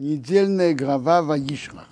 недельная 0.00 0.74
глава 0.74 1.20
Ваишрах. 1.20 1.86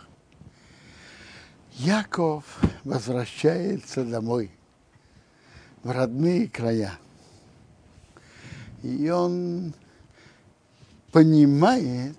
Яков 1.72 2.45
возвращается 2.83 4.03
домой, 4.03 4.50
в 5.82 5.90
родные 5.90 6.48
края. 6.48 6.98
И 8.82 9.10
он 9.10 9.74
понимает, 11.12 12.16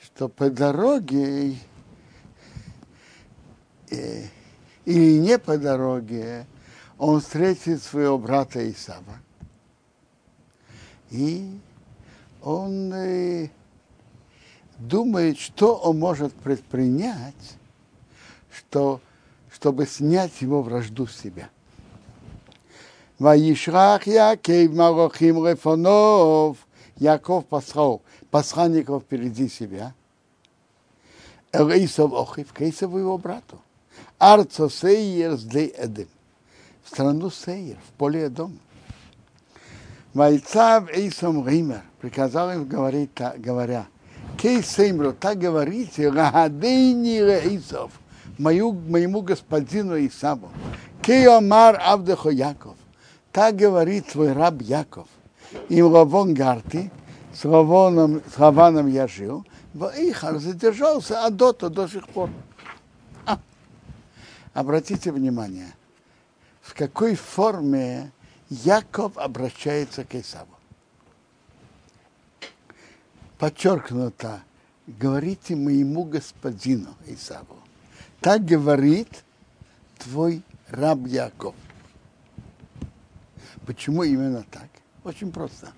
что 0.00 0.28
по 0.28 0.48
дороге 0.48 1.56
э, 3.90 4.28
или 4.84 5.18
не 5.18 5.38
по 5.40 5.58
дороге 5.58 6.46
он 6.98 7.20
встретит 7.20 7.82
своего 7.82 8.16
брата 8.18 8.70
Исава. 8.70 9.18
И 11.10 11.58
он 12.40 12.92
э, 12.92 13.50
думает, 14.88 15.38
что 15.38 15.76
он 15.76 15.98
может 15.98 16.32
предпринять, 16.32 17.56
что, 18.52 19.00
чтобы 19.50 19.86
снять 19.86 20.40
его 20.40 20.62
вражду 20.62 21.06
с 21.06 21.16
себя. 21.16 21.48
Ваишрах 23.18 24.06
Якев 24.06 24.72
Марохим 24.72 25.46
Рефонов. 25.46 26.58
Яков 26.96 27.46
послал 27.46 28.02
посланников 28.30 29.02
впереди 29.02 29.48
себя. 29.48 29.94
Элейсов 31.52 32.12
Охив, 32.12 32.52
к 32.52 32.60
Эйсову 32.62 32.98
его 32.98 33.18
брату. 33.18 33.60
Арцо 34.18 34.68
Сейер 34.68 35.36
с 35.36 35.46
Эдем. 35.46 36.08
В 36.84 36.88
страну 36.88 37.30
Сейер, 37.30 37.78
в 37.88 37.98
поле 37.98 38.24
Эдом. 38.24 38.58
Вайцав 40.12 40.88
Эйсом 40.90 41.46
Ример 41.46 41.82
приказал 42.00 42.52
им 42.52 42.66
говорить, 42.66 43.10
говоря, 43.38 43.86
Кей 44.38 44.62
Сеймру, 44.62 45.12
так 45.12 45.38
говорите, 45.38 46.10
Рахадейни 46.10 47.20
Эйсов, 47.20 47.92
мою, 48.38 48.72
моему 48.72 49.22
господину 49.22 49.96
Исаву. 50.06 50.50
Кей 51.02 51.26
Омар 51.28 51.80
Авдехо 51.82 52.30
Яков, 52.30 52.76
так 53.32 53.56
говорит 53.56 54.06
твой 54.08 54.32
раб 54.32 54.62
Яков. 54.62 55.06
Им 55.68 55.86
Лавон 55.86 56.34
Гарти, 56.34 56.90
с 57.34 57.44
Лавоном, 57.44 58.22
с 58.34 58.38
Лаваном 58.38 58.86
я 58.86 59.06
жил, 59.06 59.44
в 59.72 59.90
Ихар 59.96 60.38
задержался, 60.38 61.24
а 61.24 61.30
до 61.30 61.52
то 61.52 61.68
до 61.68 61.88
сих 61.88 62.08
пор. 62.08 62.30
А. 63.26 63.38
Обратите 64.52 65.12
внимание, 65.12 65.74
в 66.62 66.74
какой 66.74 67.14
форме 67.16 68.12
Яков 68.48 69.18
обращается 69.18 70.04
к 70.04 70.14
Исаву. 70.14 70.53
Подчеркнуто, 73.38 74.42
говорите 74.86 75.56
моему 75.56 76.04
господину 76.04 76.94
Исаву. 77.06 77.58
Так 78.20 78.44
говорит 78.44 79.24
твой 79.98 80.42
раб 80.68 81.06
Яков. 81.06 81.54
Почему 83.66 84.02
именно 84.02 84.44
так? 84.50 84.68
Очень 85.02 85.32
просто. 85.32 85.72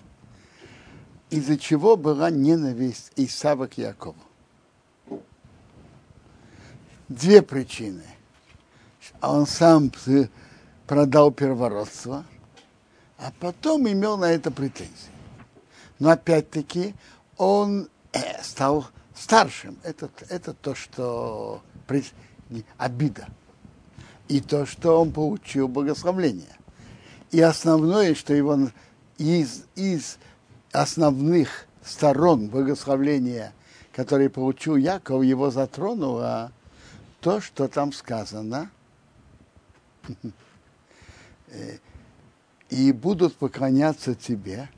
Из-за 1.30 1.58
чего 1.58 1.96
была 1.96 2.30
ненависть 2.30 3.12
Исава 3.16 3.66
к 3.66 3.78
Якову? 3.78 4.16
Две 7.08 7.42
причины. 7.42 8.02
Он 9.22 9.46
сам 9.46 9.92
продал 10.86 11.32
первородство, 11.32 12.24
а 13.18 13.32
потом 13.40 13.88
имел 13.88 14.16
на 14.16 14.30
это 14.30 14.50
претензии. 14.50 15.10
Но 15.98 16.10
опять-таки 16.10 16.94
он 17.36 17.88
э, 18.12 18.42
стал 18.42 18.86
старшим. 19.14 19.78
Это, 19.82 20.10
это 20.28 20.52
то, 20.54 20.74
что 20.74 21.62
обида. 22.76 23.28
И 24.28 24.40
то, 24.40 24.66
что 24.66 25.00
он 25.00 25.12
получил 25.12 25.68
благословление. 25.68 26.56
И 27.30 27.40
основное, 27.40 28.14
что 28.14 28.34
его 28.34 28.70
из, 29.18 29.64
из 29.74 30.18
основных 30.72 31.66
сторон 31.84 32.48
благословления, 32.48 33.52
которые 33.92 34.30
получил 34.30 34.76
Яков, 34.76 35.22
его 35.22 35.50
затронуло 35.50 36.52
то, 37.20 37.40
что 37.40 37.68
там 37.68 37.92
сказано. 37.92 38.70
И 42.68 42.90
будут 42.90 43.36
поклоняться 43.36 44.16
тебе 44.16 44.68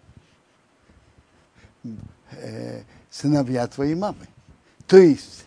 э, 2.32 2.82
сыновья 3.10 3.66
твоей 3.66 3.94
мамы. 3.94 4.26
То 4.86 4.96
есть 4.96 5.44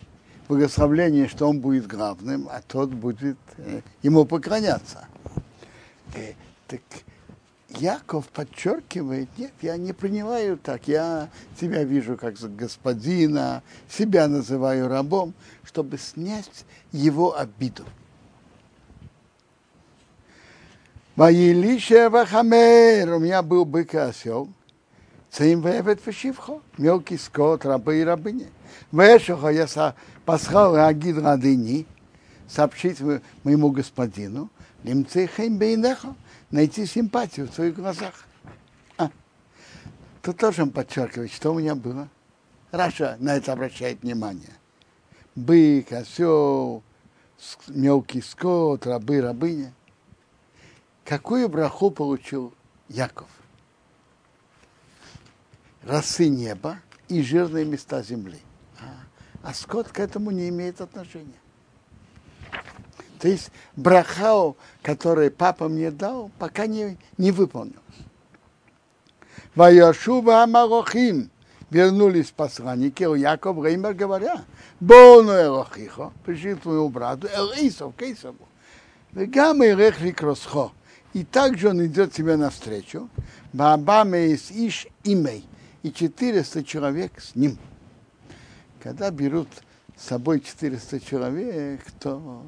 благословление, 0.48 1.28
что 1.28 1.48
он 1.48 1.60
будет 1.60 1.86
главным, 1.86 2.48
а 2.50 2.60
тот 2.60 2.90
будет 2.90 3.38
э, 3.56 3.80
ему 4.02 4.24
поклоняться. 4.24 5.06
Э, 6.14 6.32
так 6.66 6.80
Яков 7.78 8.28
подчеркивает, 8.28 9.28
нет, 9.38 9.52
я 9.62 9.76
не 9.76 9.92
принимаю 9.92 10.58
так, 10.58 10.88
я 10.88 11.30
тебя 11.58 11.84
вижу 11.84 12.16
как 12.16 12.34
господина, 12.54 13.62
себя 13.88 14.28
называю 14.28 14.88
рабом, 14.88 15.32
чтобы 15.64 15.98
снять 15.98 16.66
его 16.92 17.36
обиду. 17.36 17.84
Ваилише 21.16 22.08
Вахамер, 22.08 23.14
у 23.14 23.18
меня 23.18 23.42
был 23.42 23.64
бык 23.64 23.94
и 23.94 23.98
осел, 23.98 24.48
цим 25.32 25.62
вевет 25.62 26.00
фашивхо, 26.00 26.60
мелкий 26.76 27.16
скот, 27.16 27.64
рабы 27.64 28.00
и 28.00 28.04
рабыни. 28.04 28.50
Вешахо 28.92 29.48
я 29.48 29.66
послал 30.26 30.76
Агид 30.76 31.18
Радыни, 31.18 31.86
сообщить 32.46 33.00
моему 33.42 33.70
господину, 33.70 34.50
лимцей 34.84 35.26
хэм 35.26 35.56
бейнехо, 35.56 36.14
найти 36.50 36.84
симпатию 36.84 37.48
в 37.48 37.54
своих 37.54 37.74
глазах. 37.74 38.26
А, 38.98 39.10
тут 40.20 40.36
тоже 40.36 40.64
он 40.64 40.70
подчеркивает, 40.70 41.32
что 41.32 41.52
у 41.52 41.58
меня 41.58 41.74
было. 41.74 42.08
Раша 42.70 43.16
на 43.18 43.36
это 43.36 43.54
обращает 43.54 44.02
внимание. 44.02 44.52
Бык, 45.34 45.92
осел, 45.92 46.82
мелкий 47.68 48.20
скот, 48.20 48.86
рабы, 48.86 49.22
рабыня. 49.22 49.72
Какую 51.06 51.48
браху 51.48 51.90
получил 51.90 52.52
Яков? 52.88 53.28
Росы 55.84 56.28
неба 56.28 56.78
и 57.08 57.22
жирные 57.22 57.64
места 57.64 58.02
земли. 58.02 58.38
А, 58.80 58.84
а 59.42 59.54
скот 59.54 59.88
к 59.88 59.98
этому 59.98 60.30
не 60.30 60.48
имеет 60.48 60.80
отношения. 60.80 61.40
То 63.18 63.28
есть 63.28 63.50
брахау, 63.76 64.56
который 64.82 65.30
папа 65.30 65.68
мне 65.68 65.90
дал, 65.90 66.30
пока 66.38 66.66
не, 66.66 66.98
не 67.18 67.30
выполнил. 67.30 67.80
Ваяшува 69.54 70.42
Амарохим 70.42 71.30
вернулись 71.70 72.30
посланники, 72.30 73.04
у 73.04 73.14
Яков 73.14 73.64
Реймер 73.64 73.94
говоря, 73.94 74.42
Бону 74.80 75.32
Эрохихо, 75.32 76.12
пришли 76.24 76.54
к 76.54 76.60
твоему 76.60 76.88
брату, 76.88 77.28
Элисов, 77.28 77.94
Кейсову, 77.96 78.48
Вегам 79.12 79.64
Эрехли 79.64 80.10
Кросхо, 80.10 80.72
и 81.12 81.24
также 81.24 81.68
он 81.68 81.84
идет 81.84 82.12
тебе 82.12 82.36
навстречу, 82.36 83.08
Бабаме 83.52 84.32
из 84.32 84.50
Иш 84.50 84.86
Имей, 85.04 85.46
и 85.82 85.92
400 85.92 86.64
человек 86.64 87.20
с 87.20 87.34
ним. 87.34 87.58
Когда 88.82 89.10
берут 89.10 89.48
с 89.96 90.06
собой 90.08 90.40
400 90.40 91.00
человек, 91.00 91.80
то 92.00 92.44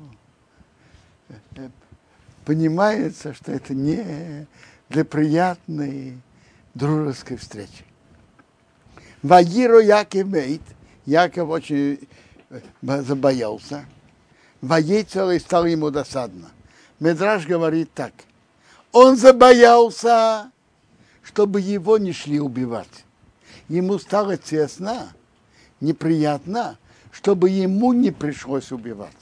понимается, 2.45 3.35
что 3.35 3.53
это 3.53 3.75
не 3.75 4.47
для 4.89 5.05
приятной 5.05 6.19
дружеской 6.75 7.37
встречи. 7.37 7.85
Вагиро 9.23 9.81
Яков 9.81 10.27
Мейт, 10.27 10.61
Яков 11.07 11.49
очень 11.49 12.07
э, 12.51 12.61
забоялся. 13.03 13.87
Воейцел 14.61 15.31
и 15.31 15.39
стало 15.39 15.67
ему 15.67 15.91
досадно. 15.91 16.51
Медраж 17.01 17.47
говорит 17.47 17.93
так. 17.95 18.13
Он 18.93 19.17
забоялся, 19.17 20.51
чтобы 21.23 21.61
его 21.61 21.99
не 21.99 22.13
шли 22.13 22.39
убивать. 22.39 23.04
Ему 23.69 23.99
стало 23.99 24.37
тесно, 24.37 25.13
неприятно, 25.81 26.79
чтобы 27.11 27.51
ему 27.51 27.93
не 27.93 28.11
пришлось 28.11 28.73
убивать. 28.73 29.13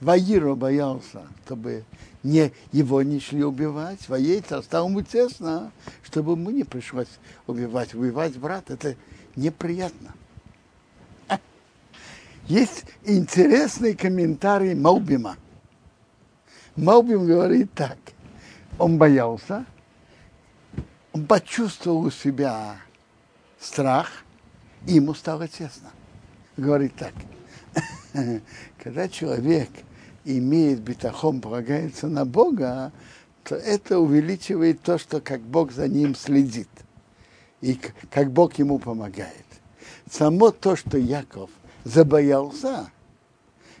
Ваиро 0.00 0.54
боялся, 0.54 1.26
чтобы 1.44 1.84
не, 2.22 2.52
его 2.72 3.02
не 3.02 3.20
шли 3.20 3.42
убивать. 3.42 4.08
Воейца 4.08 4.60
стало 4.62 4.88
ему 4.88 5.02
тесно, 5.02 5.72
чтобы 6.02 6.32
ему 6.32 6.50
не 6.50 6.64
пришлось 6.64 7.08
убивать. 7.46 7.94
Убивать 7.94 8.36
брат 8.36 8.70
это 8.70 8.96
неприятно. 9.34 10.14
Есть 12.46 12.84
интересный 13.04 13.94
комментарий 13.94 14.74
Маубима. 14.74 15.36
Маубим 16.76 17.26
говорит 17.26 17.72
так. 17.74 17.98
Он 18.78 18.98
боялся, 18.98 19.64
он 21.12 21.26
почувствовал 21.26 22.00
у 22.00 22.10
себя 22.10 22.76
страх 23.64 24.10
И 24.86 24.94
ему 24.94 25.14
стало 25.14 25.48
тесно. 25.48 25.90
Говорит 26.56 26.94
так. 26.96 27.14
Когда 28.82 29.08
человек 29.08 29.70
имеет 30.24 30.80
битахон, 30.80 31.40
полагается 31.40 32.06
на 32.06 32.24
Бога, 32.24 32.92
то 33.42 33.56
это 33.56 33.98
увеличивает 33.98 34.82
то, 34.82 34.98
что 34.98 35.20
как 35.20 35.40
Бог 35.40 35.72
за 35.72 35.88
ним 35.88 36.14
следит. 36.14 36.68
И 37.60 37.80
как 38.10 38.30
Бог 38.30 38.54
ему 38.58 38.78
помогает. 38.78 39.46
Само 40.10 40.50
то, 40.50 40.76
что 40.76 40.98
Яков 40.98 41.50
забоялся, 41.84 42.90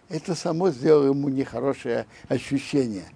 это 0.08 0.34
само 0.34 0.70
сделало 0.70 1.08
ему 1.08 1.28
нехорошее 1.28 2.06
ощущение. 2.28 3.06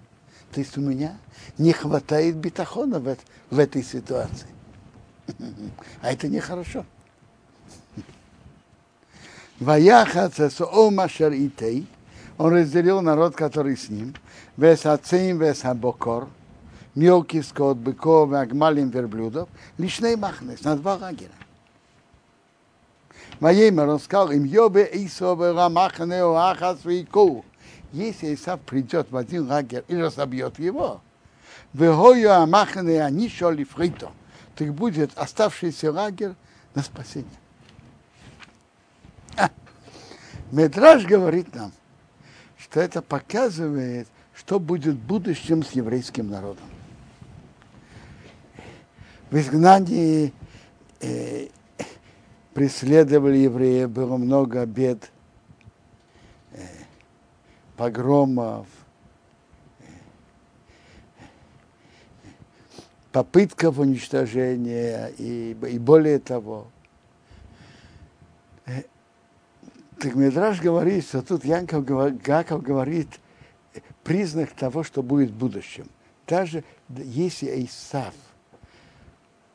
То 0.51 0.59
есть 0.59 0.77
у 0.77 0.81
меня 0.81 1.17
не 1.57 1.73
хватает 1.73 2.35
битахона 2.35 2.99
в, 2.99 3.17
в 3.49 3.59
этой 3.59 3.83
ситуации. 3.83 4.47
А 6.01 6.11
это 6.11 6.27
нехорошо. 6.27 6.85
Ваяхаца 9.59 10.49
омашер 10.71 11.33
итей, 11.33 11.87
он 12.37 12.53
разделил 12.53 13.01
народ, 13.01 13.35
который 13.35 13.75
с 13.75 13.89
ним, 13.89 14.15
вес 14.55 14.85
ацеим, 14.85 15.39
вес 15.39 15.63
мелкий 16.95 17.41
скот, 17.41 17.77
быков, 17.77 18.33
агмалим, 18.33 18.89
верблюдов, 18.89 19.49
лишней 19.77 20.15
махнес, 20.15 20.63
на 20.63 20.75
два 20.75 20.95
лагеря. 20.95 21.31
Ваемер, 23.39 23.87
он 23.87 23.99
сказал 23.99 24.31
им, 24.31 24.43
Йобе 24.43 24.89
Исове 24.91 25.51
Рамаханео 25.51 26.35
Ахас 26.35 26.83
Вику. 26.83 27.45
Если 27.93 28.35
Исав 28.35 28.59
придет 28.61 29.11
в 29.11 29.17
один 29.17 29.47
лагерь 29.47 29.83
и 29.87 29.95
разобьет 29.95 30.59
его, 30.59 31.01
Вегою 31.73 32.33
Амахане 32.33 33.03
Анишо 33.03 33.49
Лифрито, 33.51 34.11
так 34.59 34.73
будет 34.73 35.17
оставшийся 35.17 35.89
лагерь 35.89 36.33
на 36.75 36.83
спасение. 36.83 37.31
А, 39.37 39.49
Медраж 40.51 41.05
говорит 41.05 41.55
нам, 41.55 41.71
что 42.57 42.81
это 42.81 43.01
показывает, 43.01 44.09
что 44.35 44.59
будет 44.59 44.95
в 44.95 44.99
будущем 44.99 45.63
с 45.63 45.71
еврейским 45.71 46.29
народом. 46.29 46.65
В 49.31 49.37
изгнании 49.37 50.33
э, 50.99 51.47
преследовали 52.53 53.37
евреев, 53.37 53.89
было 53.89 54.17
много 54.17 54.65
бед, 54.65 55.09
э, 56.51 56.65
погромов, 57.77 58.67
э, 59.79 59.83
попытков 63.11 63.79
уничтожения 63.79 65.11
и, 65.17 65.51
и 65.51 65.79
более 65.79 66.19
того. 66.19 66.67
Э, 68.65 68.83
так 69.99 70.15
Медраж 70.15 70.61
говорит, 70.61 71.05
что 71.05 71.21
тут 71.21 71.43
Янков, 71.43 71.85
Гаков 72.21 72.61
говорит 72.61 73.09
признак 74.03 74.51
того, 74.51 74.83
что 74.83 75.03
будет 75.03 75.31
в 75.31 75.37
будущем. 75.37 75.89
Даже 76.27 76.63
если 76.87 77.65
Исав 77.65 78.13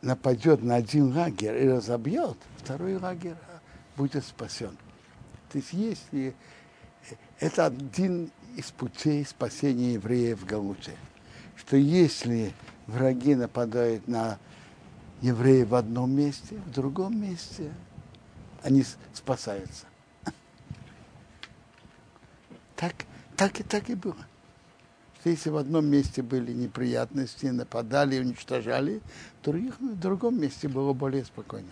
нападет 0.02 0.62
на 0.62 0.76
один 0.76 1.16
лагерь 1.16 1.64
и 1.64 1.68
разобьет, 1.68 2.36
второй 2.58 2.96
лагерь 2.96 3.36
будет 3.96 4.24
спасен. 4.24 4.76
То 5.50 5.58
есть 5.58 5.72
если 5.72 6.34
это 7.38 7.66
один 7.66 8.30
из 8.56 8.70
путей 8.70 9.24
спасения 9.24 9.94
евреев 9.94 10.40
в 10.40 10.46
Галуте, 10.46 10.92
что 11.56 11.76
если 11.76 12.52
враги 12.86 13.34
нападают 13.34 14.08
на 14.08 14.38
евреев 15.20 15.68
в 15.68 15.74
одном 15.74 16.12
месте, 16.12 16.56
в 16.66 16.70
другом 16.70 17.20
месте 17.20 17.72
они 18.62 18.84
спасаются. 19.12 19.86
Так, 22.76 22.94
так 23.36 23.60
и 23.60 23.62
так 23.62 23.88
и 23.88 23.94
было 23.94 24.26
что 25.24 25.30
если 25.30 25.48
в 25.48 25.56
одном 25.56 25.86
месте 25.86 26.20
были 26.20 26.52
неприятности, 26.52 27.46
нападали, 27.46 28.20
уничтожали, 28.20 29.00
то 29.40 29.52
в 29.52 29.98
другом 29.98 30.38
месте 30.38 30.68
было 30.68 30.92
более 30.92 31.24
спокойно. 31.24 31.70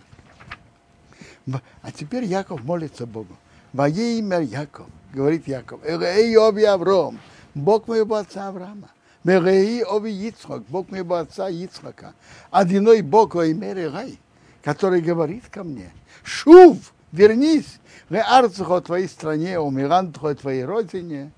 А 1.83 1.91
теперь 1.91 2.23
Яков 2.23 2.63
молится 2.63 3.05
Богу. 3.05 3.37
Во 3.71 3.87
имя 3.87 4.41
Яков, 4.41 4.87
говорит 5.13 5.47
Яков, 5.47 5.81
Эй, 5.83 6.35
оби 6.35 6.63
Авром, 6.63 7.19
Бог 7.53 7.87
моего 7.87 8.15
отца 8.15 8.47
Авраама. 8.47 8.89
Мереи 9.23 9.83
оби 9.83 10.09
Ицхак, 10.09 10.63
Бог 10.63 10.89
моего 10.89 11.15
отца 11.15 11.49
Ицхака. 11.49 12.13
Одиной 12.51 13.01
Бог 13.01 13.35
во 13.35 13.45
имя 13.45 13.73
Рай, 13.91 14.19
который 14.63 15.01
говорит 15.01 15.45
ко 15.49 15.63
мне, 15.63 15.91
Шув, 16.23 16.93
вернись, 17.11 17.79
в 18.09 18.15
Арцухо 18.15 18.81
твоей 18.81 19.07
стране, 19.07 19.59
умирантхо 19.59 20.35
твоей 20.35 20.65
родине, 20.65 21.31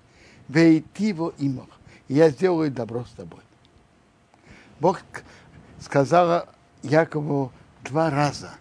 вейтиво 0.48 1.34
имах 1.38 1.68
я 2.08 2.30
сделаю 2.30 2.72
добро 2.72 3.06
с 3.06 3.12
тобой. 3.12 3.42
Бог 4.80 5.02
сказал 5.80 6.48
Якову 6.84 7.52
два 7.84 8.10
раза, 8.10 8.52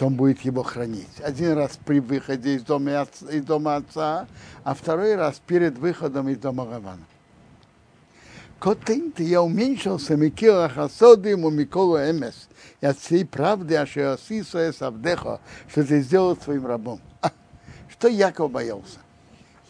что 0.00 0.06
он 0.06 0.14
будет 0.14 0.40
его 0.40 0.62
хранить. 0.62 1.20
Один 1.22 1.52
раз 1.52 1.78
при 1.84 2.00
выходе 2.00 2.54
из 2.54 2.62
дома, 2.62 3.06
из 3.30 3.44
дома 3.44 3.76
отца, 3.76 4.26
а 4.64 4.74
второй 4.74 5.14
раз 5.14 5.42
перед 5.46 5.76
выходом 5.76 6.30
из 6.30 6.38
дома 6.38 6.64
Равана. 6.64 7.04
Котин 8.58 9.12
ты 9.12 9.24
я 9.24 9.42
уменьшился, 9.42 10.16
Микила 10.16 10.70
Хасоды 10.70 11.28
ему 11.28 11.50
Микола 11.50 12.10
Эмес. 12.10 12.48
И 12.80 12.86
от 12.86 12.98
всей 12.98 13.26
правды, 13.26 13.76
а 13.76 13.84
что 13.84 14.16
Савдеха, 14.72 15.38
что 15.68 15.84
ты 15.84 16.00
сделал 16.00 16.34
своим 16.34 16.66
рабом. 16.66 16.98
А, 17.20 17.30
что 17.90 18.08
Яков 18.08 18.50
боялся? 18.50 19.00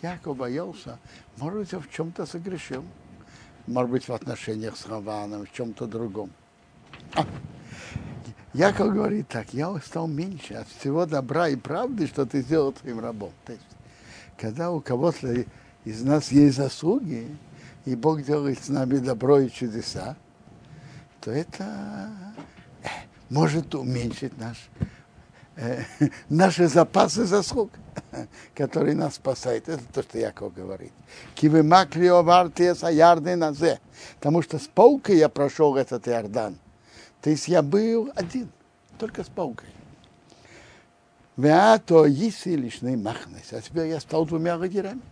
Яков 0.00 0.36
боялся, 0.36 1.00
может 1.38 1.58
быть, 1.58 1.72
в 1.72 1.90
чем-то 1.90 2.24
согрешил. 2.24 2.84
Может 3.66 3.90
быть, 3.90 4.08
в 4.08 4.12
отношениях 4.12 4.76
с 4.76 4.86
Раваном, 4.86 5.46
в 5.46 5.52
чем-то 5.52 5.86
другом. 5.86 6.30
А, 7.16 7.26
Яков 8.52 8.92
говорит 8.92 9.28
так, 9.28 9.52
я 9.54 9.74
стал 9.84 10.08
меньше 10.08 10.54
от 10.54 10.68
всего 10.68 11.06
добра 11.06 11.48
и 11.48 11.56
правды, 11.56 12.06
что 12.06 12.26
ты 12.26 12.42
сделал 12.42 12.72
твоим 12.72 13.00
рабом. 13.00 13.32
То 13.46 13.52
есть, 13.52 13.64
когда 14.36 14.70
у 14.70 14.80
кого-то 14.80 15.44
из 15.84 16.02
нас 16.02 16.32
есть 16.32 16.56
заслуги, 16.56 17.28
и 17.84 17.94
Бог 17.94 18.22
делает 18.22 18.62
с 18.62 18.68
нами 18.68 18.96
добро 18.98 19.40
и 19.40 19.50
чудеса, 19.50 20.16
то 21.20 21.30
это 21.30 22.10
э, 22.82 22.88
может 23.28 23.74
уменьшить 23.74 24.36
наш 24.38 24.56
Э, 25.60 25.82
наши 26.30 26.68
запасы 26.68 27.24
заслуг, 27.24 27.70
которые 28.54 28.94
нас 28.94 29.16
спасают. 29.16 29.68
Это 29.68 29.82
то, 29.92 30.02
что 30.02 30.18
Яков 30.18 30.54
говорит. 30.54 30.92
Кивы 31.34 31.62
макли 31.62 32.06
овартия 32.06 32.74
ярды 32.90 33.36
назе. 33.36 33.78
Потому 34.16 34.42
что 34.42 34.58
с 34.58 34.66
паукой 34.68 35.18
я 35.18 35.28
прошел 35.28 35.76
этот 35.76 36.08
Иордан. 36.08 36.56
То 37.22 37.30
есть 37.30 37.48
я 37.48 37.62
был 37.62 38.10
один, 38.14 38.50
только 38.98 39.24
с 39.24 39.28
паукой. 39.28 39.68
Веато 41.36 42.06
иси 42.06 42.56
лишний 42.56 42.96
махнес. 42.96 43.52
А 43.52 43.60
теперь 43.60 43.88
я 43.88 44.00
стал 44.00 44.26
двумя 44.26 44.56
лагерями. 44.56 45.02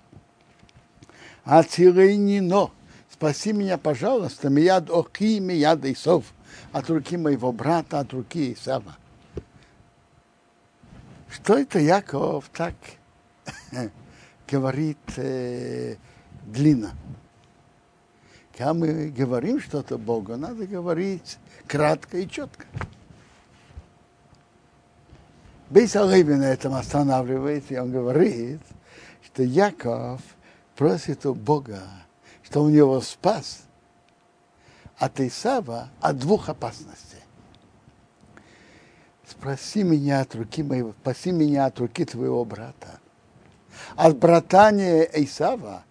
А 1.44 1.62
но 2.42 2.70
спаси 3.10 3.52
меня, 3.54 3.78
пожалуйста, 3.78 4.50
мияд 4.50 4.90
охи, 4.90 5.40
мияд 5.40 5.84
Исов, 5.86 6.34
от 6.72 6.90
руки 6.90 7.16
моего 7.16 7.52
брата, 7.52 8.00
от 8.00 8.12
руки 8.12 8.52
Исава. 8.52 8.96
Что 11.30 11.58
это 11.58 11.78
Яков 11.78 12.50
так 12.52 12.74
говорит 14.46 14.98
э, 15.16 15.96
длинно? 16.44 16.92
Когда 18.52 18.74
мы 18.74 19.08
говорим 19.08 19.60
что-то 19.60 19.96
Богу, 19.96 20.36
надо 20.36 20.66
говорить 20.66 21.38
кратко 21.68 22.18
и 22.18 22.28
четко. 22.28 22.66
Бейс 25.70 25.94
Алейби 25.94 26.32
на 26.32 26.46
этом 26.46 26.74
останавливается, 26.74 27.74
и 27.74 27.76
он 27.76 27.92
говорит, 27.92 28.60
что 29.22 29.42
Яков 29.42 30.22
просит 30.74 31.26
у 31.26 31.34
Бога, 31.34 31.82
что 32.42 32.62
у 32.62 32.70
него 32.70 33.00
спас 33.02 33.64
от 34.96 35.20
Исава 35.20 35.90
от 36.00 36.18
двух 36.18 36.48
опасностей 36.48 37.18
спроси 39.28 39.82
меня 39.82 40.20
от 40.20 40.34
руки 40.34 40.62
моего, 40.62 40.92
спаси 41.00 41.32
меня 41.32 41.66
от 41.66 41.78
руки 41.78 42.04
твоего 42.04 42.44
брата. 42.44 42.98
От 43.94 44.16
братания 44.16 45.02
Исава, 45.02 45.84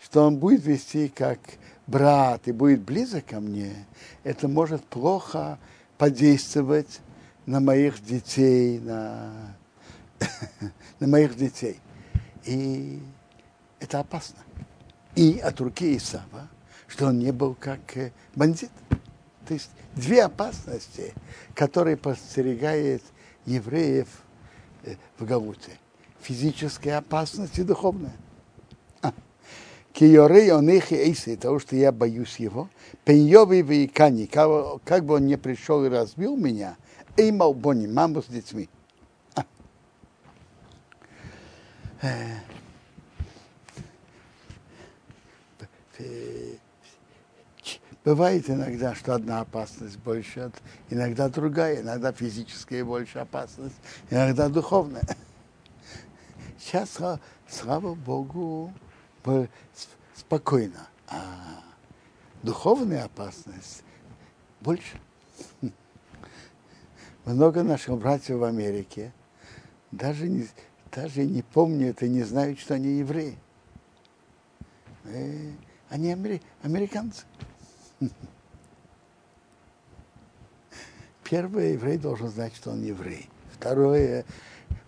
что 0.00 0.24
он 0.24 0.38
будет 0.38 0.64
вести 0.64 1.08
как 1.08 1.38
брат 1.86 2.48
и 2.48 2.52
будет 2.52 2.82
близок 2.82 3.26
ко 3.26 3.40
мне, 3.40 3.86
это 4.24 4.48
может 4.48 4.84
плохо 4.84 5.58
подействовать 5.98 7.00
на 7.46 7.60
моих 7.60 8.04
детей, 8.04 8.78
на, 8.80 9.56
на 11.00 11.06
моих 11.06 11.36
детей. 11.36 11.80
И 12.44 13.00
это 13.80 14.00
опасно. 14.00 14.38
И 15.14 15.38
от 15.38 15.60
руки 15.60 15.96
Исава, 15.96 16.48
что 16.86 17.06
он 17.06 17.18
не 17.18 17.32
был 17.32 17.54
как 17.54 17.96
э, 17.96 18.12
бандит. 18.34 18.70
То 19.46 19.54
есть 19.54 19.70
две 19.94 20.24
опасности, 20.24 21.14
которые 21.54 21.96
подстерегает 21.96 23.02
евреев 23.46 24.08
э, 24.84 24.96
в 25.18 25.24
Галуте. 25.24 25.78
Физическая 26.20 26.98
опасность 26.98 27.58
и 27.58 27.62
духовная. 27.62 28.16
Киорей 29.96 30.52
он 30.52 30.68
их 30.68 30.92
и 30.92 31.36
того, 31.36 31.58
что 31.58 31.74
я 31.74 31.90
боюсь 31.90 32.36
его. 32.36 32.68
Пеньёвый 33.06 33.62
вейкани, 33.62 34.26
как 34.26 35.04
бы 35.06 35.14
он 35.14 35.24
не 35.24 35.38
пришел 35.38 35.86
и 35.86 35.88
разбил 35.88 36.36
меня, 36.36 36.76
эй 37.16 37.32
малбони, 37.32 37.86
маму 37.86 38.22
с 38.22 38.26
детьми. 38.26 38.68
Бывает 48.04 48.50
иногда, 48.50 48.94
что 48.94 49.14
одна 49.14 49.40
опасность 49.40 49.96
больше, 50.00 50.52
иногда 50.90 51.30
другая, 51.30 51.80
иногда 51.80 52.12
физическая 52.12 52.84
больше 52.84 53.20
опасность, 53.20 53.76
иногда 54.10 54.50
духовная. 54.50 55.08
Сейчас, 56.60 56.98
слава 57.48 57.94
Богу, 57.94 58.74
спокойно, 60.14 60.88
а 61.08 61.62
духовная 62.42 63.04
опасность 63.04 63.82
больше. 64.60 64.98
Много 67.24 67.62
наших 67.62 67.98
братьев 67.98 68.38
в 68.38 68.44
Америке 68.44 69.12
даже 69.90 70.28
не, 70.28 70.48
даже 70.92 71.24
не 71.24 71.42
помнят 71.42 72.02
и 72.02 72.08
не 72.08 72.22
знают, 72.22 72.58
что 72.58 72.74
они 72.74 72.98
евреи. 72.98 73.36
Э, 75.04 75.50
они 75.88 76.12
американцы. 76.62 77.24
Первое, 81.24 81.72
еврей 81.72 81.98
должен 81.98 82.28
знать, 82.28 82.54
что 82.54 82.70
он 82.70 82.84
еврей. 82.84 83.28
Второе, 83.52 84.24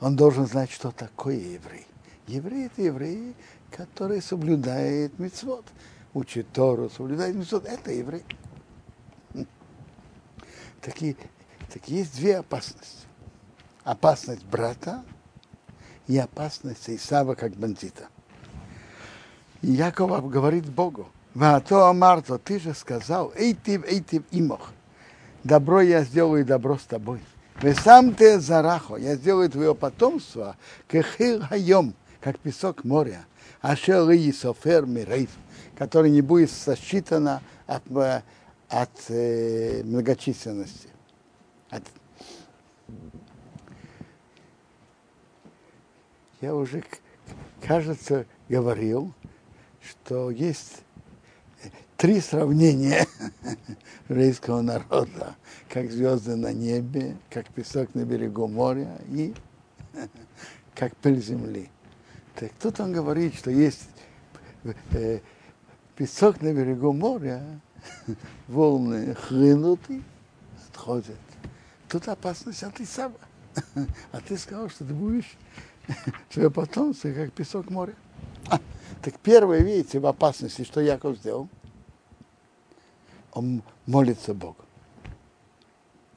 он 0.01 0.15
должен 0.15 0.47
знать, 0.47 0.71
что 0.71 0.93
такое 0.93 1.35
еврей. 1.35 1.88
Еврей– 2.29 2.67
это 2.67 2.83
еврей, 2.83 3.35
который 3.71 4.21
соблюдает 4.21 5.19
мецвод, 5.19 5.65
учит 6.13 6.53
Тору, 6.53 6.91
соблюдает 6.91 7.35
мецвод. 7.35 7.65
Это 7.65 7.91
еврей. 7.91 8.25
Такие, 10.83 11.17
так 11.73 11.89
есть 11.89 12.15
две 12.17 12.37
опасности. 12.37 13.07
Опасность 13.83 14.45
брата 14.45 15.03
и 16.07 16.19
опасность 16.19 16.91
Исава 16.91 17.35
как 17.35 17.53
бандита. 17.57 18.09
И 19.63 19.71
Яков 19.73 20.31
говорит 20.31 20.69
Богу, 20.69 21.09
Вато 21.35 21.93
Марто, 21.95 22.39
ты 22.39 22.61
же 22.61 22.75
сказал, 22.75 23.33
эй 23.37 23.55
ты, 23.55 23.83
эй 23.87 24.01
ты 24.03 24.23
имох, 24.31 24.73
добро 25.45 25.81
я 25.81 26.05
сделаю, 26.05 26.45
добро 26.45 26.77
с 26.77 26.85
тобой. 26.85 27.21
Вы 27.61 27.75
сам 27.75 28.15
ты 28.15 28.39
зарахо, 28.39 28.97
я 28.97 29.17
сделаю 29.17 29.51
твое 29.51 29.75
потомство, 29.75 30.57
кехил 30.87 31.43
хайом, 31.43 31.95
как 32.21 32.39
песок 32.39 32.85
моря, 32.85 33.27
а 33.61 33.77
шел 33.77 34.11
софер 34.33 34.87
мирейф, 34.87 35.31
который 35.77 36.11
не 36.11 36.21
будет 36.21 36.51
сосчитано 36.51 37.43
от, 37.67 37.83
от 38.69 38.91
э, 39.09 39.83
многочисленности. 39.85 40.89
От... 41.71 41.83
Я 46.41 46.55
уже, 46.55 46.83
кажется, 47.63 48.27
говорил, 48.49 49.13
что 49.81 50.31
есть 50.31 50.83
три 51.97 52.21
сравнения 52.21 53.07
еврейского 54.09 54.61
народа, 54.63 55.37
как 55.69 55.91
звезды 55.91 56.37
на 56.37 56.53
небе, 56.53 57.17
как 57.31 57.49
песок 57.49 57.95
на 57.95 58.05
берегу 58.05 58.47
моря 58.47 58.99
и 59.09 59.35
как 60.75 60.97
пыль 60.97 61.21
земли. 61.21 61.71
Так 62.39 62.53
тут 62.61 62.79
он 62.79 62.93
говорит, 62.93 63.35
что 63.35 63.51
есть 63.51 63.89
э, 64.93 65.19
песок 65.97 66.41
на 66.41 66.53
берегу 66.53 66.93
моря, 66.93 67.43
волны 68.49 69.17
хлынут 69.17 69.81
и 69.89 70.01
отходят. 70.69 71.17
Тут 71.89 72.07
опасность 72.07 72.63
от 72.63 72.81
Исава. 72.81 73.15
А 74.13 74.21
ты 74.21 74.39
сказал, 74.39 74.69
что 74.71 74.85
ты 74.85 74.95
будешь 74.95 75.37
свое 76.31 76.49
потомство, 76.49 77.11
как 77.11 77.33
песок 77.33 77.71
моря. 77.71 77.95
А, 78.49 78.61
так 79.03 79.19
первое, 79.19 79.59
видите, 79.59 79.99
в 79.99 80.07
опасности, 80.07 80.63
что 80.63 80.81
Яков 80.81 81.17
сделал? 81.17 81.49
Он 83.33 83.65
молится 83.87 84.33
Богу. 84.33 84.65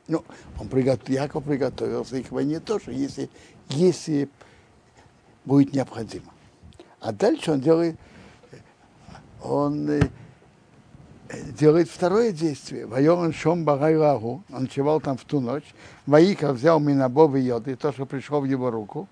Ну, 0.08 0.24
он 0.60 0.68
приготов, 0.68 1.10
Яков 1.10 1.44
приготовился 1.46 2.18
и 2.18 2.24
к 2.24 2.32
войне 2.32 2.60
тоже, 2.60 2.92
если, 2.92 3.28
если 3.70 4.30
будет 5.46 5.74
необходимо. 5.74 6.32
А 7.00 7.12
дальше 7.12 7.52
он 7.52 7.62
делает, 7.62 7.98
он 9.42 9.90
э, 9.90 10.02
делает 11.58 11.90
второе 11.90 12.32
действие. 12.32 12.86
Воен 12.86 13.34
Шом 13.34 13.66
Багайлагу, 13.66 14.44
он 14.52 14.62
ночевал 14.64 15.02
там 15.02 15.18
в 15.18 15.24
ту 15.24 15.40
ночь. 15.40 15.74
Ваика 16.06 16.54
взял 16.54 16.80
Минабов 16.80 17.36
и 17.36 17.40
Йоды, 17.40 17.76
то, 17.76 17.92
что 17.92 18.06
пришло 18.06 18.40
в 18.40 18.46
его 18.46 18.70
руку. 18.70 19.08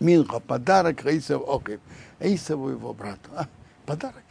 Минха, 0.00 0.40
подарок 0.40 1.02
Раисов 1.04 1.48
Окев. 1.48 1.80
Раисову 2.18 2.70
его 2.70 2.94
брату. 2.94 3.30
А, 3.36 3.46
подарок. 3.86 4.24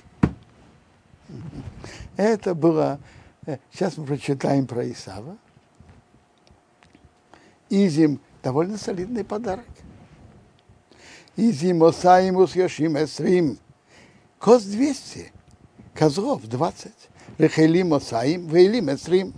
Это 2.18 2.56
было... 2.56 3.00
Э, 3.46 3.58
сейчас 3.72 3.98
мы 3.98 4.06
прочитаем 4.06 4.68
про 4.68 4.90
Исава. 4.92 5.38
Изим 7.70 8.20
довольно 8.42 8.78
солидный 8.78 9.24
подарок. 9.24 9.66
Изим 11.40 11.84
Осаимус 11.84 12.54
Яшим 12.54 12.98
Эсрим. 12.98 13.58
Коз 14.40 14.64
200, 14.64 15.32
козлов 15.94 16.46
20. 16.46 16.92
Рехелим 17.38 17.94
Осаим, 17.94 18.50
Вейлим 18.50 18.94
Эсрим. 18.94 19.34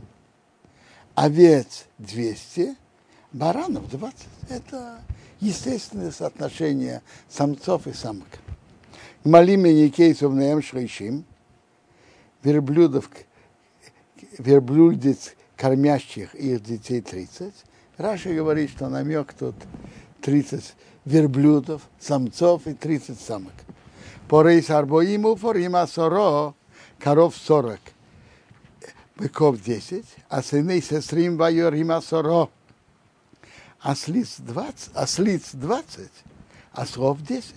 Овец 1.14 1.86
200, 2.00 2.76
баранов 3.34 3.88
20. 3.92 4.16
Это 4.50 5.00
естественное 5.40 6.10
соотношение 6.12 7.04
самцов 7.30 7.86
и 7.86 7.94
самок. 7.94 8.40
Малим 9.24 9.68
и 9.68 9.84
Никейсов 9.84 10.34
Наем 10.34 10.64
Шрейшим, 10.64 11.24
верблюдов, 12.42 13.12
верблюдец, 14.40 15.36
кормящих 15.56 16.34
их 16.34 16.64
детей 16.64 17.02
30. 17.02 17.54
Раша 17.98 18.34
говорит, 18.34 18.72
что 18.72 18.90
намек 18.90 19.34
тут 19.34 19.56
30 20.22 20.74
верблюдов, 21.06 21.82
самцов 22.00 22.68
и 22.68 22.74
30 22.74 23.20
самок. 23.20 23.54
Порейс 24.28 24.70
арбоиму, 24.70 25.36
форим 25.36 25.76
асоро, 25.76 26.54
коров 27.00 27.36
40, 27.36 27.80
быков 29.18 29.62
10, 29.62 30.06
а 30.30 30.42
сыны 30.42 30.82
сестрим 30.82 31.38
вайорим 31.38 31.92
асоро, 31.92 32.50
ослиц 33.80 34.36
20, 34.40 34.92
ослиц 34.96 35.50
20, 35.54 36.10
ослов 36.74 37.22
10. 37.22 37.56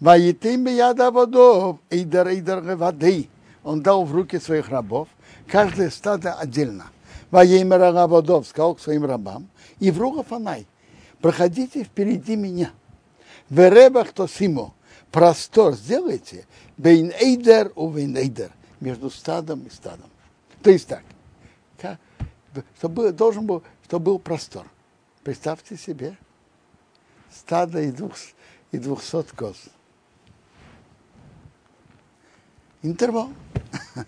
Ваитим 0.00 0.66
яда 0.66 1.10
водов, 1.10 1.78
идар 1.88 2.28
идар 2.28 2.76
воды. 2.76 3.28
Он 3.62 3.80
дал 3.80 4.04
в 4.04 4.12
руки 4.12 4.38
своих 4.38 4.68
рабов, 4.68 5.08
каждое 5.46 5.88
стадо 5.88 6.34
отдельно. 6.34 6.86
Воемера 7.30 7.90
рабодов 7.90 8.46
сказал 8.46 8.74
к 8.74 8.80
своим 8.80 9.06
рабам, 9.06 9.48
и 9.78 9.90
в 9.90 10.22
Фанай, 10.24 10.66
проходите 11.24 11.84
впереди 11.84 12.36
меня. 12.36 12.70
В 13.48 13.58
ребах 13.70 14.12
то 14.12 14.26
симо, 14.26 14.74
простор 15.10 15.72
сделайте, 15.72 16.46
бейн 16.76 17.12
эйдер 17.18 17.72
у 17.76 17.88
бейн 17.88 18.14
эйдер, 18.14 18.52
между 18.78 19.08
стадом 19.08 19.62
и 19.62 19.70
стадом. 19.70 20.10
То 20.62 20.68
есть 20.68 20.86
так, 20.86 21.02
чтобы 22.76 23.10
должен 23.12 23.46
был, 23.46 23.62
чтобы 23.86 24.04
был 24.04 24.18
простор. 24.18 24.66
Представьте 25.22 25.78
себе 25.78 26.18
стадо 27.32 27.80
и, 27.80 27.90
двух, 27.90 28.16
и 28.70 28.76
двухсот 28.76 29.32
коз. 29.32 29.56
Интервал. 32.82 33.30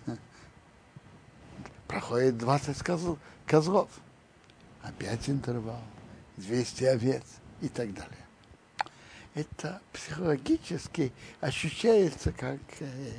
Проходит 1.87 2.37
20 2.37 2.77
козлов, 2.77 3.17
козлов. 3.47 3.89
Опять 4.83 5.27
интервал. 5.27 5.81
200 6.37 6.83
овец 6.85 7.23
и 7.61 7.67
так 7.67 7.93
далее. 7.93 8.27
Это 9.33 9.81
психологически 9.93 11.11
ощущается 11.41 12.31
как 12.31 12.59
э, 12.79 13.11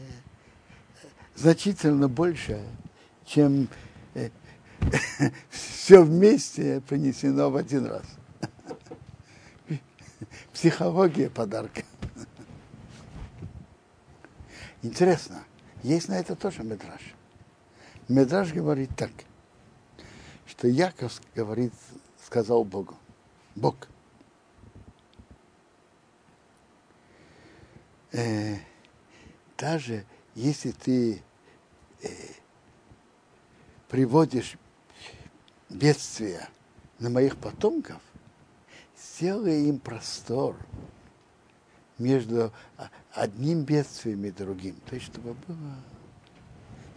значительно 1.36 2.08
больше, 2.08 2.64
чем 3.24 3.68
э, 4.14 4.30
все 5.50 6.02
вместе 6.02 6.80
понесено 6.88 7.50
в 7.50 7.56
один 7.56 7.86
раз. 7.86 8.06
Психология 10.52 11.30
подарка. 11.30 11.82
Интересно, 14.82 15.44
есть 15.82 16.08
на 16.08 16.14
это 16.14 16.36
тоже 16.36 16.62
метраж. 16.62 17.00
Медраж 18.08 18.52
говорит 18.52 18.90
так, 18.96 19.10
что 20.46 20.66
Яков 20.68 21.20
говорит, 21.34 21.74
сказал 22.24 22.64
Богу, 22.64 22.96
Бог, 23.58 23.88
э, 28.12 28.56
даже 29.56 30.04
если 30.36 30.70
ты 30.70 31.20
э, 32.02 32.08
приводишь 33.88 34.56
бедствия 35.68 36.48
на 37.00 37.10
моих 37.10 37.36
потомков, 37.36 38.00
сделай 38.96 39.68
им 39.68 39.80
простор 39.80 40.56
между 41.98 42.52
одним 43.12 43.64
бедствием 43.64 44.24
и 44.24 44.30
другим. 44.30 44.76
То 44.86 44.94
есть, 44.94 45.06
чтобы 45.06 45.34
был 45.34 45.56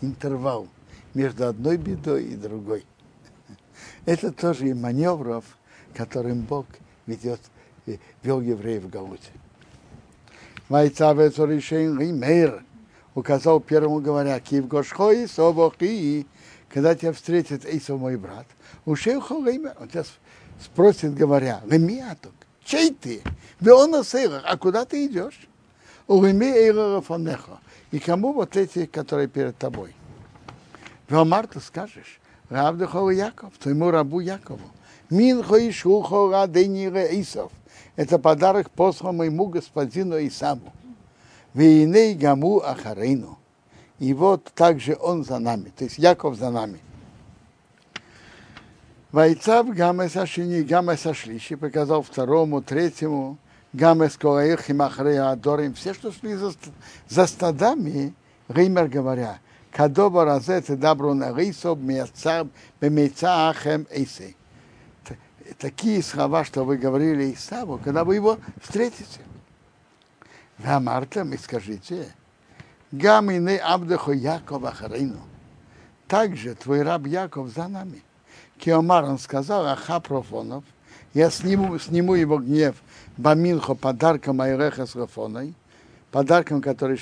интервал 0.02 0.68
между 1.16 1.48
одной 1.48 1.78
бедой 1.78 2.26
и 2.26 2.36
другой. 2.36 2.86
Это 4.06 4.32
тоже 4.32 4.70
и 4.70 4.74
маневров, 4.76 5.58
которым 5.96 6.42
Бог 6.42 6.66
ведет, 7.06 7.40
э, 7.86 7.98
вел 8.24 8.42
евреев 8.42 8.84
в 8.84 8.90
Галуте. 8.90 9.32
Майцавец 10.70 11.38
Мейр 11.38 12.64
указал 13.14 13.60
первому, 13.60 14.00
говоря, 14.00 14.40
Киев 14.40 14.68
Гошхой, 14.68 15.28
Собохи, 15.28 16.26
когда 16.70 16.96
тебя 16.96 17.12
встретит 17.12 17.66
Эйсов, 17.66 18.00
мой 18.00 18.16
брат, 18.18 18.46
ушей 18.86 19.20
Холеймер, 19.20 19.76
он 19.80 19.90
тебя 19.90 20.06
спросит, 20.64 21.14
говоря, 21.14 21.62
Лемиаток, 21.66 22.34
чей 22.64 22.92
ты? 22.94 23.22
Веона 23.60 24.04
Сейрах, 24.04 24.44
а 24.46 24.58
куда 24.58 24.86
ты 24.86 25.06
идешь? 25.06 25.48
Улеми 26.08 26.46
Эйрара 26.46 27.02
Фонеха. 27.02 27.60
И 27.92 28.00
кому 28.00 28.34
вот 28.34 28.56
эти, 28.56 28.86
которые 28.86 29.28
перед 29.28 29.58
тобой? 29.58 29.94
Веомар 31.10 31.48
ты 31.48 31.60
скажешь, 31.60 32.20
Равдахова 32.50 33.10
Яков, 33.10 33.54
твоему 33.58 33.92
рабу 33.92 34.20
Якову. 34.20 34.60
Мин 35.12 35.44
хоишухо 35.44 36.32
раденира 36.32 37.04
Исов. 37.20 37.52
Это 37.98 38.18
подарок 38.18 38.72
послан 38.72 39.18
моему 39.18 39.48
господину 39.48 40.18
Исаму. 40.26 40.72
Вейней 41.54 42.14
гаму 42.14 42.62
ахарейну. 42.62 43.38
И 44.00 44.14
вот 44.14 44.46
также 44.56 44.98
он 45.00 45.26
за 45.26 45.40
нами, 45.40 45.72
то 45.78 45.84
есть 45.84 45.98
Яков 45.98 46.38
за 46.38 46.50
нами. 46.50 46.80
Вайцав 49.12 49.68
гамеса 49.76 50.26
шини, 50.26 50.62
гамеса 50.62 51.14
шлиши, 51.14 51.58
показал 51.58 52.02
второму, 52.02 52.62
третьему, 52.62 53.38
гамес 53.74 54.16
колаих 54.16 54.70
и 54.70 54.74
махрея 54.74 55.32
адорим, 55.32 55.74
все, 55.74 55.94
что 55.94 56.14
шли 56.14 56.36
за, 56.36 56.54
за 57.10 57.28
стадами, 57.28 58.14
Реймер 58.48 58.88
говоря, 58.88 59.40
кадоба 59.72 60.24
разет 60.24 60.80
добру 60.80 61.14
на 61.14 61.36
рейсов 61.36 61.78
бемейца 61.78 63.50
ахем 63.50 63.86
эйсей. 63.92 64.38
Такие 65.58 66.02
слова, 66.02 66.44
что 66.44 66.64
вы 66.64 66.78
говорили 66.78 67.34
Исаву, 67.34 67.80
когда 67.84 68.04
вы 68.04 68.16
его 68.16 68.38
встретите. 68.62 69.20
Вамартам 70.58 71.34
и 71.34 71.38
скажите, 71.38 72.08
Гамины 72.92 73.58
Абдаху 73.58 74.12
Яков 74.12 74.64
Ахарину. 74.64 75.20
Также 76.08 76.56
твой 76.56 76.84
раб 76.84 77.06
Яков 77.06 77.50
за 77.50 77.68
нами. 77.68 78.04
Киомар, 78.58 79.06
он 79.06 79.18
сказал, 79.18 79.66
Аха 79.66 80.00
Профонов, 80.00 80.64
я 81.14 81.30
сниму, 81.30 81.80
сниму 81.80 82.14
его 82.14 82.38
гнев 82.38 82.76
Баминхо 83.18 83.76
подарком 83.76 84.40
Айреха 84.42 84.86
с 84.86 84.96
Рафоной, 84.96 85.54
подарком, 86.12 86.62
который 86.62 87.00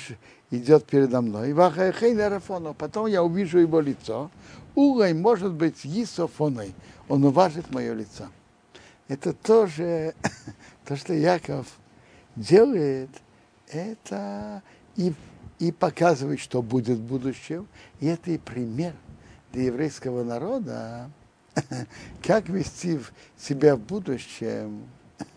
идет 0.50 0.86
передо 0.86 1.20
мной. 1.20 1.52
Вахайхейна 1.52 2.28
Рафонов, 2.28 2.76
потом 2.76 3.06
я 3.06 3.22
увижу 3.22 3.58
его 3.58 3.80
лицо. 3.80 4.30
Угой 4.74 5.12
может 5.14 5.52
быть 5.52 5.84
Есофоной, 5.84 6.74
он 7.08 7.24
уважит 7.24 7.70
мое 7.72 7.92
лицо. 7.94 8.28
Это 9.10 9.32
тоже 9.32 10.14
то, 10.84 10.94
что 10.94 11.12
Яков 11.12 11.66
делает, 12.36 13.10
это 13.66 14.62
и, 14.94 15.12
и 15.58 15.72
показывает, 15.72 16.38
что 16.38 16.62
будет 16.62 16.98
в 16.98 17.02
будущем. 17.02 17.66
И 17.98 18.06
это 18.06 18.30
и 18.30 18.38
пример 18.38 18.94
для 19.52 19.64
еврейского 19.64 20.22
народа, 20.22 21.10
как 22.22 22.48
вести 22.48 23.00
себя 23.36 23.74
в 23.74 23.80
будущем 23.80 24.88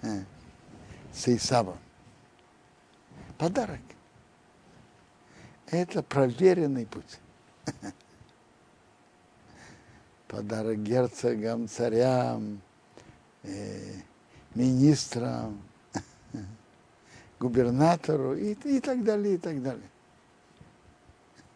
с 1.11 1.27
Исавом. 1.29 1.79
Подарок. 3.39 3.81
Это 5.65 6.03
проверенный 6.03 6.85
путь. 6.85 7.19
Подарок 10.27 10.77
герцогам, 10.77 11.67
царям, 11.67 12.61
э, 13.43 13.93
министрам, 14.55 15.61
губернатору 17.39 18.35
и, 18.35 18.53
и 18.63 18.79
так 18.79 19.03
далее, 19.03 19.35
и 19.35 19.37
так 19.37 19.61
далее. 19.61 19.89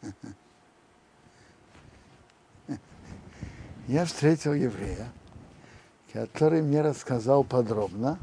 Я 3.88 4.06
встретил 4.06 4.54
еврея, 4.54 5.10
который 6.12 6.62
мне 6.62 6.82
рассказал 6.82 7.44
подробно 7.44 8.20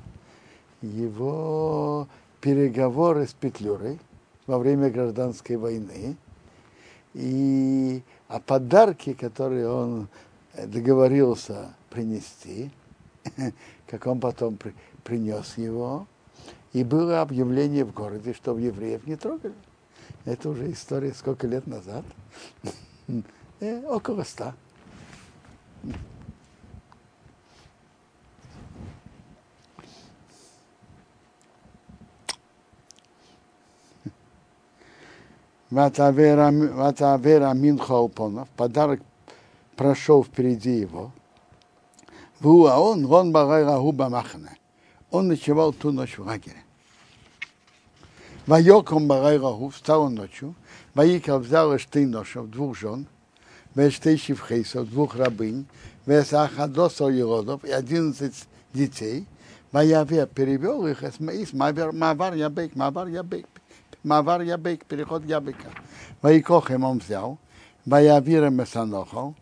его 0.82 2.06
переговоры 2.40 3.26
с 3.26 3.32
Петлюрой 3.32 3.98
во 4.46 4.58
время 4.58 4.90
гражданской 4.90 5.56
войны 5.56 6.16
и 7.14 8.02
о 8.28 8.40
подарке, 8.40 9.14
которые 9.14 9.68
он 9.68 10.08
договорился 10.54 11.74
принести, 11.88 12.70
как 13.86 14.06
он 14.06 14.20
потом 14.20 14.56
при, 14.56 14.74
принес 15.02 15.56
его, 15.56 16.06
и 16.72 16.84
было 16.84 17.20
объявление 17.20 17.84
в 17.84 17.92
городе, 17.92 18.34
что 18.34 18.58
евреев 18.58 19.06
не 19.06 19.16
трогали. 19.16 19.54
Это 20.24 20.48
уже 20.48 20.70
история 20.72 21.12
сколько 21.12 21.46
лет 21.46 21.66
назад? 21.66 22.04
э, 23.60 23.82
около 23.86 24.24
ста. 24.24 24.54
Ватавера 35.74 37.52
Минха 37.52 37.98
Упонов, 37.98 38.48
подарок 38.50 39.00
прошел 39.76 40.22
впереди 40.22 40.78
его. 40.78 41.10
А 42.40 42.80
он, 42.80 43.10
он 43.10 43.32
Багайра 43.32 43.78
Губа 43.78 44.08
Махна. 44.08 44.50
Он 45.10 45.28
ночевал 45.28 45.72
ту 45.72 45.92
ночь 45.92 46.18
в 46.18 46.24
лагере. 46.24 46.64
Вайоком 48.46 49.06
Багайраху, 49.06 49.70
встал 49.70 50.02
он 50.02 50.16
ночью, 50.16 50.54
Ваикал 50.92 51.38
взял 51.38 51.74
Эштей 51.74 52.04
ношев, 52.04 52.46
двух 52.46 52.76
жен, 52.76 53.06
Вештей 53.74 54.18
Шивхейсов, 54.18 54.90
двух 54.90 55.16
рабынь, 55.16 55.66
Весахадосов 56.04 57.10
Елодов 57.10 57.64
и 57.64 57.70
одиннадцать 57.70 58.46
детей, 58.74 59.26
Ваяве 59.72 60.26
перевел 60.26 60.86
их 60.86 61.02
из 61.02 61.18
Мавар 61.54 62.34
Ябек, 62.34 62.76
Мавар 62.76 63.08
Ябек, 63.08 63.46
Мавар 64.02 64.42
Ябек, 64.42 64.84
переход 64.84 65.24
Ябека. 65.24 65.70
Ваикохем 66.20 66.84
он 66.84 66.98
взял, 66.98 67.38
Ваявира 67.86 68.50
Месанохал, 68.50 69.34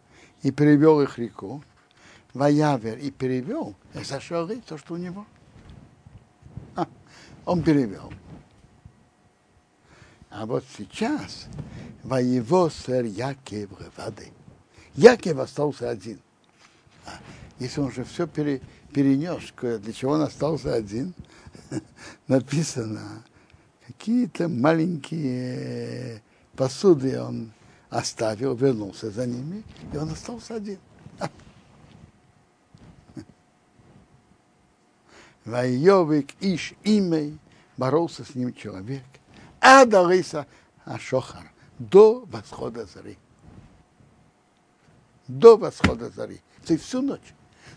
и 0.43 0.53
перевел 0.53 1.01
их 1.01 1.19
реку, 1.19 1.63
Ваявер, 2.35 2.99
и 2.99 3.11
перевел, 3.11 3.75
и 3.95 4.03
зашел 4.05 4.49
то, 4.67 4.79
что 4.79 4.95
у 4.95 4.97
него. 4.97 5.27
А, 6.75 6.87
он 7.45 7.63
перевел. 7.63 8.11
А 10.31 10.47
вот 10.47 10.65
сейчас 10.77 11.47
воево 12.03 12.71
сэр 12.71 13.05
Якев 13.05 13.71
воды. 13.97 14.33
Якев 14.95 15.39
остался 15.39 15.91
один. 15.91 16.21
А 17.05 17.11
если 17.59 17.81
он 17.81 17.93
же 17.93 18.05
все 18.05 18.27
пере, 18.27 18.63
перенес, 18.95 19.53
для 19.81 19.93
чего 19.93 20.13
он 20.13 20.23
остался 20.23 20.75
один, 20.75 21.15
написано, 22.29 23.23
какие-то 23.87 24.49
маленькие 24.49 26.23
посуды 26.57 27.21
он 27.21 27.53
оставил, 27.91 28.55
вернулся 28.55 29.11
за 29.11 29.27
ними, 29.27 29.65
и 29.93 29.97
он 29.99 30.11
остался 30.11 30.55
один. 30.55 30.79
Вайовик 35.45 36.35
Иш 36.41 36.75
имей 36.85 37.39
боролся 37.77 38.25
с 38.25 38.35
ним 38.35 38.53
человек. 38.55 39.03
Адариса 39.61 40.47
Ашохар. 40.85 41.51
До 41.79 42.25
восхода 42.27 42.87
зари. 42.87 43.19
До 45.27 45.57
восхода 45.57 46.11
зари. 46.11 46.41
То 46.65 46.75
есть 46.75 46.85
всю 46.85 47.03
ночь. 47.03 47.35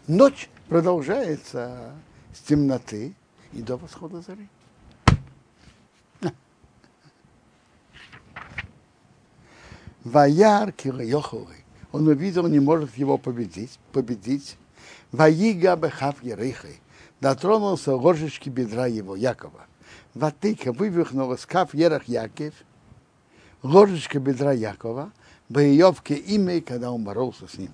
Ночь 0.08 0.50
продолжается 0.68 1.94
с 2.34 2.40
темноты 2.42 3.16
и 3.54 3.62
до 3.62 3.78
восхода 3.78 4.22
зари. 4.22 4.48
Ваяр 10.04 10.72
Кирайоховый. 10.72 11.66
Он 11.92 12.08
увидел, 12.08 12.48
не 12.48 12.60
может 12.60 12.96
его 12.96 13.18
победить, 13.18 13.80
победить. 13.92 14.58
Ваига 15.12 15.76
бехав 15.76 16.22
ерихой. 16.24 16.80
Дотронулся 17.22 17.96
ложечки 17.96 18.50
бедра 18.50 18.88
его, 18.88 19.16
Якова. 19.16 19.66
Ватыка 20.14 20.72
вывихнула 20.72 21.36
скаф 21.38 21.74
ерах 21.74 22.08
Яков, 22.08 22.54
ложечка 23.64 24.20
бедра 24.20 24.52
Якова, 24.52 25.12
боевке 25.50 26.16
имя, 26.16 26.62
когда 26.62 26.92
он 26.92 27.04
боролся 27.04 27.48
с 27.48 27.58
ним. 27.58 27.74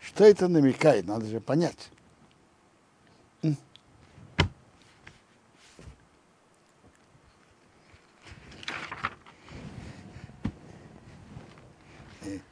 Что 0.00 0.24
это 0.24 0.48
намекает, 0.48 1.06
надо 1.06 1.26
же 1.26 1.40
понять. 1.40 1.90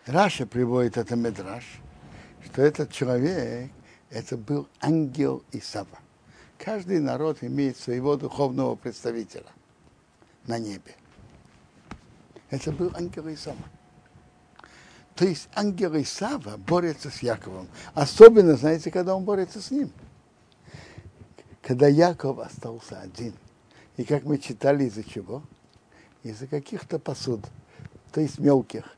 Раша 0.07 0.47
приводит 0.47 0.97
это 0.97 1.17
Медраш, 1.17 1.65
что 2.45 2.63
этот 2.63 2.93
человек, 2.93 3.73
это 4.11 4.37
был 4.37 4.69
ангел 4.81 5.43
Исава. 5.53 5.99
Каждый 6.59 7.01
народ 7.01 7.43
имеет 7.43 7.77
своего 7.77 8.17
духовного 8.17 8.77
представителя 8.77 9.51
на 10.47 10.59
небе. 10.59 10.95
Это 12.51 12.73
был 12.73 12.93
ангел 12.95 13.29
Исава. 13.29 13.65
То 15.15 15.25
есть 15.25 15.49
ангел 15.55 15.97
Исава 15.97 16.57
борется 16.57 17.11
с 17.11 17.23
Яковом. 17.23 17.69
Особенно, 17.95 18.57
знаете, 18.57 18.91
когда 18.91 19.17
он 19.17 19.25
борется 19.25 19.61
с 19.61 19.71
ним. 19.71 19.91
Когда 21.63 21.89
Яков 21.89 22.39
остался 22.39 23.01
один. 23.01 23.35
И 23.97 24.05
как 24.05 24.25
мы 24.25 24.39
читали, 24.39 24.85
из-за 24.85 25.03
чего? 25.03 25.43
Из-за 26.23 26.47
каких-то 26.47 26.99
посуд, 26.99 27.41
то 28.13 28.21
есть 28.21 28.39
мелких. 28.39 28.97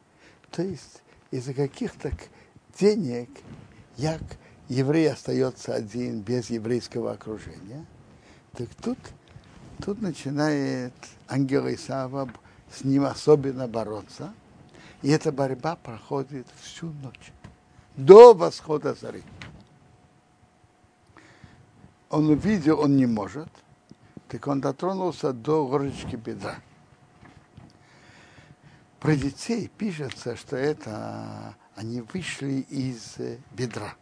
То 0.50 0.62
есть 0.62 1.02
из-за 1.30 1.54
каких-то 1.54 2.10
денег, 2.78 3.30
як 3.96 4.20
еврей 4.68 5.10
остается 5.10 5.74
один 5.74 6.20
без 6.20 6.50
еврейского 6.50 7.12
окружения, 7.12 7.84
так 8.52 8.68
тут, 8.82 8.98
тут 9.84 10.00
начинает 10.00 10.92
ангел 11.28 11.68
Исава 11.68 12.28
с 12.70 12.84
ним 12.84 13.04
особенно 13.04 13.66
бороться. 13.66 14.32
И 15.02 15.10
эта 15.10 15.30
борьба 15.30 15.76
проходит 15.76 16.46
всю 16.60 16.90
ночь, 17.02 17.32
до 17.96 18.34
восхода 18.34 18.94
зари. 18.94 19.22
Он 22.10 22.28
увидел, 22.30 22.80
он 22.80 22.96
не 22.96 23.06
может, 23.06 23.48
так 24.28 24.46
он 24.46 24.60
дотронулся 24.60 25.32
до 25.32 25.66
горочки 25.66 26.16
бедра. 26.16 26.56
Про 28.98 29.14
детей 29.14 29.70
пишется, 29.78 30.34
что 30.34 30.56
это 30.56 31.54
они 31.76 32.00
вышли 32.00 32.66
из 32.68 33.18
бедра. 33.52 33.94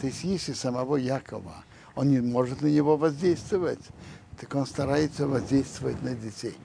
То 0.00 0.06
есть 0.06 0.24
если 0.24 0.52
самого 0.52 0.96
Якова 0.96 1.64
он 1.94 2.10
не 2.10 2.20
может 2.20 2.62
на 2.62 2.66
него 2.66 2.96
воздействовать, 2.96 3.80
так 4.38 4.54
он 4.54 4.66
старается 4.66 5.26
воздействовать 5.26 6.02
на 6.02 6.14
детей. 6.14 6.56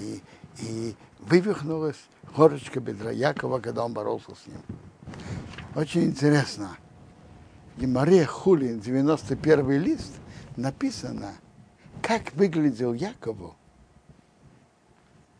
И, 0.00 0.22
и 0.60 0.94
вывихнулась 1.20 1.96
горочка 2.36 2.80
бедра 2.80 3.10
Якова, 3.10 3.60
когда 3.60 3.84
он 3.84 3.92
боролся 3.92 4.34
с 4.34 4.46
ним. 4.46 4.60
Очень 5.74 6.04
интересно. 6.04 6.76
Геморе 7.76 8.26
Хулин, 8.26 8.80
91 8.80 9.70
лист, 9.80 10.12
написано, 10.56 11.32
как 12.02 12.32
выглядел 12.34 12.92
Якову 12.92 13.56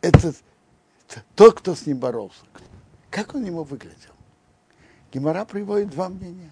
этот, 0.01 0.35
тот, 1.35 1.59
кто 1.59 1.75
с 1.75 1.85
ним 1.85 1.99
боролся. 1.99 2.41
Как 3.09 3.35
он 3.35 3.45
ему 3.45 3.63
выглядел? 3.63 4.12
Гемора 5.13 5.45
приводит 5.45 5.91
два 5.91 6.09
мнения. 6.09 6.51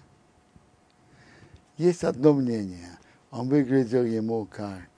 Есть 1.76 2.04
одно 2.04 2.32
мнение. 2.32 2.96
Он 3.32 3.48
выглядел 3.48 4.04
ему 4.04 4.46
как 4.46 4.88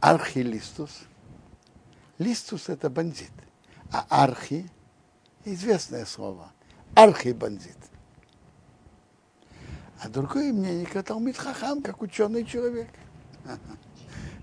архилистус. 0.00 1.04
Листус– 2.18 2.68
это 2.68 2.90
бандит. 2.90 3.30
А 3.90 4.04
архи– 4.10 4.68
известное 5.46 6.04
слово. 6.04 6.52
Архибандит. 6.94 7.78
А 10.02 10.08
другое 10.08 10.52
мнение, 10.52 10.86
Талмит 11.02 11.38
Хахам, 11.38 11.82
как 11.82 12.02
ученый 12.02 12.44
человек. 12.44 12.90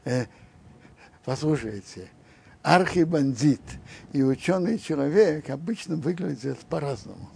Э, 0.08 0.28
послушайте, 1.24 2.12
архибандит 2.62 3.60
и 4.14 4.22
ученый 4.22 4.78
человек 4.78 5.50
обычно 5.50 5.96
выглядят 5.96 6.60
по-разному. 6.60 7.28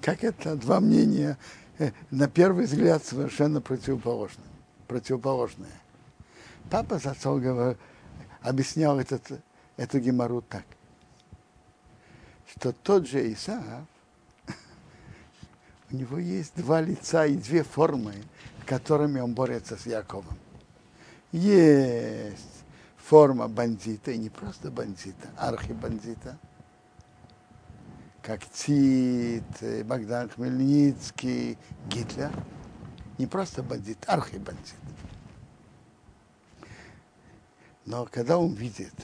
Как 0.00 0.24
это 0.24 0.56
два 0.56 0.80
мнения, 0.80 1.38
э, 1.78 1.92
на 2.10 2.28
первый 2.28 2.66
взгляд, 2.66 3.04
совершенно 3.04 3.60
противоположные. 3.60 4.46
противоположные. 4.86 5.72
Папа 6.70 6.98
Зацол 6.98 7.40
объяснял 8.42 8.98
этот, 9.00 9.40
эту 9.76 9.98
гемору 9.98 10.42
так, 10.42 10.64
что 12.52 12.72
тот 12.72 13.08
же 13.08 13.32
Исаав, 13.32 13.86
у 15.90 15.96
него 15.96 16.18
есть 16.18 16.54
два 16.56 16.80
лица 16.80 17.26
и 17.26 17.36
две 17.36 17.64
формы, 17.64 18.14
которыми 18.66 19.20
он 19.20 19.34
борется 19.34 19.76
с 19.76 19.86
Яковом. 19.86 20.38
Есть 21.32 22.64
форма 22.96 23.48
бандита, 23.48 24.12
и 24.12 24.18
не 24.18 24.30
просто 24.30 24.70
бандита, 24.70 25.28
архибандита, 25.36 26.38
как 28.22 28.44
Тит, 28.50 29.44
Богдан 29.84 30.28
Хмельницкий, 30.28 31.58
Гитлер. 31.88 32.30
Не 33.18 33.26
просто 33.26 33.62
бандит, 33.62 33.98
архибандит. 34.06 34.74
Но 37.86 38.06
когда 38.10 38.38
он 38.38 38.54
видит, 38.54 38.94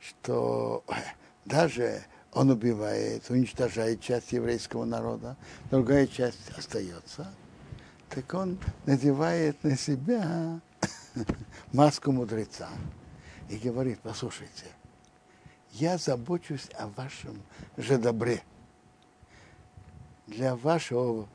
что 0.00 0.84
даже 1.44 2.04
он 2.32 2.50
убивает, 2.50 3.28
уничтожает 3.30 4.00
часть 4.00 4.32
еврейского 4.32 4.84
народа, 4.84 5.36
другая 5.70 6.06
часть 6.06 6.50
остается, 6.56 7.30
так 8.10 8.32
он 8.34 8.58
надевает 8.84 9.62
на 9.64 9.76
себя 9.76 10.60
маску 11.72 12.12
мудреца 12.12 12.68
и 13.48 13.56
говорит, 13.56 14.00
послушайте, 14.02 14.66
я 15.78 15.98
забочусь 15.98 16.68
о 16.78 16.88
вашем 16.88 17.42
же 17.76 17.98
добре. 17.98 18.42
Для 20.26 20.56
вашего, 20.56 21.28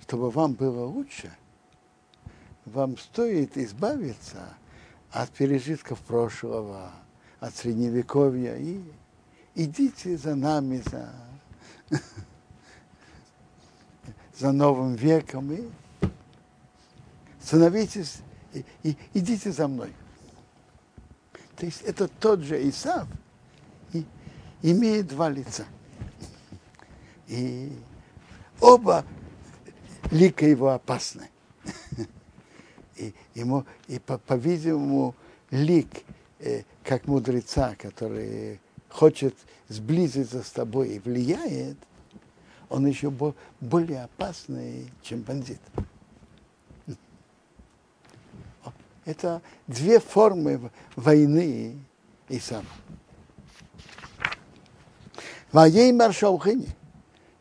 чтобы 0.00 0.30
вам 0.30 0.54
было 0.54 0.86
лучше, 0.86 1.30
вам 2.64 2.96
стоит 2.96 3.56
избавиться 3.56 4.54
от 5.10 5.30
пережитков 5.30 6.00
прошлого, 6.00 6.92
от 7.40 7.54
средневековья 7.54 8.56
и 8.56 8.82
идите 9.54 10.16
за 10.16 10.34
нами, 10.34 10.82
за, 10.90 11.12
за 14.38 14.52
новым 14.52 14.94
веком 14.94 15.52
и 15.52 15.68
становитесь, 17.40 18.18
и, 18.54 18.64
и 18.82 18.96
идите 19.12 19.52
за 19.52 19.68
мной. 19.68 19.92
То 21.56 21.66
есть 21.66 21.82
это 21.82 22.08
тот 22.08 22.40
же 22.40 22.68
Исав, 22.68 23.06
имеет 24.62 25.08
два 25.08 25.28
лица. 25.28 25.66
И 27.26 27.72
оба 28.60 29.04
лика 30.10 30.46
его 30.46 30.70
опасны. 30.70 31.28
И, 32.96 33.14
ему, 33.34 33.64
и 33.86 34.00
по, 34.00 34.18
по-видимому, 34.18 35.14
лик, 35.52 35.88
э, 36.40 36.62
как 36.82 37.06
мудреца, 37.06 37.76
который 37.76 38.60
хочет 38.88 39.36
сблизиться 39.68 40.42
с 40.42 40.50
тобой 40.50 40.96
и 40.96 40.98
влияет, 40.98 41.76
он 42.68 42.86
еще 42.86 43.10
бо, 43.10 43.34
более 43.60 44.02
опасный, 44.04 44.90
чем 45.02 45.20
бандит. 45.20 45.60
Это 49.04 49.40
две 49.66 50.00
формы 50.00 50.70
войны 50.94 51.78
Исама. 52.28 52.68
Воей 55.52 55.92
Маршаухини. 55.92 56.68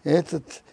Этот 0.03 0.63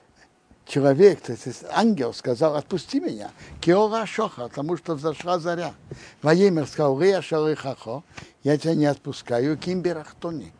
человек, 0.67 1.21
то 1.21 1.33
есть 1.33 1.65
ангел 1.71 2.15
сказал, 2.15 2.55
отпусти 2.55 3.01
меня, 3.01 3.31
Киора 3.61 4.07
Шоха, 4.07 4.49
потому 4.49 4.77
что 4.77 4.95
взошла 4.95 5.39
заря. 5.39 5.75
Воемер 6.23 6.67
сказал, 6.67 7.01
Рия 7.01 7.21
Шалихахо, 7.21 8.05
я 8.45 8.57
тебя 8.57 8.75
не 8.75 8.87
отпускаю, 8.87 9.59
Кимберахтони. 9.59 10.53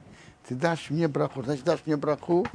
Ты 0.49 0.57
дашь 0.57 0.91
мне 0.91 1.09
браху, 1.09 1.43
значит, 1.43 1.65
дашь 1.65 1.81
мне 1.87 1.97
браху, 1.97 2.47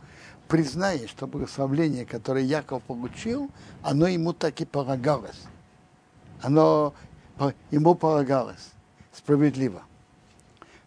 признай, 0.47 1.07
что 1.07 1.25
благословление, 1.25 2.05
которое 2.05 2.43
Яков 2.43 2.83
получил, 2.83 3.49
оно 3.81 4.07
ему 4.07 4.33
так 4.33 4.59
и 4.61 4.65
полагалось. 4.65 5.41
Оно 6.41 6.93
ему 7.71 7.95
полагалось 7.95 8.71
справедливо. 9.13 9.81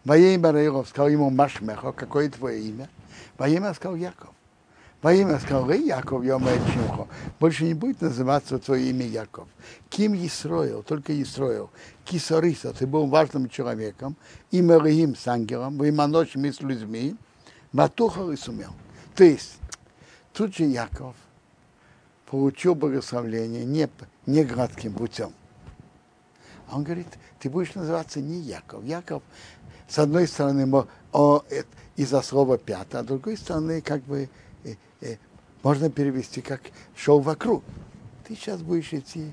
Воимя 0.05 0.53
Рейров 0.53 0.89
сказал 0.89 1.09
ему 1.09 1.31
Машмехо, 1.31 1.93
какое 1.93 2.29
твое 2.29 2.61
имя? 2.61 2.89
Воимя 3.43 3.75
сказал 3.75 3.97
Яков. 3.97 4.31
Воимя 5.03 5.41
сказал, 5.41 5.69
Рей 5.69 5.85
Яков, 5.85 6.23
я 6.23 6.39
Чимхо. 6.39 7.09
Больше 7.41 7.65
не 7.65 7.75
будет 7.75 8.01
называться 8.01 8.57
твое 8.61 8.91
имя 8.91 9.05
Яков. 9.05 9.49
Ким 9.91 10.15
Исроил, 10.15 10.85
только 10.85 11.21
Исроил. 11.21 11.69
Кисориса, 12.05 12.73
ты 12.73 12.87
был 12.87 13.09
важным 13.09 13.49
человеком. 13.49 14.15
Имя 14.53 14.79
Рейим 14.79 15.17
с 15.17 15.27
ангелом, 15.27 15.77
Вайманочим 15.77 16.45
и 16.45 16.53
с 16.53 16.61
людьми. 16.61 17.17
Матухал 17.73 18.31
и 18.31 18.37
сумел. 18.37 18.71
То 19.17 19.25
есть, 19.25 19.59
тут 20.33 20.55
же 20.55 20.63
Яков 20.63 21.17
получил 22.27 22.77
благословление 22.77 23.65
не, 23.65 23.89
не 24.27 24.45
гладким 24.45 24.93
путем. 24.93 25.33
А 26.69 26.77
он 26.77 26.85
говорит, 26.85 27.09
ты 27.41 27.51
будешь 27.51 27.75
называться 27.75 28.21
не 28.21 28.39
Яков. 28.39 28.85
Яков, 28.85 29.25
с 29.89 29.99
одной 29.99 30.29
стороны, 30.29 30.65
из-за 31.97 32.23
слова 32.23 32.59
пятое, 32.59 33.03
а 33.03 33.05
с 33.05 33.07
другой 33.07 33.37
стороны, 33.37 33.81
как 33.81 34.03
бы 34.03 34.29
э, 34.65 34.75
э, 35.01 35.17
можно 35.63 35.91
перевести 35.91 36.41
как 36.41 36.61
шел 36.97 37.21
вокруг. 37.21 37.63
Ты 38.27 38.35
сейчас 38.35 38.63
будешь 38.63 38.93
идти, 38.93 39.33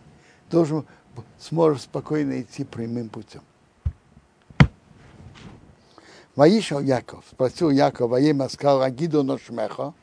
должен, 0.50 0.86
сможешь 1.40 1.84
спокойно 1.84 2.42
идти 2.42 2.64
прямым 2.64 3.10
путем. 3.10 3.42
Воишел 6.36 6.80
Яков, 6.80 7.26
спросил 7.30 7.70
Яков, 7.70 8.10
во 8.10 8.20
имя 8.20 8.48
сказал 8.48 8.82
Агиду 8.82 9.24
Ношмеха, 9.24 9.94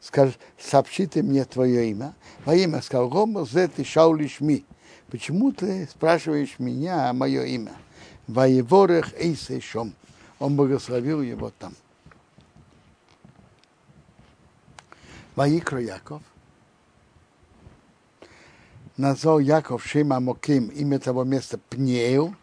скажи, 0.00 0.34
сообщите 0.58 1.22
мне 1.22 1.44
твое 1.44 1.90
имя. 1.90 2.14
Во 2.44 2.54
имя 2.54 2.82
сказал, 2.82 3.08
Гома 3.08 3.44
зе 3.44 3.68
ты 3.68 3.84
шаулиш 3.84 4.40
ми. 4.40 4.64
Почему 5.10 5.52
ты 5.52 5.88
спрашиваешь 5.90 6.58
меня 6.58 7.12
мое 7.12 7.44
имя? 7.44 7.72
Воеворех 8.26 9.14
эйсе 9.18 9.60
шом. 9.60 9.94
Он 10.38 10.56
благословил 10.56 11.22
его 11.22 11.50
там. 11.58 11.74
Ваикро 15.36 15.78
Яков. 15.78 16.22
Назвал 18.96 19.38
Яков 19.38 19.84
Шема 19.84 20.18
Моким 20.18 20.68
имя 20.68 20.98
того 20.98 21.24
места 21.24 21.58
Пнею. 21.68 22.34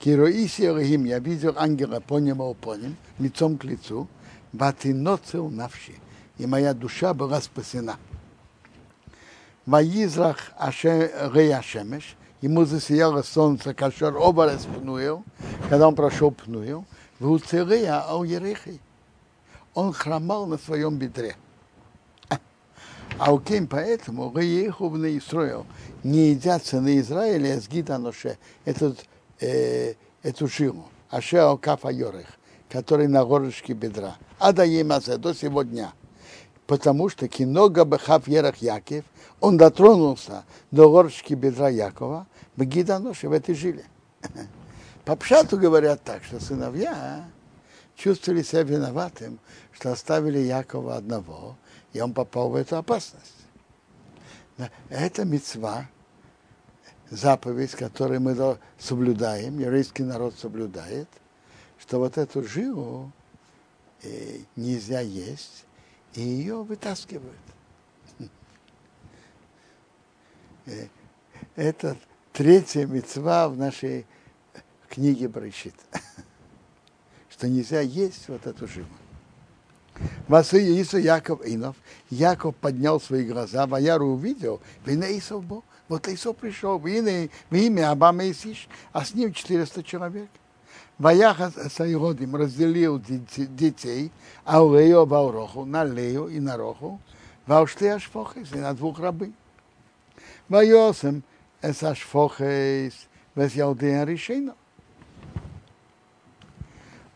Кироиси 0.00 0.62
Рахим, 0.62 1.04
я 1.04 1.20
видел 1.20 1.54
ангела 1.56 2.00
по 2.00 2.18
нему, 2.18 2.52
по 2.54 2.74
ним, 2.74 2.96
лицом 3.20 3.56
к 3.56 3.62
лицу. 3.62 4.08
Ватиноцел 4.52 5.48
навши. 5.48 5.94
И 6.38 6.46
моя 6.46 6.74
душа 6.74 7.14
была 7.14 7.40
спасена. 7.40 7.96
Ваизрах 9.64 10.50
Рея 10.58 11.62
Шемеш, 11.62 12.16
ему 12.40 12.64
засияло 12.64 13.22
солнце, 13.22 13.74
кашер 13.74 14.16
оборез 14.16 14.64
пнуил, 14.64 15.22
когда 15.68 15.86
он 15.86 15.94
прошел 15.94 16.32
пнуил, 16.32 16.84
в 17.20 17.30
Уцерея 17.30 18.02
Ерехи. 18.24 18.80
Он 19.74 19.92
хромал 19.92 20.46
на 20.46 20.58
своем 20.58 20.96
бедре. 20.96 21.36
А 23.20 23.34
у 23.34 23.38
кем 23.38 23.66
поэтому 23.66 24.32
Рееху 24.34 24.88
не 24.96 25.18
Исраил 25.18 25.66
не 26.02 26.30
едятся 26.30 26.80
на 26.80 26.98
Израиле 27.00 27.60
с 27.60 27.68
гиданоше 27.68 28.38
этот, 28.64 29.04
э, 29.40 29.92
эту 30.22 30.48
жилу. 30.48 30.86
Аше 31.10 31.36
Алкафа 31.36 31.90
Йорех, 31.90 32.28
который 32.70 33.08
на 33.08 33.26
горлышке 33.26 33.74
бедра. 33.74 34.16
А 34.38 34.54
да 34.54 34.64
емазе 34.64 35.18
до 35.18 35.34
сегодня. 35.34 35.92
Потому 36.66 37.10
что 37.10 37.28
кинога 37.28 37.84
бахав 37.84 38.26
ерах 38.26 38.56
Яков, 38.62 39.04
он 39.38 39.58
дотронулся 39.58 40.44
до 40.70 40.88
горлышки 40.88 41.34
бедра 41.34 41.68
Якова, 41.68 42.26
в 42.56 42.64
гиданоше 42.64 43.28
в 43.28 43.32
этой 43.32 43.54
жиле. 43.54 43.84
По 45.04 45.14
пшату 45.14 45.58
говорят 45.58 46.02
так, 46.04 46.24
что 46.24 46.40
сыновья 46.40 47.26
чувствовали 47.96 48.40
себя 48.42 48.62
виноватым, 48.62 49.40
что 49.72 49.92
оставили 49.92 50.38
Якова 50.38 50.96
одного, 50.96 51.58
и 51.92 52.00
он 52.00 52.12
попал 52.12 52.50
в 52.50 52.56
эту 52.56 52.76
опасность. 52.76 53.34
Это 54.88 55.24
мецва, 55.24 55.88
заповедь, 57.10 57.72
которую 57.72 58.20
мы 58.20 58.58
соблюдаем, 58.78 59.58
еврейский 59.58 60.04
народ 60.04 60.34
соблюдает, 60.38 61.08
что 61.78 61.98
вот 61.98 62.18
эту 62.18 62.42
жилу 62.42 63.10
э, 64.02 64.40
нельзя 64.56 65.00
есть, 65.00 65.64
и 66.14 66.20
ее 66.20 66.62
вытаскивают. 66.62 67.36
Э, 70.66 70.86
это 71.56 71.96
третья 72.32 72.86
мецва 72.86 73.48
в 73.48 73.56
нашей 73.56 74.06
книге 74.88 75.28
Брайшит, 75.28 75.74
что 77.30 77.48
нельзя 77.48 77.80
есть 77.80 78.28
вот 78.28 78.46
эту 78.46 78.66
жилу. 78.68 78.86
Васы 80.28 80.62
Иису 80.62 80.98
Яков 80.98 81.44
Инов. 81.46 81.76
Яков 82.10 82.54
поднял 82.56 83.00
свои 83.00 83.24
глаза, 83.24 83.66
Ваяру 83.66 84.08
увидел, 84.08 84.60
Вина 84.84 85.06
Исов 85.16 85.44
был. 85.44 85.64
Вот 85.88 86.06
Исов 86.08 86.36
пришел, 86.36 86.78
в 86.78 86.86
имя 86.86 87.90
Абама 87.90 88.30
Исиш, 88.30 88.68
а 88.92 89.04
с 89.04 89.14
ним 89.14 89.32
400 89.32 89.82
человек. 89.82 90.28
Ваяха 90.98 91.50
Сайродим 91.70 92.36
разделил 92.36 93.00
детей, 93.00 94.12
Аулею 94.44 95.06
Вауроху, 95.06 95.64
на 95.64 95.82
Лею 95.82 96.28
и 96.28 96.38
на 96.40 96.56
Роху, 96.56 97.00
Вауште 97.46 97.94
Ашфохес, 97.94 98.52
и 98.52 98.58
на 98.58 98.74
двух 98.74 99.00
рабы. 99.00 99.32
Вайосем 100.48 101.22
Эс 101.62 101.82
Ашфохес, 101.82 102.92
Вес 103.34 103.54
Ялдея 103.54 104.04
Решейно. 104.04 104.54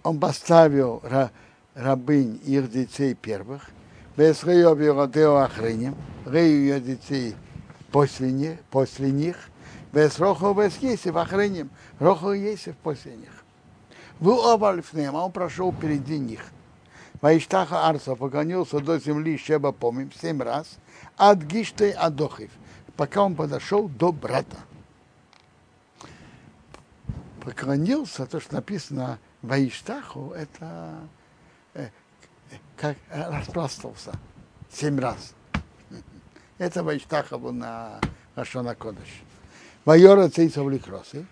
Он 0.02 0.18
поставил 0.18 1.02
рабынь 1.74 2.40
их 2.44 2.70
детей 2.70 3.14
первых, 3.14 3.70
без 4.16 4.42
Еродео 4.42 5.36
Ахриним, 5.36 5.96
Рею 6.24 6.60
ее 6.60 6.80
детей 6.80 7.34
после 7.90 8.32
них, 8.32 8.58
после 8.70 9.10
них 9.10 9.36
без 9.92 10.18
Рохо 10.18 10.52
без 10.54 10.76
Есев 10.78 11.16
Ахриним, 11.16 11.70
Рохо 12.00 12.32
Есев 12.32 12.76
после 12.76 13.16
них. 13.16 13.30
Вы 14.20 14.32
оба 14.32 14.70
а 14.70 15.24
он 15.24 15.32
прошел 15.32 15.72
впереди 15.72 16.18
них. 16.18 16.40
Ваиштаха 17.20 17.88
Арса 17.88 18.16
поклонился 18.16 18.80
до 18.80 18.98
земли 18.98 19.38
Шеба 19.38 19.72
помним 19.72 20.12
семь 20.12 20.42
раз, 20.42 20.78
от 21.16 21.38
Гишты 21.38 21.92
Адохив, 21.92 22.50
пока 22.96 23.22
он 23.22 23.34
подошел 23.34 23.88
до 23.88 24.12
брата. 24.12 24.58
Поклонился, 27.40 28.26
то, 28.26 28.40
что 28.40 28.54
написано 28.54 29.18
Ваиштаху, 29.42 30.32
это 30.32 30.98
как 32.76 32.96
распластался 33.10 34.12
семь 34.70 34.98
раз. 34.98 35.34
Это 36.58 36.82
Вайштахову 36.82 37.52
на 37.52 38.00
Рашона 38.34 38.74
Кодыш. 38.74 39.22
Майора 39.84 40.28
Цейсов 40.28 40.68
Ликросы. 40.68 41.26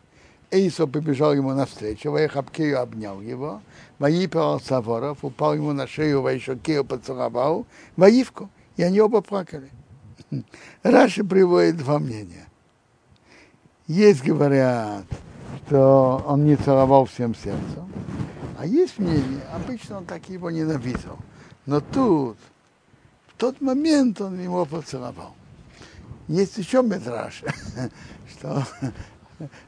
Эйсов 0.51 0.91
побежал 0.91 1.33
ему 1.33 1.55
навстречу, 1.55 2.11
Вайхапкею 2.11 2.79
обнял 2.79 3.23
его, 3.23 3.63
Ваипал 3.99 4.61
Саворов, 4.61 5.25
упал 5.25 5.55
ему 5.55 5.73
на 5.73 5.87
шею, 5.87 6.21
Вайшокею 6.21 6.85
поцеловал, 6.85 7.67
Ваивку, 7.97 8.51
и 8.77 8.83
они 8.83 9.01
оба 9.01 9.23
плакали. 9.23 9.71
Раши 10.83 11.25
приводит 11.25 11.79
два 11.79 11.99
мнения. 11.99 12.49
Есть, 13.87 14.23
говорят, 14.23 15.07
что 15.67 16.25
он 16.27 16.45
не 16.45 16.57
целовал 16.57 17.07
всем 17.07 17.35
сердцем, 17.35 17.91
а 18.59 18.67
есть 18.67 18.99
мнение, 18.99 19.43
обычно 19.53 19.99
он 19.99 20.05
так 20.05 20.29
его 20.29 20.51
ненавидел. 20.51 21.19
Но 21.67 21.81
тут, 21.81 22.37
в 23.29 23.35
тот 23.37 23.61
момент 23.61 24.21
он 24.21 24.41
его 24.41 24.65
поцеловал. 24.67 25.35
Есть 26.29 26.59
еще 26.59 26.83
метраж, 26.83 27.43
что, 28.31 28.67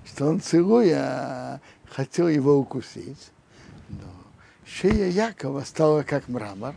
что 0.05 0.27
он 0.27 0.41
целуя 0.41 1.61
хотел 1.91 2.29
его 2.29 2.57
укусить. 2.57 3.31
Но 3.89 4.07
шея 4.65 5.09
Якова 5.09 5.63
стала 5.63 6.03
как 6.03 6.29
мрамор. 6.29 6.75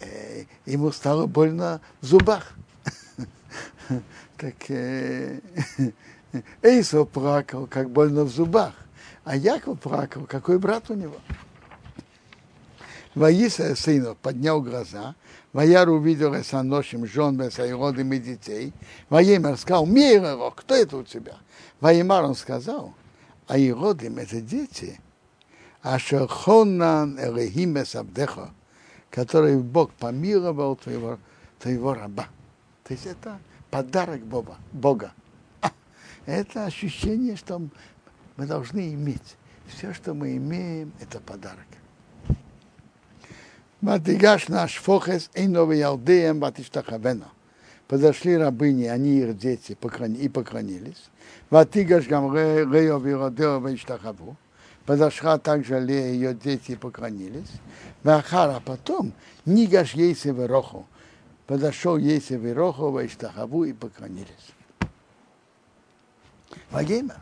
Э, 0.00 0.44
ему 0.66 0.92
стало 0.92 1.26
больно 1.26 1.80
в 2.00 2.06
зубах. 2.06 2.54
Так 4.36 4.54
э, 6.32 6.42
Эйсов 6.62 7.08
плакал, 7.08 7.66
как 7.66 7.90
больно 7.90 8.24
в 8.24 8.28
зубах. 8.28 8.74
А 9.24 9.36
Яков 9.36 9.80
плакал, 9.80 10.26
какой 10.26 10.58
брат 10.58 10.90
у 10.90 10.94
него? 10.94 11.16
Ваиса 13.14 13.74
сына 13.74 14.14
поднял 14.14 14.62
глаза, 14.62 15.14
Ваяр 15.52 15.88
увидел 15.88 16.34
Эсаношим, 16.34 17.06
жен 17.06 17.36
Бесайродом 17.36 18.12
и 18.12 18.18
детей. 18.18 18.72
Ваимар 19.08 19.56
сказал, 19.56 19.84
Мирарох, 19.84 20.54
кто 20.56 20.76
это 20.76 20.98
у 20.98 21.02
тебя? 21.02 21.34
Ваимар 21.80 22.24
он 22.24 22.36
сказал, 22.36 22.94
а 23.48 23.58
Иродим 23.58 24.18
это 24.18 24.40
дети, 24.40 25.00
а 25.82 25.98
Шерхонан 25.98 27.18
Элехим 27.18 27.82
Эсабдеха, 27.82 28.50
который 29.10 29.58
Бог 29.58 29.92
помиловал 29.94 30.76
твоего, 30.76 31.18
твоего 31.58 31.94
раба. 31.94 32.28
То 32.84 32.94
есть 32.94 33.06
это 33.06 33.38
подарок 33.70 34.20
Бога. 34.20 34.56
Бога. 34.72 35.12
Это 36.26 36.66
ощущение, 36.66 37.36
что 37.36 37.60
мы 38.36 38.46
должны 38.46 38.92
иметь. 38.94 39.36
Все, 39.66 39.92
что 39.94 40.14
мы 40.14 40.36
имеем, 40.36 40.92
это 41.00 41.20
подарок. 41.20 41.66
Матигаш 43.80 44.48
наш 44.48 44.76
фохес 44.76 45.30
ялдеем 45.34 46.38
батиштахавена. 46.40 47.28
Подошли 47.88 48.36
рабыни, 48.36 48.84
они 48.84 49.18
их 49.18 49.36
дети 49.36 49.72
и 49.72 50.28
поклонились. 50.28 51.10
Ватигаш 51.50 52.06
гам 52.06 52.32
рео 52.34 52.98
виродео 52.98 53.58
вейштахаву. 53.58 54.36
Подошла 54.86 55.38
также 55.38 55.80
Лея, 55.80 56.12
ее 56.12 56.34
дети 56.34 56.72
и 56.72 56.76
поклонились. 56.76 57.50
Вахара 58.02 58.60
потом 58.64 59.12
Нигаш 59.44 59.94
Ейсе 59.94 60.32
Вероху. 60.32 60.86
Подошел 61.46 61.96
Ейсе 61.96 62.36
Вероху, 62.36 62.96
Вейштахаву 62.96 63.64
и 63.64 63.72
поклонились. 63.72 64.54
Вагейма. 66.70 67.16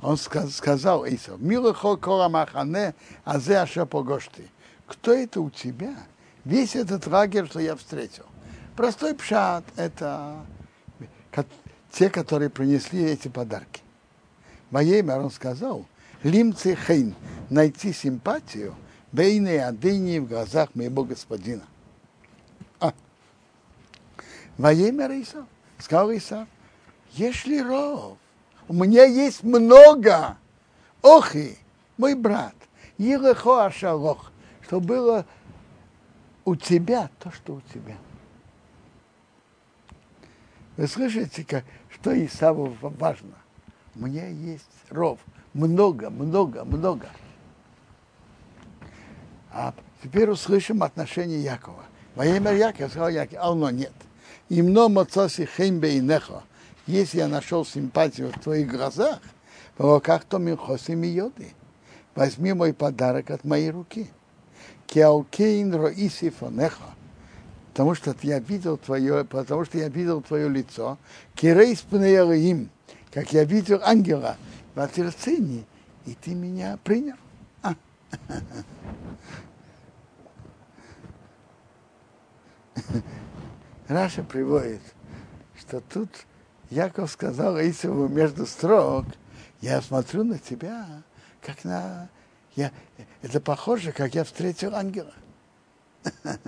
Он 0.00 0.16
сказал 0.16 1.06
Исав, 1.06 1.40
Милахо 1.40 1.96
Кора 1.96 2.28
Махане, 2.28 2.94
Азе 3.24 3.58
Аша 3.58 3.86
Погошти 3.86 4.50
кто 4.92 5.12
это 5.12 5.40
у 5.40 5.50
тебя? 5.50 5.96
Весь 6.44 6.76
этот 6.76 7.06
лагерь, 7.06 7.46
что 7.46 7.60
я 7.60 7.76
встретил. 7.76 8.24
Простой 8.76 9.14
пшат– 9.14 9.64
это 9.76 10.44
те, 11.90 12.10
которые 12.10 12.50
принесли 12.50 13.02
эти 13.02 13.28
подарки. 13.28 13.82
Моей 14.70 15.02
он 15.02 15.30
сказал, 15.30 15.86
лимцы 16.22 16.76
хейн, 16.76 17.14
найти 17.50 17.92
симпатию, 17.92 18.74
бейны 19.12 19.58
адыни 19.60 20.18
в 20.18 20.28
глазах 20.28 20.74
моего 20.74 21.04
господина. 21.04 21.64
А. 22.80 22.92
Воемя 24.58 25.08
Исав, 25.22 25.46
сказал 25.78 26.14
Исав, 26.14 26.48
если 27.12 27.58
ров, 27.58 28.18
у 28.68 28.74
меня 28.74 29.04
есть 29.04 29.42
много, 29.42 30.36
охи, 31.02 31.58
мой 31.96 32.14
брат, 32.14 32.54
Елехо 32.98 33.66
Ашалох, 33.66 34.32
что 34.62 34.80
было 34.80 35.26
у 36.44 36.56
тебя 36.56 37.10
то, 37.18 37.30
что 37.30 37.54
у 37.54 37.60
тебя. 37.72 37.96
Вы 40.76 40.86
слышите, 40.86 41.44
как, 41.44 41.64
что 41.90 42.12
Исаву 42.24 42.76
важно? 42.80 43.34
У 43.94 44.06
меня 44.06 44.26
есть 44.28 44.64
ров. 44.88 45.20
Много, 45.52 46.08
много, 46.08 46.64
много. 46.64 47.08
А 49.50 49.74
теперь 50.02 50.30
услышим 50.30 50.82
отношение 50.82 51.42
Якова. 51.42 51.84
Во 52.14 52.24
имя 52.24 52.52
Якова 52.54 52.88
сказал 52.88 53.10
Яков, 53.10 53.38
а 53.38 53.50
оно 53.50 53.70
нет. 53.70 53.92
Имно 54.48 54.88
моцоси 54.88 55.44
хеймбе 55.44 55.98
и 55.98 56.00
нехо. 56.00 56.42
Если 56.86 57.18
я 57.18 57.28
нашел 57.28 57.64
симпатию 57.64 58.32
в 58.32 58.40
твоих 58.40 58.68
глазах, 58.68 59.20
в 59.78 59.82
руках 59.82 60.24
то 60.24 60.38
минхоси 60.38 60.92
йоды. 60.92 61.52
Возьми 62.14 62.52
мой 62.52 62.74
подарок 62.74 63.30
от 63.30 63.44
моей 63.44 63.70
руки. 63.70 64.10
Кеалкейн 64.86 65.74
роиси 65.74 66.28
фонеха, 66.30 66.94
потому 67.70 67.94
что 67.94 68.14
я 68.22 68.38
видел 68.38 68.76
твое, 68.76 69.24
потому 69.24 69.64
что 69.64 69.78
я 69.78 69.88
видел 69.88 70.20
твое 70.20 70.50
лицо, 70.50 70.98
кирейс 71.34 71.80
пнеялаим, 71.80 72.68
как 73.10 73.32
я 73.32 73.44
видел 73.44 73.80
ангела 73.82 74.36
в 74.74 74.80
Атерцине, 74.80 75.64
и 76.04 76.14
ты 76.14 76.34
меня 76.34 76.78
принял. 76.84 77.16
А. 77.62 77.74
Раша 83.88 84.22
приводит, 84.22 84.82
что 85.58 85.80
тут 85.80 86.10
Яков 86.72 87.10
сказал 87.10 87.58
Исову 87.60 88.08
между 88.08 88.46
строк, 88.46 89.04
я 89.60 89.82
смотрю 89.82 90.24
на 90.24 90.38
тебя, 90.38 91.02
как 91.42 91.64
на 91.64 92.08
я, 92.56 92.72
это 93.20 93.40
похоже, 93.40 93.92
как 93.92 94.14
я 94.14 94.24
встретил 94.24 94.74
ангела. 94.74 95.12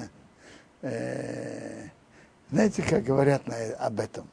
Э, 0.87 1.88
знаете, 2.50 2.82
как 2.82 3.04
говорят 3.04 3.46
на, 3.46 3.56
об 3.76 4.00
этом? 4.00 4.28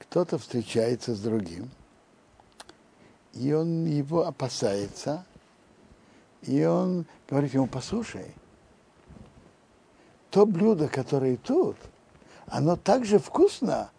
Кто-то 0.00 0.36
встречается 0.36 1.14
с 1.14 1.20
другим, 1.20 1.70
и 3.34 3.52
он 3.52 3.84
его 3.84 4.26
опасается, 4.26 5.24
и 6.42 6.64
он 6.64 7.06
говорит 7.30 7.54
ему, 7.54 7.68
послушай, 7.68 8.34
то 10.30 10.44
блюдо, 10.44 10.88
которое 10.88 11.36
тут, 11.36 11.76
оно 12.46 12.74
так 12.74 13.04
же 13.04 13.20
вкусно, 13.20 13.92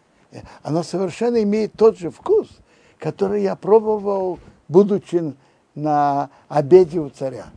оно 0.64 0.84
совершенно 0.84 1.42
имеет 1.44 1.74
тот 1.74 1.98
же 1.98 2.10
вкус, 2.10 2.50
который 2.98 3.44
я 3.44 3.56
пробовал, 3.56 4.40
будучи 4.68 5.36
на 5.76 6.30
обеде 6.48 7.00
у 7.00 7.10
царя. 7.10 7.48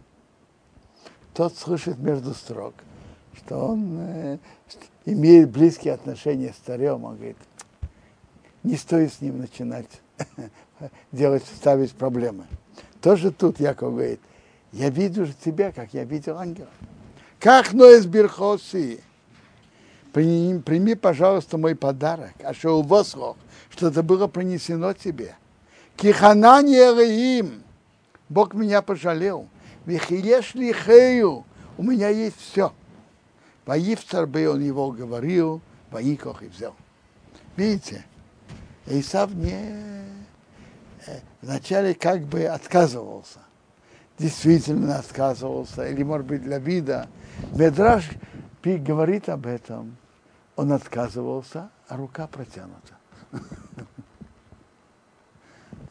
Тот 1.34 1.56
слышит 1.56 1.98
между 1.98 2.34
строк, 2.34 2.74
что 3.36 3.58
он 3.58 3.98
э, 4.00 4.38
имеет 5.04 5.50
близкие 5.50 5.94
отношения 5.94 6.52
с 6.52 6.56
царем. 6.56 7.04
Он 7.04 7.16
говорит, 7.16 7.36
не 8.64 8.76
стоит 8.76 9.12
с 9.12 9.20
ним 9.20 9.38
начинать 9.38 9.88
делать, 11.12 11.44
ставить 11.44 11.92
проблемы. 11.92 12.46
Тоже 13.00 13.30
тут 13.30 13.60
Яков 13.60 13.92
говорит, 13.94 14.20
я 14.72 14.90
вижу 14.90 15.28
тебя, 15.44 15.72
как 15.72 15.94
я 15.94 16.04
видел 16.04 16.38
ангела. 16.38 16.68
Как 17.38 17.72
Ноэс 17.72 18.04
Бирхоси, 18.06 19.00
прими, 20.12 20.60
прими, 20.60 20.94
пожалуйста, 20.94 21.58
мой 21.58 21.74
подарок, 21.74 22.32
а 22.42 22.54
что 22.54 22.80
у 22.80 22.82
вас, 22.82 23.16
что 23.70 23.88
это 23.88 24.02
было 24.02 24.26
принесено 24.26 24.92
тебе. 24.92 25.36
Киханани 25.96 27.38
им, 27.38 27.62
Бог 28.28 28.54
меня 28.54 28.82
пожалел. 28.82 29.48
Вихилеш 29.86 30.54
лихею, 30.54 31.44
у 31.76 31.82
меня 31.82 32.08
есть 32.08 32.38
все. 32.38 32.72
Воивцар 33.64 34.26
бы 34.26 34.48
он 34.48 34.60
его 34.60 34.90
говорил, 34.90 35.60
воикох 35.90 36.42
и 36.42 36.46
взял. 36.46 36.74
Видите, 37.56 38.04
Исав 38.86 39.32
не 39.34 39.52
э, 41.06 41.20
вначале 41.42 41.94
как 41.94 42.22
бы 42.22 42.44
отказывался. 42.44 43.40
Действительно 44.18 44.98
отказывался, 44.98 45.88
или 45.88 46.02
может 46.02 46.26
быть 46.26 46.42
для 46.42 46.58
вида. 46.58 47.08
Медраж 47.52 48.08
говорит 48.76 49.28
об 49.28 49.46
этом. 49.46 49.96
Он 50.56 50.72
отказывался, 50.72 51.70
а 51.86 51.96
рука 51.96 52.26
протянута. 52.26 52.98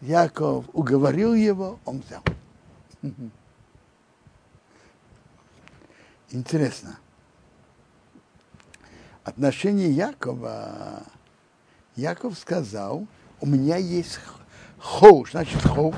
Яков 0.01 0.65
уговорил 0.73 1.33
его, 1.33 1.79
он 1.85 2.01
взял. 2.01 2.21
Интересно. 6.29 6.99
Отношение 9.23 9.89
Якова, 9.89 11.03
Яков 11.95 12.37
сказал, 12.37 13.07
у 13.41 13.45
меня 13.45 13.77
есть 13.77 14.19
хоу, 14.77 15.25
значит 15.25 15.61
хоу, 15.61 15.93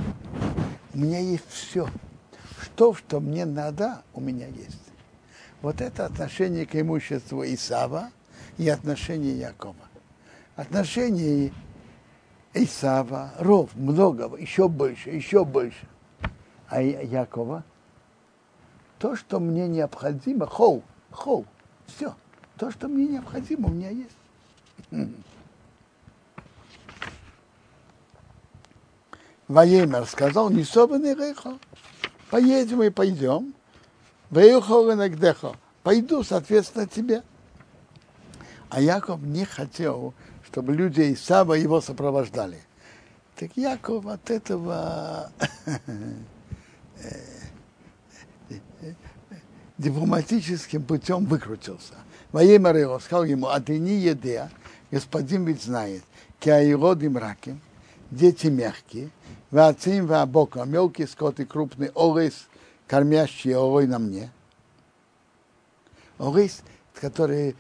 у 0.93 0.97
меня 0.97 1.19
есть 1.19 1.49
все. 1.49 1.87
Что, 2.61 2.93
что 2.93 3.19
мне 3.19 3.45
надо, 3.45 4.03
у 4.13 4.21
меня 4.21 4.47
есть. 4.47 4.88
Вот 5.61 5.81
это 5.81 6.05
отношение 6.05 6.65
к 6.65 6.75
имуществу 6.75 7.43
Исава 7.43 8.11
и 8.57 8.69
отношение 8.69 9.37
Якова. 9.37 9.75
Отношение 10.55 11.51
Исава, 12.53 13.33
ров, 13.39 13.75
много, 13.75 14.35
еще 14.37 14.69
больше, 14.69 15.09
еще 15.09 15.43
больше. 15.43 15.87
А 16.67 16.81
Якова, 16.81 17.63
то, 18.99 19.15
что 19.15 19.39
мне 19.39 19.67
необходимо, 19.67 20.45
хоу, 20.45 20.83
хоу, 21.11 21.45
все, 21.87 22.15
то, 22.57 22.71
что 22.71 22.87
мне 22.87 23.07
необходимо, 23.07 23.67
у 23.67 23.71
меня 23.71 23.89
есть. 23.89 25.15
Ваемер 29.47 30.05
сказал, 30.05 30.49
не 30.51 30.63
собранный 30.63 31.15
рейхо, 31.15 31.57
поедем 32.29 32.83
и 32.83 32.89
пойдем, 32.89 33.53
пойду, 34.29 36.23
соответственно, 36.23 36.87
тебе. 36.87 37.23
А 38.69 38.81
Яков 38.81 39.21
не 39.21 39.45
хотел, 39.45 40.13
чтобы 40.45 40.73
люди 40.73 41.13
Исава 41.13 41.53
его 41.53 41.81
сопровождали. 41.81 42.61
Так 43.35 43.55
Яков 43.55 44.05
от 44.05 44.29
этого 44.29 45.31
дипломатическим 49.77 50.83
путем 50.83 51.25
выкрутился. 51.25 51.93
Имя 52.33 52.77
его 52.77 52.99
сказал 52.99 53.23
ему, 53.23 53.47
а 53.47 53.59
ты 53.59 53.79
не 53.79 53.95
еде, 53.95 54.49
господин 54.91 55.45
ведь 55.45 55.63
знает, 55.63 56.03
киаирод 56.39 57.01
им 57.01 57.17
раки, 57.17 57.59
дети 58.11 58.47
мягкие, 58.47 59.09
вацим 59.49 60.05
вабока, 60.05 60.63
мелкий 60.65 61.07
скот 61.07 61.39
и 61.39 61.45
крупный 61.45 61.91
орис, 61.95 62.48
кормящий 62.89 63.55
орой 63.55 63.87
на 63.87 63.99
мне. 63.99 64.31
Орис, 66.17 66.63
которые 66.93 67.55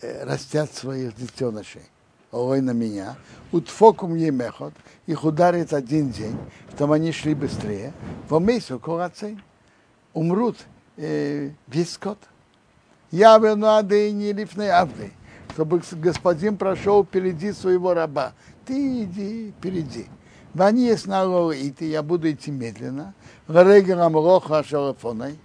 растят 0.00 0.72
своих 0.72 1.16
детенышей 1.16 1.82
ой 2.30 2.60
на 2.60 2.72
меня, 2.72 3.16
утфокум 3.52 4.16
емехот, 4.16 4.74
их 5.06 5.24
ударит 5.24 5.72
один 5.72 6.10
день, 6.10 6.36
чтобы 6.74 6.96
они 6.96 7.12
шли 7.12 7.34
быстрее, 7.34 7.92
в 8.28 8.38
месяц 8.40 8.78
колацей 8.80 9.38
умрут 10.12 10.56
э, 10.96 11.50
весь 11.68 11.92
скот. 11.92 12.18
Я 13.10 13.38
вену 13.38 13.68
адыни 13.68 14.32
лифны 14.32 14.68
авды, 14.68 15.12
чтобы 15.52 15.80
господин 15.92 16.56
прошел 16.56 17.04
впереди 17.04 17.52
своего 17.52 17.94
раба. 17.94 18.32
Ты 18.66 19.04
иди 19.04 19.54
впереди. 19.56 20.06
Есть 20.54 21.06
на 21.06 21.50
и 21.52 21.74
я 21.80 22.02
буду 22.02 22.30
идти 22.30 22.50
медленно. 22.50 23.14
Регерам 23.48 24.14
роха 24.14 24.62
шалафоной 24.62 25.38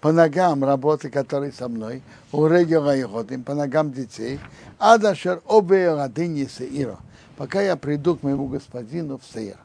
по 0.00 0.12
ногам 0.12 0.64
работы, 0.64 1.10
которые 1.10 1.52
со 1.52 1.68
мной, 1.68 2.02
у 2.32 2.46
региона 2.46 2.90
и 2.90 3.02
ходим, 3.02 3.42
по 3.42 3.54
ногам 3.54 3.92
детей, 3.92 4.38
адашер 4.78 5.42
обе 5.46 5.92
радыни 5.92 6.46
сеира, 6.46 6.98
пока 7.36 7.60
я 7.60 7.76
приду 7.76 8.16
к 8.16 8.22
моему 8.22 8.46
господину 8.46 9.18
в 9.18 9.24
Сеир. 9.34 9.58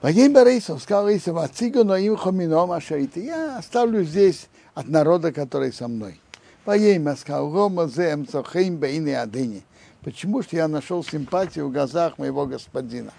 Вагим 0.00 0.32
Борисов 0.32 0.82
сказал 0.82 1.10
Исов, 1.10 1.36
отцигу 1.36 1.84
но 1.84 1.96
им 1.96 2.16
хомином 2.16 2.72
ашарите. 2.72 3.22
Я 3.22 3.58
оставлю 3.58 4.02
здесь 4.02 4.48
от 4.74 4.88
народа, 4.88 5.30
который 5.30 5.74
со 5.74 5.88
мной. 5.88 6.18
Вагим 6.64 7.14
сказал, 7.16 7.50
гома 7.50 7.86
зе 7.86 8.14
эмцохим 8.14 8.76
бейни 8.76 9.10
адыни. 9.10 9.62
Почему 10.02 10.42
что 10.42 10.56
я 10.56 10.68
нашел 10.68 11.04
симпатию 11.04 11.68
в 11.68 11.72
глазах 11.72 12.18
моего 12.18 12.46
господина? 12.46 13.12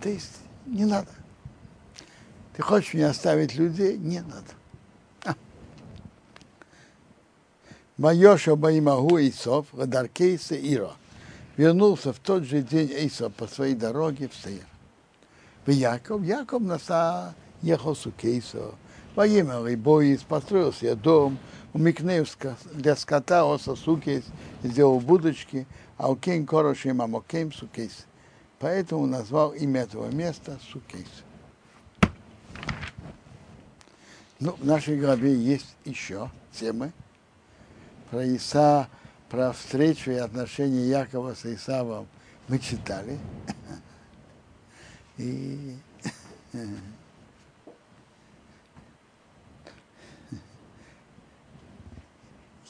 То 0.00 0.08
есть 0.08 0.38
не 0.66 0.84
надо. 0.84 1.10
Ты 2.54 2.62
хочешь 2.62 2.94
мне 2.94 3.06
оставить 3.06 3.54
людей? 3.54 3.96
Не 3.96 4.20
надо. 4.20 5.36
Майоша 7.96 8.56
Баимагу 8.56 9.18
Исов, 9.18 9.68
Радаркейса 9.72 10.54
Иро. 10.54 10.92
Вернулся 11.56 12.12
в 12.12 12.18
тот 12.18 12.44
же 12.44 12.60
день 12.60 12.90
Исов 12.92 13.32
по 13.34 13.46
своей 13.46 13.74
дороге 13.74 14.28
в 14.28 14.34
Сеир. 14.34 14.66
ויעקב, 15.64 16.22
יעקב 16.22 16.62
נסע 16.62 17.34
ехал 17.62 17.96
סכתה. 17.96 18.74
ויבן 19.14 19.66
לו 19.66 19.88
בית 19.88 20.22
построил 20.22 20.74
себе 20.74 20.94
дом, 20.94 21.38
ולמקנהו 21.76 22.26
для 22.72 22.96
скота 22.96 23.44
עשה 23.44 23.76
סכת, 23.76 24.24
сделал 24.62 24.98
будочки, 24.98 25.66
על 25.98 26.10
כן 26.10 26.16
קרא 26.16 26.46
שם 26.46 27.02
המקום 27.02 27.52
סכות. 27.52 28.06
Поэтому 28.58 29.04
назвал 29.04 29.52
имя 29.52 29.82
этого 29.82 30.10
места 30.10 30.58
Сукейс. 30.72 31.06
Ну, 34.40 34.52
в 34.52 34.64
нашей 34.64 34.98
главе 34.98 35.34
есть 35.34 35.76
еще 35.84 36.30
темы 36.50 36.92
про 38.10 38.24
Иса, 38.24 38.88
про 39.28 39.52
встречу 39.52 40.12
и 40.12 40.14
отношения 40.14 40.88
Якова 40.88 41.34
с 41.34 41.44
Исавом 41.44 42.08
мы 42.48 42.58
читали. 42.58 43.18
И 45.18 45.76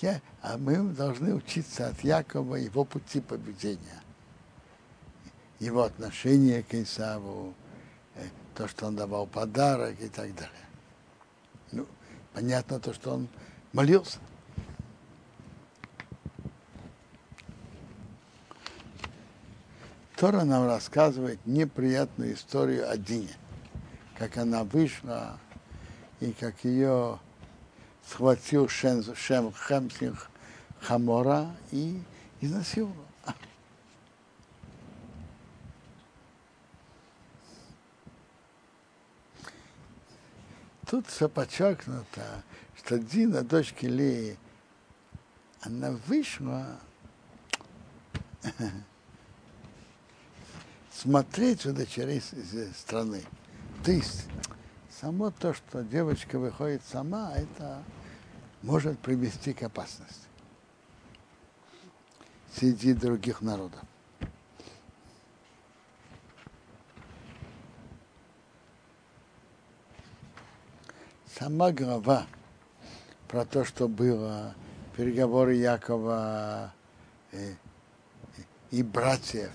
Я, 0.03 0.21
а 0.43 0.59
мы 0.59 0.77
должны 0.93 1.35
учиться 1.35 1.89
от 1.89 2.05
Якова 2.05 2.57
его 2.57 2.85
пути 2.85 3.21
поведения, 3.21 4.03
его 5.59 5.85
отношения 5.85 6.63
к 6.63 6.75
Исаву, 6.75 7.55
э, 8.15 8.27
то, 8.55 8.69
что 8.69 8.87
он 8.87 8.97
давал 8.97 9.27
подарок 9.27 9.99
и 10.01 10.09
так 10.09 10.35
далее. 10.35 10.67
Ну, 11.73 11.87
понятно 12.35 12.79
то, 12.79 12.93
что 12.93 13.15
он 13.15 13.29
молился. 13.73 14.19
Тора 20.17 20.45
нам 20.45 20.67
рассказывает 20.67 21.39
неприятную 21.47 22.35
историю 22.35 22.91
о 22.91 22.97
Дине, 22.99 23.35
как 24.19 24.37
она 24.37 24.65
вышла 24.65 25.39
и 26.21 26.33
как 26.33 26.65
ее 26.65 27.19
схватил 28.09 28.69
Шем, 28.69 29.03
Шем 29.15 29.53
Хемсих 29.53 30.29
Хамора 30.81 31.55
и 31.73 32.01
изнасиловал. 32.41 33.07
Тут 40.89 41.09
все 41.09 41.29
подчеркнуто, 41.29 42.45
что 42.79 42.97
Дина, 42.99 43.43
дочка 43.43 43.89
Леи, 43.89 44.39
она 45.63 45.91
вышла 46.07 46.79
смотреть 50.93 51.67
у 51.67 51.73
дочерей 51.73 52.23
страны. 52.79 53.25
То 53.85 53.91
есть 53.91 54.27
само 55.01 55.33
то, 55.33 55.53
что 55.55 55.83
девочка 55.83 56.39
выходит 56.39 56.83
сама, 56.89 57.33
это 57.35 57.83
может 58.67 58.99
привести 58.99 59.55
к 59.55 59.63
опасности 59.63 60.27
среди 62.53 62.93
других 62.93 63.41
народов. 63.41 63.81
сама 71.39 71.71
глава 71.71 72.27
про 73.29 73.45
то, 73.45 73.65
что 73.65 73.89
было 73.89 74.55
переговоры 74.97 75.55
Якова 75.55 76.73
и, 77.33 77.55
и 78.71 78.83
братьев 78.83 79.53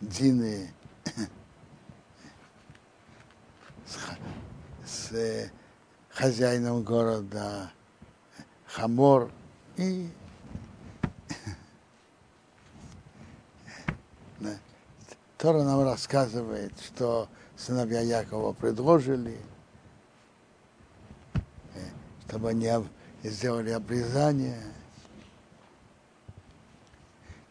Дины 0.00 0.70
с, 3.86 3.98
с 4.84 5.12
э, 5.12 5.50
хозяином 6.10 6.82
города 6.82 7.72
Хамор 8.72 9.30
и 9.76 10.08
Тора 15.38 15.62
нам 15.62 15.82
рассказывает, 15.82 16.72
что 16.80 17.28
сыновья 17.56 18.00
Якова 18.00 18.52
предложили– 18.52 19.38
чтобы 22.32 22.48
они 22.48 22.66
сделали 23.22 23.72
обрезание. 23.72 24.58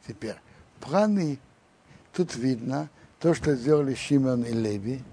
Теперь, 0.08 0.38
планы, 0.80 1.38
тут 2.14 2.36
видно, 2.36 2.90
то, 3.20 3.36
что 3.36 3.56
сделали 3.56 3.94
Шимон 3.94 4.42
и 4.42 4.52
Леви, 4.52 5.04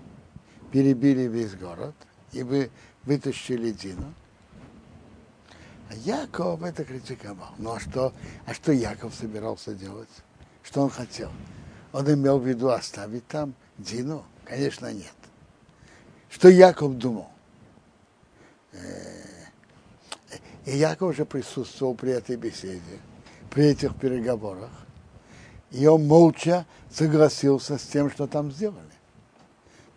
перебили 0.72 1.28
весь 1.28 1.54
город 1.54 1.94
и 2.32 2.42
вы, 2.42 2.70
вытащили 3.04 3.72
Дину. 3.72 4.14
А 5.90 5.94
Яков 5.94 6.62
это 6.62 6.84
критиковал. 6.84 7.50
Ну 7.58 7.72
а 7.72 7.80
что, 7.80 8.12
а 8.46 8.52
что 8.52 8.72
Яков 8.72 9.14
собирался 9.14 9.74
делать? 9.74 10.08
Что 10.62 10.82
он 10.82 10.90
хотел? 10.90 11.30
Он 11.92 12.12
имел 12.12 12.38
в 12.38 12.46
виду 12.46 12.68
оставить 12.68 13.26
там 13.26 13.54
Дину? 13.78 14.24
Конечно, 14.44 14.92
нет. 14.92 15.14
Что 16.28 16.48
Яков 16.48 16.98
думал? 16.98 17.28
Э, 18.72 18.78
и 20.66 20.76
Яков 20.76 21.10
уже 21.10 21.24
присутствовал 21.24 21.94
при 21.94 22.12
этой 22.12 22.36
беседе, 22.36 22.82
при 23.50 23.64
этих 23.64 23.96
переговорах. 23.96 24.70
И 25.70 25.86
он 25.86 26.06
молча 26.06 26.66
согласился 26.90 27.78
с 27.78 27.82
тем, 27.82 28.10
что 28.10 28.26
там 28.26 28.52
сделали. 28.52 28.84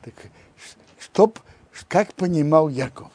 Так 0.02 0.14
что, 1.00 1.34
как 1.90 2.14
понимал 2.14 2.70
Яков? 2.70 3.12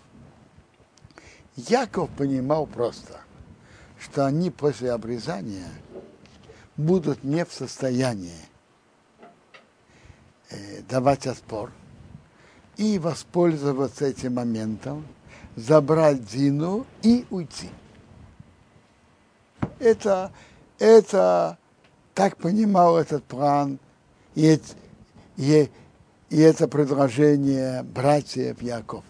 Яков 1.56 2.10
понимал 2.10 2.66
просто, 2.66 3.20
что 3.98 4.26
они 4.26 4.50
после 4.50 4.92
обрезания 4.92 5.68
будут 6.76 7.24
не 7.24 7.44
в 7.44 7.52
состоянии 7.52 8.44
э, 10.50 10.82
давать 10.82 11.26
отпор 11.26 11.72
и 12.76 12.98
воспользоваться 12.98 14.04
этим 14.04 14.34
моментом 14.34 15.06
забрать 15.56 16.26
Дину 16.26 16.86
и 17.02 17.26
уйти. 17.30 17.70
Это, 19.78 20.30
это 20.78 21.58
так 22.14 22.36
понимал 22.36 22.98
этот 22.98 23.24
план 23.24 23.78
и, 24.34 24.60
и, 25.36 25.70
и 26.28 26.38
это 26.38 26.68
предложение 26.68 27.82
братьев 27.82 28.60
Яков. 28.60 29.04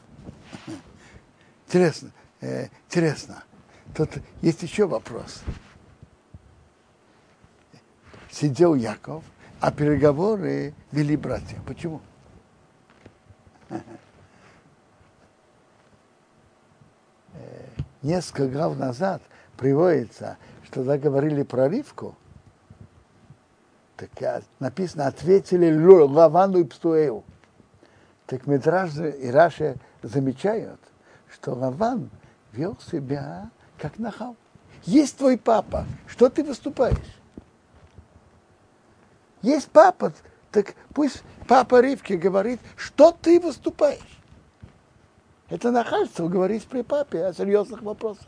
Интересно, 1.67 2.13
э, 2.41 2.69
интересно. 2.89 3.45
Тут 3.95 4.11
есть 4.43 4.63
еще 4.63 4.87
вопрос. 4.87 5.43
Сидел 8.31 8.75
Яков, 8.75 9.25
а 9.61 9.71
переговоры 9.73 10.75
вели 10.93 11.17
братья. 11.17 11.59
Почему? 11.67 12.01
несколько 18.07 18.49
глав 18.49 18.79
назад 18.79 19.21
приводится, 19.57 20.39
что 20.65 20.81
когда 20.81 20.97
говорили 20.97 21.43
про 21.43 21.69
Ривку, 21.69 22.17
так 23.97 24.11
написано, 24.61 25.07
ответили 25.07 25.75
Лавану 25.75 26.61
и 26.61 26.65
Пстуэу. 26.65 27.25
Так 28.27 28.47
Медраж 28.47 28.97
и 28.97 29.31
Раши 29.31 29.77
замечают, 30.03 30.81
что 31.33 31.55
Лаван 31.55 32.11
вел 32.57 32.77
себя 32.91 33.51
как 33.79 33.99
нахал. 33.99 34.37
Есть 34.85 35.19
твой 35.19 35.37
папа, 35.37 35.87
что 36.07 36.29
ты 36.29 36.43
выступаешь? 36.43 36.97
Есть 39.43 39.69
папа, 39.69 40.13
так 40.51 40.75
пусть 40.95 41.23
папа 41.47 41.81
Ривки 41.81 42.15
говорит, 42.15 42.61
что 42.77 43.13
ты 43.13 43.39
выступаешь. 43.41 44.01
Это 45.49 45.71
нахальство 45.71 46.29
говорить 46.29 46.67
при 46.67 46.83
папе 46.83 47.25
о 47.25 47.33
серьезных 47.33 47.83
вопросах. 47.83 48.27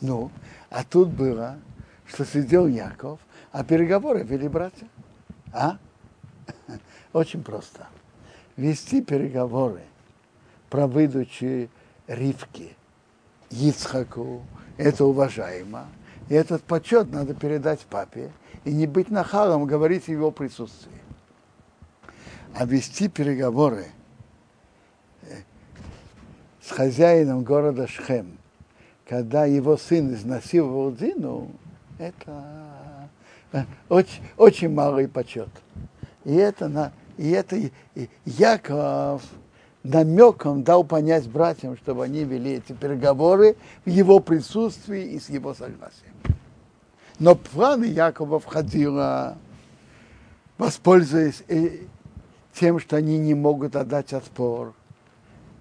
Ну, 0.00 0.30
а 0.70 0.82
тут 0.82 1.10
было, 1.10 1.58
что 2.06 2.24
сидел 2.24 2.66
Яков, 2.66 3.20
а 3.52 3.62
переговоры 3.62 4.22
вели 4.22 4.48
братья. 4.48 4.88
А? 5.52 5.76
Очень 7.12 7.44
просто. 7.44 7.86
Вести 8.56 9.02
переговоры 9.02 9.82
про 10.70 10.86
выдачу 10.86 11.68
Ривки 12.10 12.76
Ицхаку, 13.50 14.42
это 14.76 15.04
уважаемо. 15.04 15.86
И 16.28 16.34
этот 16.34 16.62
почет 16.64 17.12
надо 17.12 17.34
передать 17.34 17.80
папе 17.80 18.32
и 18.64 18.72
не 18.72 18.88
быть 18.88 19.10
нахалом, 19.10 19.64
говорить 19.64 20.04
в 20.04 20.08
его 20.08 20.32
присутствии. 20.32 21.00
А 22.52 22.64
вести 22.64 23.08
переговоры 23.08 23.86
э, 25.22 25.36
с 26.60 26.72
хозяином 26.72 27.44
города 27.44 27.86
Шхем, 27.86 28.38
когда 29.08 29.44
его 29.44 29.76
сын 29.76 30.12
изнасиловал 30.12 30.90
Дину, 30.90 31.52
это 31.98 33.08
э, 33.52 33.62
очень, 33.88 34.22
очень 34.36 34.68
малый 34.68 35.06
почет. 35.06 35.48
И 36.24 36.34
это, 36.34 36.66
на, 36.68 36.92
и 37.16 37.30
это 37.30 37.70
Яков 38.24 39.22
намеком 39.82 40.62
дал 40.62 40.84
понять 40.84 41.28
братьям, 41.28 41.76
чтобы 41.76 42.04
они 42.04 42.24
вели 42.24 42.52
эти 42.52 42.72
переговоры 42.72 43.56
в 43.84 43.88
его 43.88 44.20
присутствии 44.20 45.12
и 45.12 45.20
с 45.20 45.28
его 45.28 45.54
согласием. 45.54 46.14
Но 47.18 47.34
планы 47.34 47.84
Якова 47.84 48.40
входило, 48.40 49.36
воспользуясь 50.58 51.42
тем, 52.54 52.78
что 52.78 52.96
они 52.96 53.18
не 53.18 53.34
могут 53.34 53.76
отдать 53.76 54.12
отпор, 54.12 54.74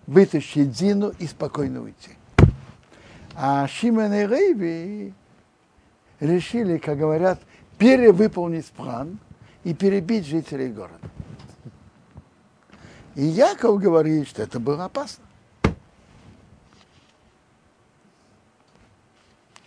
вытащить 0.08 0.72
Дину 0.72 1.14
и 1.20 1.28
спокойно 1.28 1.84
уйти. 1.84 2.12
А 3.36 3.68
Шимон 3.68 4.14
и 4.14 4.26
Рейви 4.26 5.14
решили, 6.20 6.78
как 6.78 6.98
говорят, 6.98 7.40
перевыполнить 7.78 8.66
план 8.68 9.20
и 9.64 9.74
перебить 9.74 10.26
жителей 10.26 10.70
города. 10.70 11.00
И 13.20 13.26
Яков 13.26 13.82
говорит, 13.82 14.30
что 14.30 14.44
это 14.44 14.62
было 14.62 14.86
опасно. 14.86 15.26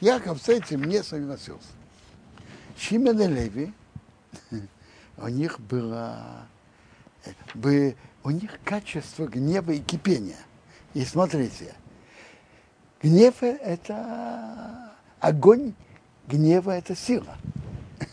Яков 0.00 0.40
с 0.40 0.48
этим 0.48 0.84
не 0.84 1.02
согласился. 1.02 1.68
Шимен 2.78 3.20
и 3.20 3.26
Леви, 3.26 3.74
у 5.18 5.28
них 5.28 5.60
было, 5.60 6.46
бы, 7.52 7.94
у 8.24 8.30
них 8.30 8.58
качество 8.64 9.26
гнева 9.26 9.72
и 9.72 9.80
кипения. 9.80 10.40
И 10.94 11.04
смотрите, 11.04 11.74
гнев– 13.02 13.34
это 13.42 14.94
огонь, 15.20 15.74
гнева– 16.26 16.70
это 16.70 16.96
сила. 16.96 17.36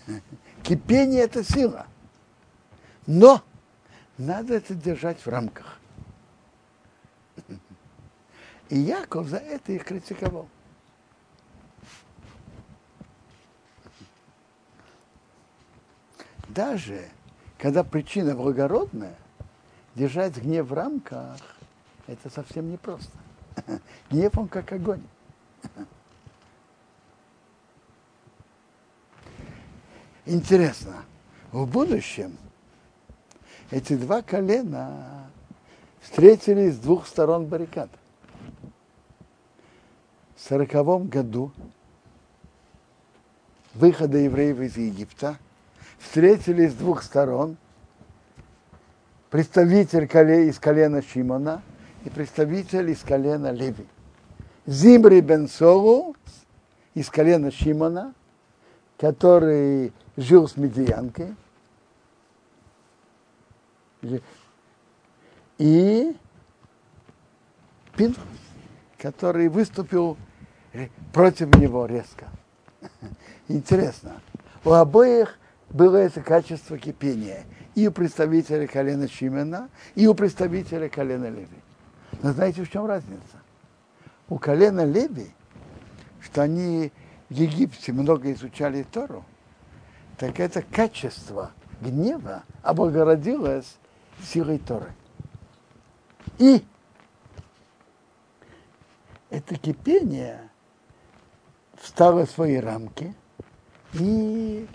Кипение– 0.64 1.22
это 1.24 1.46
сила. 1.46 1.88
Но 3.08 3.42
надо 4.20 4.54
это 4.54 4.76
держать 4.76 5.26
в 5.26 5.28
рамках. 5.28 5.80
И 8.70 8.78
Яков 8.78 9.28
за 9.28 9.38
это 9.38 9.72
их 9.72 9.86
критиковал. 9.86 10.48
Даже 16.50 17.10
когда 17.58 17.84
причина 17.84 18.36
благородная, 18.36 19.16
держать 19.96 20.38
гнев 20.38 20.68
в 20.68 20.74
рамках, 20.74 21.40
это 22.06 22.30
совсем 22.30 22.70
непросто. 22.70 23.18
Гнев 24.12 24.38
он 24.38 24.48
как 24.48 24.72
огонь. 24.72 25.04
Интересно, 30.26 31.06
в 31.52 31.66
будущем 31.66 32.38
эти 33.72 33.96
два 33.96 34.22
колена 34.22 35.28
встретились 36.02 36.76
с 36.76 36.80
двух 36.80 37.08
сторон 37.08 37.46
баррикад. 37.46 37.90
В 40.36 40.42
сороковом 40.42 41.08
году 41.08 41.52
выхода 43.74 44.18
евреев 44.18 44.60
из 44.60 44.78
Египта 44.78 45.38
встретились 45.98 46.72
с 46.72 46.76
двух 46.76 47.04
сторон 47.04 47.58
представитель 49.30 50.06
из 50.48 50.58
колена 50.60 51.02
Шимона 51.02 51.62
и 52.06 52.10
представитель 52.10 52.90
из 52.90 53.02
колена 53.02 53.52
Леви. 53.52 53.86
Зимри 54.66 55.22
бен 55.22 55.48
Солу 55.48 56.16
из 56.94 57.10
колена 57.10 57.52
Шимона, 57.52 58.14
который 58.98 59.94
жил 60.16 60.48
с 60.48 60.58
медианкой, 60.58 61.36
и 65.58 66.16
Пинхас, 67.96 68.24
который 68.98 69.50
выступил 69.50 70.18
против 71.14 71.54
него 71.56 71.86
резко. 71.86 72.28
Интересно. 73.48 74.22
У 74.64 74.72
обоих 74.72 75.38
было 75.70 75.98
это 75.98 76.22
качество 76.22 76.78
кипения. 76.78 77.44
И 77.76 77.88
у 77.88 77.92
представителя 77.92 78.68
колена 78.68 79.08
Шимена, 79.08 79.70
и 79.96 80.08
у 80.08 80.14
представителя 80.14 80.90
колена 80.90 81.30
Леви. 81.30 81.48
Но 82.22 82.34
знаете, 82.34 82.64
в 82.64 82.72
чем 82.72 82.86
разница? 82.86 83.42
У 84.28 84.38
колена 84.38 84.84
Леви, 84.86 85.32
что 86.22 86.42
они 86.42 86.92
в 87.30 87.34
Египте 87.34 87.94
много 87.94 88.32
изучали 88.34 88.84
Тору, 88.84 89.24
так 90.18 90.40
это 90.40 90.62
качество 90.62 91.52
гнева 91.82 92.44
облагородилось 92.62 93.78
силой 94.24 94.60
Торы. 94.60 94.94
И 96.38 96.64
это 99.30 99.56
кипение 99.56 100.50
встало 101.76 102.26
в 102.26 102.32
свои 102.32 102.58
рамки 102.58 103.14
и 103.94 104.68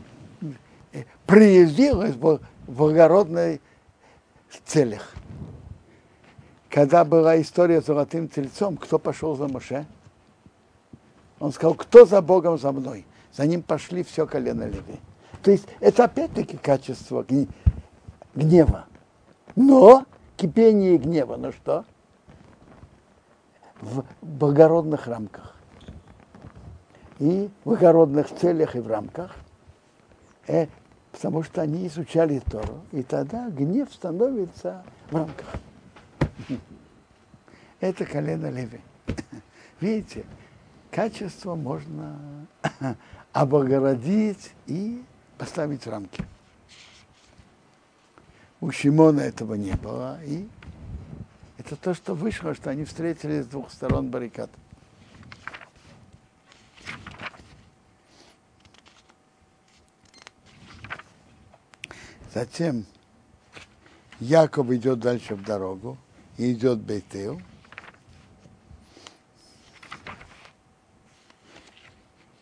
проявилось 1.26 2.14
в 2.14 2.40
благородной 2.66 3.61
целях. 4.64 5.14
Когда 6.70 7.05
была 7.05 7.40
история 7.40 7.80
с 7.80 7.86
золотым 7.86 8.28
тельцом, 8.28 8.76
кто 8.76 8.99
пошел 8.99 9.36
за 9.36 9.49
Моше? 9.49 9.86
Он 11.38 11.53
сказал, 11.53 11.74
кто 11.74 12.05
за 12.05 12.20
Богом 12.20 12.59
за 12.59 12.72
мной? 12.72 13.07
За 13.32 13.47
ним 13.47 13.62
пошли 13.62 14.03
все 14.03 14.26
колено 14.26 14.64
Леви. 14.64 15.01
То 15.42 15.51
есть 15.51 15.66
это 15.80 16.05
опять-таки 16.05 16.57
качество 16.57 17.24
гнева. 18.34 18.86
Но 19.57 20.05
кипение 20.36 20.98
гнева, 20.98 21.36
ну 21.36 21.52
что? 21.52 21.84
В 23.80 24.05
благородных 24.22 25.07
рамках. 25.07 25.55
И 27.18 27.48
в 27.62 27.68
благородных 27.68 28.28
целях 28.28 28.74
и 28.76 28.80
в 28.80 28.88
рамках. 28.88 29.36
Э, 30.48 30.66
потому 31.12 31.42
что 31.42 31.62
они 31.62 31.86
изучали 31.86 32.40
Тору. 32.40 32.80
И 32.92 33.02
тогда 33.02 33.48
гнев 33.50 33.92
становится 33.92 34.84
в 35.11 35.16
рамках. 35.16 35.46
Это 37.80 38.05
колено 38.05 38.50
Леви. 38.50 38.80
Видите, 39.80 40.24
качество 40.90 41.55
можно 41.55 42.18
облагородить 43.32 44.52
и 44.66 45.05
поставить 45.36 45.84
в 45.84 45.90
рамки. 45.90 46.24
У 48.64 48.70
Шимона 48.72 49.20
этого 49.20 49.56
не 49.56 49.74
было. 49.74 50.18
И 50.24 50.48
это 51.58 51.76
то, 51.76 51.92
что 51.92 52.14
вышло, 52.14 52.54
что 52.54 52.70
они 52.70 52.86
встретились 52.86 53.44
с 53.44 53.46
двух 53.46 53.70
сторон 53.70 54.08
баррикад. 54.08 54.48
Затем 62.32 62.86
Яков 64.18 64.70
идет 64.70 64.98
дальше 64.98 65.34
в 65.34 65.44
дорогу 65.44 65.98
и 66.38 66.50
идет 66.54 66.78
Бейтел. 66.78 67.42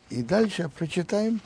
И 0.09 0.23
дальше 0.23 0.69
прочитаем 0.69 1.41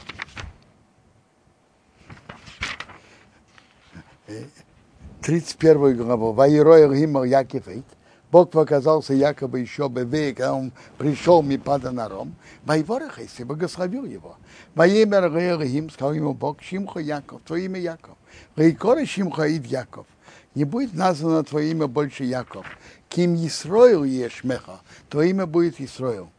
31 5.26 5.96
главу. 5.96 6.32
Ваероя 6.32 6.88
Гимар 6.88 7.24
Якифейт. 7.24 7.84
Бог 8.30 8.52
показался 8.52 9.12
якобы 9.12 9.58
еще 9.58 9.88
бебе, 9.88 10.32
когда 10.32 10.54
он 10.54 10.70
пришел 10.98 11.42
Мипада 11.42 11.90
Наром. 11.90 12.36
Вайворах, 12.64 13.18
если 13.18 13.42
благословил 13.42 14.04
его. 14.04 14.36
Ваемер 14.76 15.64
Гим, 15.64 15.90
сказал 15.90 16.14
ему 16.14 16.32
Бог, 16.32 16.62
Шимхо 16.62 17.00
Яков, 17.00 17.40
твое 17.42 17.64
имя 17.64 17.80
Яков. 17.80 18.16
Рейкора 18.54 19.04
Шимхо 19.04 19.48
Ид 19.48 19.66
Яков. 19.66 20.06
Не 20.54 20.62
будет 20.62 20.94
названо 20.94 21.42
твое 21.42 21.72
имя 21.72 21.88
больше 21.88 22.22
Яков. 22.22 22.64
Ким 23.08 23.34
Исроил 23.34 24.04
Ешмеха, 24.04 24.80
твое 25.08 25.30
имя 25.30 25.46
будет 25.46 25.80
Исроил. 25.80 26.30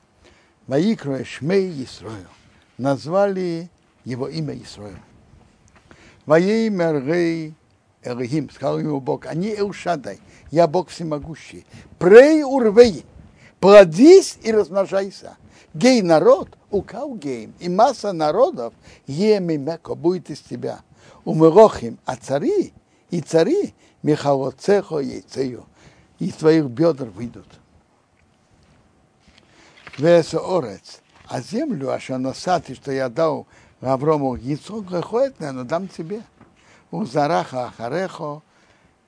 Ваикро 0.65 1.25
Шмей 1.25 1.83
Исроил. 1.83 2.31
Назвали 2.77 3.69
его 4.05 4.29
имя 4.29 4.55
Исроил. 4.55 4.99
Ваемер 6.25 7.01
Гей 7.01 7.53
Элохим, 8.07 8.49
сказал 8.49 8.79
ему 8.79 8.99
Бог, 8.99 9.25
они 9.25 9.53
Элшадай, 9.53 10.19
я 10.51 10.67
Бог 10.67 10.89
всемогущий. 10.89 11.65
Прей 11.99 12.43
урвей, 12.43 13.05
плодись 13.59 14.37
и 14.43 14.51
размножайся. 14.51 15.37
Гей 15.73 16.01
народ, 16.01 16.57
укал 16.71 17.15
гейм, 17.15 17.53
и 17.59 17.69
масса 17.69 18.13
народов, 18.13 18.73
емимеко, 19.05 19.95
будет 19.95 20.29
из 20.29 20.39
тебя. 20.39 20.79
Умерохим, 21.25 21.99
а 22.05 22.15
цари, 22.15 22.73
и 23.09 23.21
цари, 23.21 23.73
Михалоцехо 24.03 24.99
яйцею, 24.99 25.65
из 26.19 26.33
твоих 26.35 26.65
бедр 26.65 27.05
выйдут. 27.05 27.47
Веса 29.97 30.39
орец, 30.39 31.01
а 31.27 31.41
землю, 31.41 31.91
аша 31.91 32.17
носати, 32.17 32.73
что 32.73 32.91
я 32.91 33.09
дал 33.09 33.47
Аврому, 33.81 34.35
яйцо 34.35 34.81
грехует, 34.81 35.39
но 35.39 35.63
дам 35.63 35.87
тебе. 35.87 36.23
У 36.91 37.05
зараха 37.05 37.65
ахарехо, 37.65 38.41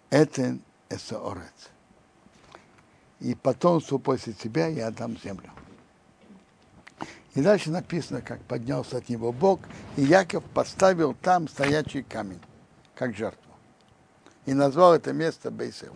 этен 0.09 0.61
эсоорец. 0.89 1.69
И 3.19 3.35
потомству 3.35 3.99
после 3.99 4.33
тебя 4.33 4.67
я 4.67 4.91
дам 4.91 5.17
землю. 5.17 5.49
И 7.35 7.41
дальше 7.41 7.69
написано, 7.69 8.21
как 8.21 8.41
поднялся 8.41 8.97
от 8.97 9.07
него 9.07 9.31
Бог, 9.31 9.61
и 9.95 10.01
Яков 10.01 10.43
поставил 10.45 11.13
там 11.13 11.47
стоячий 11.47 12.03
камень, 12.03 12.41
как 12.95 13.15
жертву. 13.15 13.39
И 14.45 14.53
назвал 14.53 14.95
это 14.95 15.13
место 15.13 15.51
Бейсел. 15.51 15.93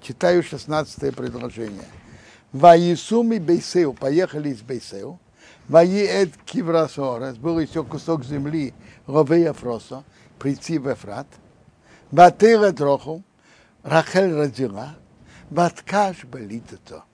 Читаю 0.00 0.42
16 0.42 1.14
предложение. 1.14 1.84
Ваисуми 2.52 3.38
Бейсел, 3.38 3.92
поехали 3.92 4.50
из 4.50 4.62
Бейсел. 4.62 5.18
Ваиэд 5.68 6.30
Киврасорес, 6.44 7.36
был 7.36 7.58
еще 7.58 7.82
кусок 7.82 8.24
земли 8.24 8.72
Ровея 9.06 9.52
Фроса, 9.52 10.04
прийти 10.38 10.78
в 10.78 10.92
Эфрат. 10.92 11.26
Батыра 12.10 12.72
Троху, 12.72 13.22
Рахель 13.82 14.34
родила, 14.34 14.94
Баткаш 15.50 16.24
болитото. 16.24 17.04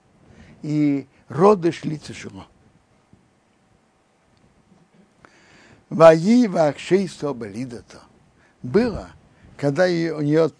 И 0.61 1.07
роды 1.29 1.71
шли 1.71 1.97
тяжело. 1.97 2.45
Ваи 5.89 6.47
вахшейсо 6.47 7.33
болидото. 7.33 8.01
Было, 8.61 9.09
когда 9.57 9.83
у 9.85 10.21
нее 10.21 10.51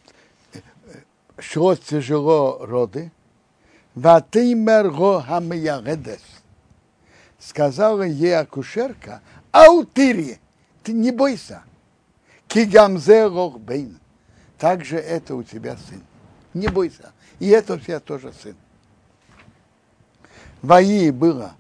шло 1.39 1.75
тяжело 1.75 2.65
роды, 2.65 3.11
Ватеймер 3.95 4.89
го 4.89 5.21
хамияредес. 5.21 6.21
Сказала 7.39 8.03
ей 8.03 8.37
акушерка, 8.37 9.21
аутири, 9.51 10.39
ты 10.83 10.93
не 10.93 11.11
бойся. 11.11 11.63
Кигамзе 12.53 13.29
бейн. 13.57 13.99
Также 14.59 14.97
это 14.97 15.35
у 15.35 15.41
тебя 15.41 15.75
сын. 15.75 16.03
Не 16.53 16.67
бойся. 16.67 17.11
И 17.39 17.49
это 17.49 17.73
у 17.73 17.79
тебя 17.79 17.99
тоже 17.99 18.31
сын. 18.31 18.55
Ваи 20.61 21.09
было 21.09 21.55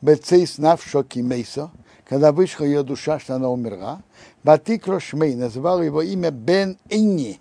Бецей 0.00 0.48
снав 0.48 0.82
шоки 0.82 1.20
Мейсо, 1.20 1.70
когда 2.08 2.32
вышла 2.32 2.64
ее 2.64 2.82
душа, 2.82 3.20
что 3.20 3.36
она 3.36 3.48
умерла, 3.50 4.02
Батикро 4.42 4.98
Шмей 4.98 5.36
называл 5.36 5.80
его 5.80 6.02
имя 6.02 6.32
Бен 6.32 6.76
Инни, 6.90 7.40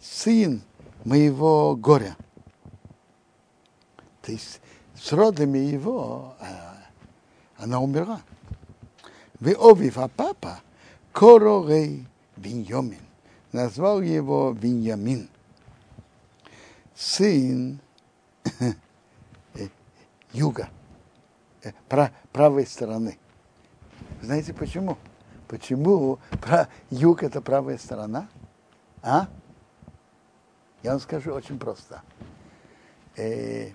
сын 0.00 0.62
моего 1.04 1.76
горя. 1.76 2.16
То 4.22 4.32
есть 4.32 4.60
с 5.00 5.12
родами 5.12 5.58
его 5.58 6.34
а, 6.40 6.76
она 7.56 7.80
умерла. 7.80 8.20
Вы 9.38 9.52
овив, 9.52 9.96
а 9.98 10.08
папа 10.08 10.58
Корорей 11.12 12.08
Виньомин. 12.36 13.00
Назвал 13.52 14.00
его 14.00 14.52
Виньямин. 14.52 15.28
Сын 16.94 17.80
юга, 20.32 20.68
правой 22.32 22.66
стороны. 22.66 23.18
Знаете 24.22 24.54
почему? 24.54 24.98
Почему 25.48 26.18
юг 26.90 27.22
это 27.22 27.40
правая 27.40 27.78
сторона? 27.78 28.28
А? 29.02 29.28
Я 30.82 30.92
вам 30.92 31.00
скажу 31.00 31.32
очень 31.32 31.58
просто. 31.58 32.02
Э, 33.16 33.70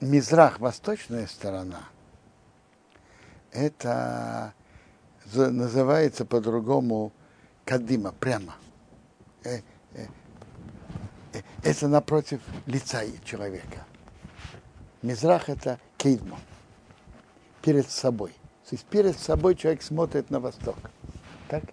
Мизрах, 0.00 0.60
восточная 0.60 1.26
сторона, 1.26 1.80
это 3.52 4.52
называется 5.34 6.24
по-другому 6.24 7.12
кадима, 7.64 8.12
прямо. 8.12 8.54
Это 11.62 11.88
напротив 11.88 12.40
лица 12.66 13.02
человека. 13.24 13.84
Мизрах 15.02 15.48
это 15.48 15.78
кейдмо, 15.96 16.38
перед 17.62 17.90
собой. 17.90 18.30
То 18.68 18.76
есть 18.76 18.84
перед 18.86 19.18
собой 19.18 19.54
человек 19.54 19.82
смотрит 19.82 20.30
на 20.30 20.40
восток. 20.40 20.76
Так? 21.48 21.64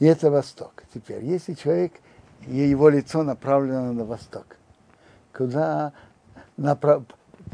И 0.00 0.06
это 0.06 0.30
восток. 0.30 0.82
Теперь, 0.92 1.24
если 1.24 1.54
человек, 1.54 1.92
его 2.46 2.88
лицо 2.88 3.22
направлено 3.22 3.92
на 3.92 4.04
восток, 4.04 4.56
куда, 5.32 5.92
направ, 6.56 7.04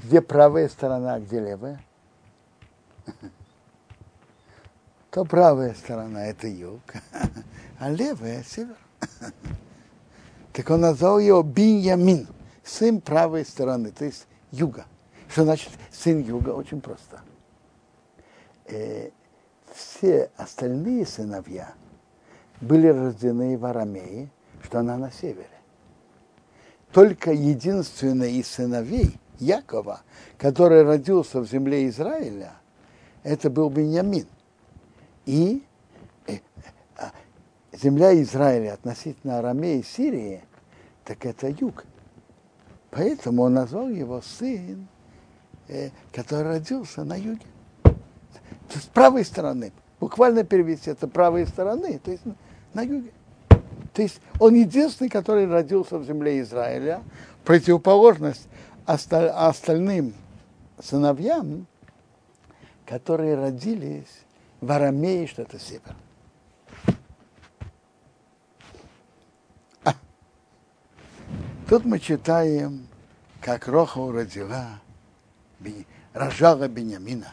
где 0.05 0.23
правая 0.23 0.69
сторона, 0.69 1.15
а 1.15 1.21
где 1.21 1.41
левая? 1.41 1.81
То 5.17 5.25
правая 5.25 5.73
сторона 5.73 6.27
это 6.27 6.47
юг, 6.47 6.83
а 7.79 7.91
левая 7.91 8.45
север. 8.45 8.77
Так 10.53 10.69
он 10.69 10.83
назвал 10.83 11.19
его 11.19 11.43
Биньямин, 11.43 12.27
сын 12.63 13.01
правой 13.01 13.47
стороны, 13.47 13.93
то 13.93 14.05
есть 14.05 14.27
юга. 14.51 14.85
Что 15.31 15.45
значит 15.45 15.71
сын 15.91 16.21
юга? 16.21 16.51
Очень 16.51 16.83
просто. 16.83 17.21
Э, 18.67 19.09
все 19.75 20.31
остальные 20.37 21.07
сыновья 21.07 21.73
были 22.61 22.89
рождены 22.89 23.57
в 23.57 23.65
Арамее, 23.65 24.29
что 24.63 24.81
она 24.81 24.99
на 24.99 25.11
севере. 25.11 25.49
Только 26.93 27.33
единственный 27.33 28.35
из 28.35 28.49
сыновей 28.49 29.19
Якова, 29.39 30.03
который 30.37 30.83
родился 30.83 31.41
в 31.41 31.49
земле 31.49 31.89
Израиля, 31.89 32.53
это 33.23 33.49
был 33.49 33.71
Беньямин. 33.71 34.27
И 35.27 35.65
э, 36.29 36.39
а, 36.97 37.11
земля 37.73 38.21
Израиля 38.23 38.75
относительно 38.75 39.39
Арамеи 39.39 39.81
и 39.81 39.83
Сирии, 39.83 40.43
так 41.05 41.27
это 41.27 41.49
юг. 41.49 41.85
Поэтому 42.91 43.43
он 43.43 43.55
назвал 43.55 43.89
его 43.89 44.23
сын, 44.23 44.87
э, 45.69 45.91
который 46.13 46.45
родился 46.45 47.05
на 47.05 47.17
юге. 47.17 47.45
С 48.71 48.87
правой 48.87 49.25
стороны. 49.25 49.73
Буквально 49.99 50.45
перевести 50.45 50.91
это 50.91 51.09
правой 51.09 51.47
стороны, 51.47 51.99
то 51.99 52.11
есть 52.11 52.23
на 52.73 52.83
юге. 52.83 53.11
То 53.93 54.03
есть 54.03 54.21
он 54.39 54.55
единственный, 54.55 55.09
который 55.09 55.47
родился 55.47 55.99
в 55.99 56.05
земле 56.05 56.41
Израиля, 56.41 57.03
противоположность 57.45 58.47
остальным 58.85 60.15
сыновьям, 60.79 61.67
которые 62.85 63.37
родились 63.37 64.26
в 64.67 64.73
Арамее 64.73 65.29
что-то 65.29 65.61
север. 65.61 65.95
А. 69.85 69.95
Тут 71.69 71.85
мы 71.85 72.01
читаем, 72.01 72.89
как 73.41 73.69
Роха 73.69 74.11
родила, 74.11 74.81
рожала 76.13 76.67
Бениамина. 76.67 77.33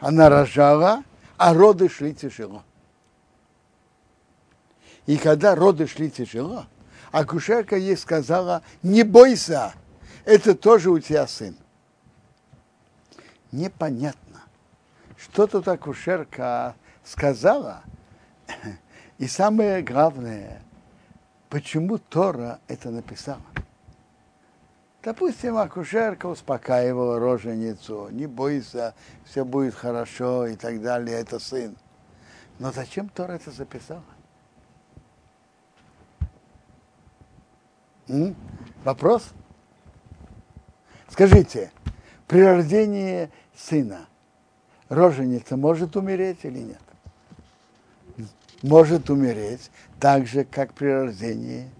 Она 0.00 0.28
рожала, 0.28 1.04
а 1.36 1.54
роды 1.54 1.88
шли 1.88 2.12
тяжело. 2.12 2.64
И 5.06 5.18
когда 5.18 5.54
роды 5.54 5.86
шли 5.86 6.10
тяжело, 6.10 6.66
акушерка 7.12 7.76
ей 7.76 7.96
сказала, 7.96 8.62
не 8.82 9.04
бойся, 9.04 9.72
это 10.24 10.56
тоже 10.56 10.90
у 10.90 10.98
тебя 10.98 11.28
сын. 11.28 11.56
непонятно, 13.52 14.25
что 15.26 15.46
тут 15.46 15.66
акушерка 15.66 16.76
сказала, 17.04 17.82
и 19.18 19.26
самое 19.26 19.82
главное, 19.82 20.62
почему 21.48 21.98
Тора 21.98 22.60
это 22.68 22.90
написала. 22.90 23.42
Допустим, 25.02 25.56
акушерка 25.56 26.26
успокаивала 26.26 27.18
роженицу, 27.18 28.08
не 28.10 28.26
бойся, 28.26 28.94
все 29.24 29.44
будет 29.44 29.74
хорошо 29.74 30.46
и 30.46 30.56
так 30.56 30.80
далее, 30.80 31.20
это 31.20 31.38
сын. 31.38 31.76
Но 32.58 32.72
зачем 32.72 33.08
Тора 33.08 33.32
это 33.32 33.50
записала? 33.50 34.02
М? 38.08 38.34
Вопрос? 38.84 39.32
Скажите, 41.08 41.72
при 42.26 42.42
рождении 42.42 43.30
сына 43.54 44.06
роженица 44.88 45.56
может 45.56 45.96
умереть 45.96 46.40
или 46.44 46.58
нет? 46.60 46.80
Может 48.62 49.10
умереть 49.10 49.70
так 50.00 50.26
же, 50.26 50.44
как 50.44 50.72
при 50.72 50.86
рождении 50.86 51.70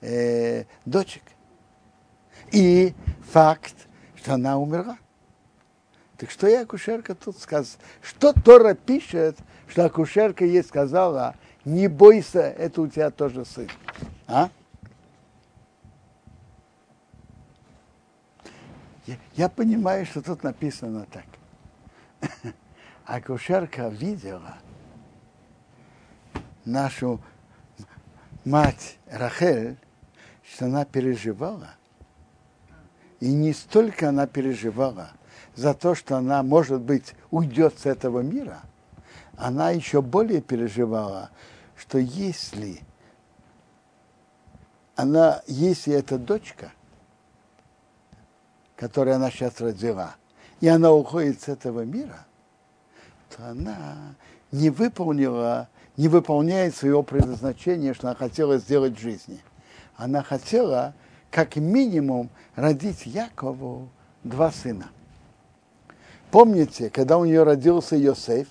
э, 0.00 0.64
дочек. 0.84 1.22
И 2.50 2.94
факт, 3.30 3.74
что 4.16 4.34
она 4.34 4.58
умерла. 4.58 4.98
Так 6.16 6.30
что 6.30 6.46
я 6.46 6.62
акушерка 6.62 7.14
тут 7.14 7.38
сказала? 7.38 7.78
Что 8.00 8.32
Тора 8.32 8.74
пишет, 8.74 9.36
что 9.68 9.84
акушерка 9.84 10.44
ей 10.44 10.62
сказала, 10.62 11.34
не 11.64 11.88
бойся, 11.88 12.40
это 12.40 12.82
у 12.82 12.88
тебя 12.88 13.10
тоже 13.10 13.44
сын. 13.44 13.68
А? 14.26 14.48
Я, 19.06 19.16
я 19.36 19.48
понимаю, 19.48 20.06
что 20.06 20.22
тут 20.22 20.42
написано 20.42 21.06
так. 21.10 21.24
Акушерка 23.04 23.88
видела 23.88 24.56
нашу 26.64 27.20
мать 28.44 28.98
Рахель, 29.10 29.76
что 30.42 30.66
она 30.66 30.84
переживала. 30.84 31.74
И 33.20 33.32
не 33.32 33.52
столько 33.52 34.10
она 34.10 34.26
переживала 34.26 35.10
за 35.54 35.72
то, 35.74 35.94
что 35.94 36.16
она, 36.16 36.42
может 36.42 36.80
быть, 36.80 37.14
уйдет 37.30 37.78
с 37.78 37.86
этого 37.86 38.20
мира, 38.20 38.60
она 39.36 39.70
еще 39.70 40.02
более 40.02 40.40
переживала, 40.40 41.30
что 41.76 41.98
если 41.98 42.80
она, 44.96 45.42
если 45.46 45.94
эта 45.94 46.18
дочка– 46.18 46.72
которую 48.76 49.16
она 49.16 49.30
сейчас 49.30 49.60
родила, 49.60 50.16
и 50.64 50.68
она 50.68 50.92
уходит 50.92 51.42
с 51.42 51.48
этого 51.48 51.82
мира, 51.82 52.24
то 53.28 53.48
она 53.50 54.14
не 54.50 54.70
выполнила, 54.70 55.68
не 55.98 56.08
выполняет 56.08 56.74
своего 56.74 57.02
предназначения, 57.02 57.92
что 57.92 58.08
она 58.08 58.16
хотела 58.16 58.56
сделать 58.56 58.96
в 58.96 58.98
жизни. 58.98 59.40
Она 59.94 60.22
хотела, 60.22 60.94
как 61.30 61.56
минимум, 61.56 62.30
родить 62.56 63.04
Якову 63.04 63.90
два 64.22 64.50
сына. 64.50 64.88
Помните, 66.30 66.88
когда 66.88 67.18
у 67.18 67.26
нее 67.26 67.42
родился 67.42 67.94
Йосеф, 67.96 68.48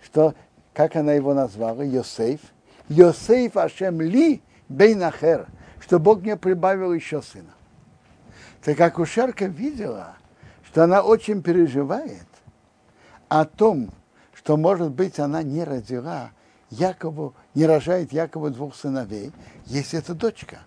что, 0.00 0.36
как 0.72 0.94
она 0.94 1.14
его 1.14 1.34
назвала, 1.34 1.82
Йосеф, 1.82 2.38
Йосеф 2.88 3.56
Ашем 3.56 4.00
Ли 4.00 4.40
Бейнахер, 4.68 5.48
что 5.80 5.98
Бог 5.98 6.20
мне 6.20 6.36
прибавил 6.36 6.92
еще 6.92 7.22
сына. 7.22 7.50
Так 8.62 8.80
акушерка 8.80 9.46
видела, 9.46 10.14
что 10.76 10.84
она 10.84 11.00
очень 11.00 11.40
переживает 11.40 12.26
о 13.30 13.46
том, 13.46 13.90
что, 14.34 14.58
может 14.58 14.90
быть, 14.90 15.18
она 15.18 15.42
не 15.42 15.64
родила 15.64 16.32
Якову, 16.68 17.32
не 17.54 17.64
рожает 17.64 18.12
Якову 18.12 18.50
двух 18.50 18.76
сыновей, 18.76 19.32
если 19.64 20.00
это 20.00 20.14
дочка. 20.14 20.58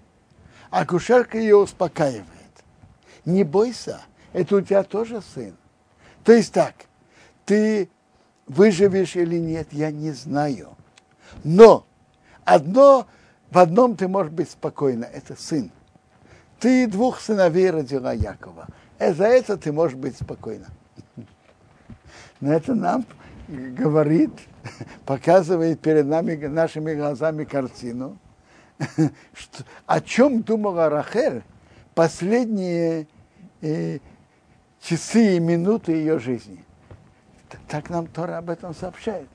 Акушерка 0.72 1.38
ее 1.38 1.58
успокаивает. 1.58 2.26
Не 3.24 3.44
бойся, 3.44 4.02
это 4.34 4.56
у 4.56 4.62
тебя 4.62 4.82
тоже 4.82 5.22
сын. 5.22 5.56
То 6.24 6.32
есть 6.32 6.54
так, 6.54 6.74
ты 7.46 7.88
выживешь 8.48 9.16
или 9.16 9.38
нет, 9.38 9.68
я 9.74 9.92
не 9.92 10.10
знаю. 10.10 10.70
Но 11.44 11.86
одно, 12.46 13.06
в 13.52 13.60
одном 13.60 13.96
ты 13.96 14.08
можешь 14.08 14.32
быть 14.32 14.50
спокойна, 14.50 15.06
это 15.06 15.36
сын 15.40 15.72
ты 16.60 16.88
двух 16.88 17.20
сыновей 17.20 17.72
родила 17.72 18.14
Якова. 18.14 18.68
И 19.00 19.12
за 19.12 19.26
это 19.26 19.58
ты 19.58 19.72
можешь 19.72 19.98
быть 19.98 20.18
спокойна. 20.18 20.68
Но 22.42 22.54
это 22.54 22.76
нам 22.76 23.06
говорит, 23.48 24.32
показывает 25.06 25.80
перед 25.80 26.06
нами, 26.06 26.36
нашими 26.36 26.94
глазами 26.94 27.44
картину, 27.46 28.18
что, 29.34 29.64
о 29.86 30.02
чем 30.02 30.42
думала 30.42 30.90
Рахель 30.90 31.44
последние 31.96 33.08
э, 33.62 34.00
часы 34.82 35.38
и 35.38 35.40
минуты 35.40 35.94
ее 35.94 36.20
жизни. 36.20 36.64
Так 37.68 37.90
нам 37.90 38.08
Тора 38.08 38.38
об 38.38 38.50
этом 38.50 38.74
сообщает. 38.74 39.28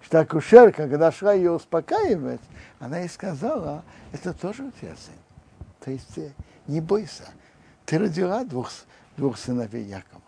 Что 0.00 0.20
акушерка, 0.20 0.88
когда 0.88 1.12
шла 1.12 1.32
ее 1.32 1.52
успокаивать, 1.52 2.40
она 2.80 2.98
ей 2.98 3.08
сказала, 3.08 3.84
это 4.12 4.34
тоже 4.34 4.64
у 4.64 4.70
тебя 4.72 4.94
сын. 4.96 5.14
То 5.80 5.90
есть 5.90 6.18
э, 6.18 6.32
не 6.66 6.80
бойся, 6.80 7.24
ты 7.86 7.98
родила 7.98 8.44
двух, 8.44 8.70
двух 9.16 9.38
сыновей 9.38 9.84
Якова. 9.84 10.22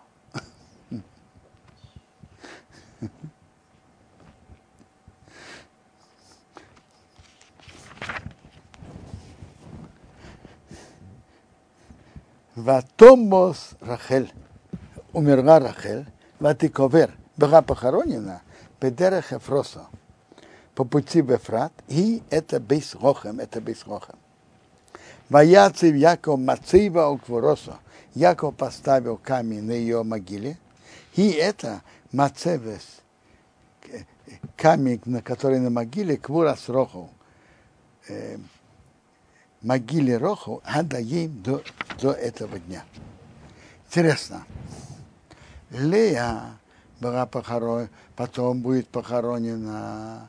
Ватомос 12.54 13.70
Рахель, 13.80 14.32
умерла 15.12 15.58
Рахель, 15.58 16.06
Ватиковер, 16.38 17.12
была 17.36 17.62
похоронена 17.62 18.42
Бедерех 18.80 19.32
Эфросо, 19.32 19.86
по 20.74 20.84
пути 20.84 21.20
в 21.20 21.34
Эфрат, 21.34 21.72
и 21.88 22.22
это 22.30 22.60
Бейс 22.60 22.94
Рохем, 22.94 23.40
это 23.40 23.60
Бейс 23.60 23.84
Рохем. 23.86 24.16
Ваяцев 25.28 25.94
Яков 25.94 26.38
Мацива 26.40 27.08
Уквороса. 27.08 27.78
Яков 28.14 28.54
поставил 28.56 29.16
камень 29.16 29.62
на 29.62 29.72
ее 29.72 30.02
могиле. 30.02 30.58
И 31.14 31.30
это 31.30 31.82
Мацевес, 32.12 33.00
камень, 34.56 35.00
на 35.04 35.22
который 35.22 35.58
на 35.60 35.70
могиле 35.70 36.16
Квурас 36.16 36.68
Рохов, 36.68 37.08
э, 38.08 38.36
могиле 39.62 40.16
Рохов, 40.16 40.62
им 40.64 41.42
до, 41.42 41.62
до 42.00 42.12
этого 42.12 42.58
дня. 42.58 42.84
Интересно. 43.86 44.44
Лея 45.70 46.58
была 47.00 47.26
похоронена, 47.26 47.90
потом 48.14 48.60
будет 48.60 48.88
похоронена 48.88 50.28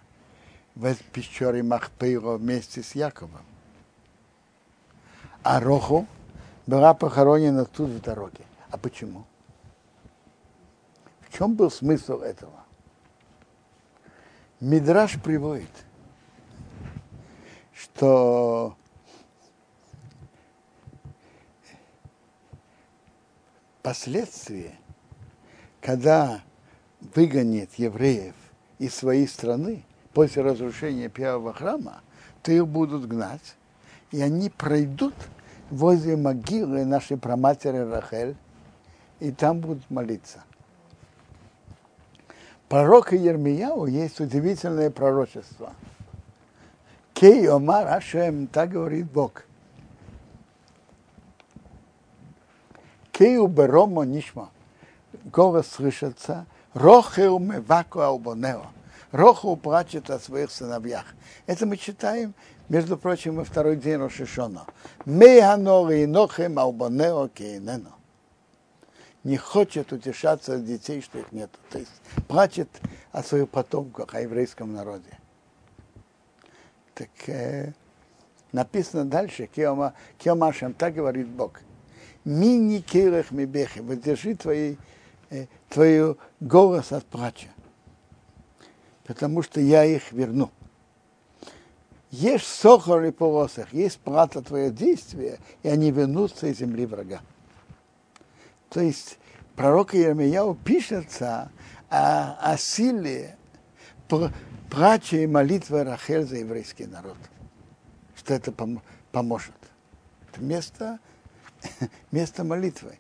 в 0.76 0.96
пещере 1.12 1.62
Махпейро 1.62 2.38
вместе 2.38 2.82
с 2.82 2.96
Яковом 2.96 3.42
а 5.46 5.60
Роху 5.60 6.08
была 6.66 6.96
похоронена 6.96 7.66
тут 7.66 7.92
в 7.92 8.02
дороге. 8.02 8.44
А 8.72 8.80
почему? 8.80 9.26
В 11.22 11.38
чем 11.38 11.54
был 11.54 11.70
смысл 11.70 12.22
этого? 12.22 12.66
Мидраш 14.60 15.22
приводит, 15.22 15.70
что 17.76 18.76
последствия, 23.84 24.80
когда 25.80 26.42
выгонит 27.14 27.76
евреев 27.76 28.34
из 28.80 28.96
своей 28.96 29.28
страны 29.28 29.86
после 30.12 30.42
разрушения 30.42 31.08
первого 31.08 31.54
храма, 31.54 32.02
то 32.42 32.52
их 32.52 32.68
будут 32.68 33.08
гнать, 33.08 33.56
и 34.10 34.20
они 34.22 34.50
пройдут 34.50 35.14
возле 35.70 36.16
могилы 36.16 36.86
нашей 36.86 37.18
праматери 37.18 37.78
Рахель, 37.78 38.36
и 39.20 39.32
там 39.32 39.60
будут 39.60 39.90
молиться. 39.90 40.44
Пророка 42.68 43.16
Ермияу 43.16 43.86
есть 43.86 44.20
удивительное 44.20 44.90
пророчество. 44.90 45.74
Кей 47.14 47.48
Омар 47.48 47.88
Ашем, 47.88 48.48
так 48.48 48.72
говорит 48.72 49.10
Бог. 49.10 49.46
Кею 53.12 53.48
Беромо 53.48 54.04
Нишма. 54.04 54.50
Голос 55.24 55.68
слышится. 55.68 56.46
Рохеу 56.74 57.40
Меваку 57.40 58.02
Албонео. 58.02 58.66
Роху 59.14 59.56
плачет 59.56 60.10
о 60.10 60.20
своих 60.20 60.52
сыновьях. 60.52 61.06
Это 61.46 61.66
мы 61.66 61.78
читаем 61.78 62.34
между 62.70 62.98
прочим, 62.98 63.36
во 63.36 63.44
второй 63.44 63.76
день 63.76 63.98
Рошишона. 63.98 64.66
Меганор 65.06 65.92
и 65.92 66.06
нохем 66.06 66.58
албанео 66.60 67.28
кейнено. 67.28 67.94
не 69.24 69.38
хочет 69.38 69.92
утешаться 69.92 70.56
от 70.56 70.66
детей, 70.66 71.02
что 71.02 71.20
их 71.20 71.32
нет. 71.32 71.50
То 71.72 71.80
есть 71.80 71.92
плачет 72.28 72.70
о 73.12 73.24
своих 73.24 73.50
потомках, 73.50 74.14
о 74.14 74.22
еврейском 74.22 74.74
народе. 74.74 75.18
Так 76.94 77.10
э, 77.28 77.74
написано 78.52 79.06
дальше, 79.06 79.48
Киома, 79.48 79.94
Киомашем, 80.18 80.74
так 80.74 80.94
говорит 80.94 81.28
Бог. 81.28 81.60
Мини 82.24 82.80
кирах 82.80 83.32
мибехи, 83.32 83.80
выдержи 83.80 84.36
твои, 84.36 84.78
э, 85.30 85.48
твою 85.70 86.18
голос 86.40 86.92
от 86.92 87.06
плача, 87.06 87.50
потому 89.06 89.42
что 89.42 89.60
я 89.60 89.86
их 89.86 90.12
верну. 90.12 90.52
Ешь 92.16 92.46
сохор 92.46 93.04
и 93.04 93.12
полосах, 93.12 93.74
есть 93.74 94.00
плата 94.00 94.42
твое 94.42 94.72
действие, 94.72 95.40
и 95.64 95.68
они 95.68 95.92
вернутся 95.92 96.48
из 96.48 96.60
земли 96.60 96.86
врага. 96.86 97.20
То 98.70 98.80
есть 98.80 99.20
пророк 99.58 99.94
Еремияу 99.94 100.56
пишется 100.56 101.52
о, 101.90 102.38
о 102.40 102.58
силе 102.58 103.36
плача 104.70 105.18
и 105.18 105.28
молитвы 105.28 105.84
Рахель 105.84 106.24
за 106.24 106.38
еврейский 106.38 106.86
народ. 106.86 107.18
Что 108.16 108.34
это 108.34 108.52
пом- 108.52 108.82
поможет. 109.12 109.56
Это 110.32 110.42
место, 110.42 111.00
место 112.12 112.46
молитвы. 112.46 112.98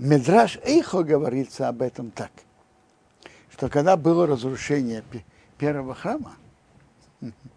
Медраж 0.00 0.58
Эйхо 0.64 1.04
говорится 1.04 1.68
об 1.68 1.80
этом 1.80 2.10
так, 2.10 2.32
что 3.52 3.68
когда 3.68 3.96
было 3.96 4.26
разрушение 4.26 5.04
первого 5.58 5.94
храма, 5.94 6.34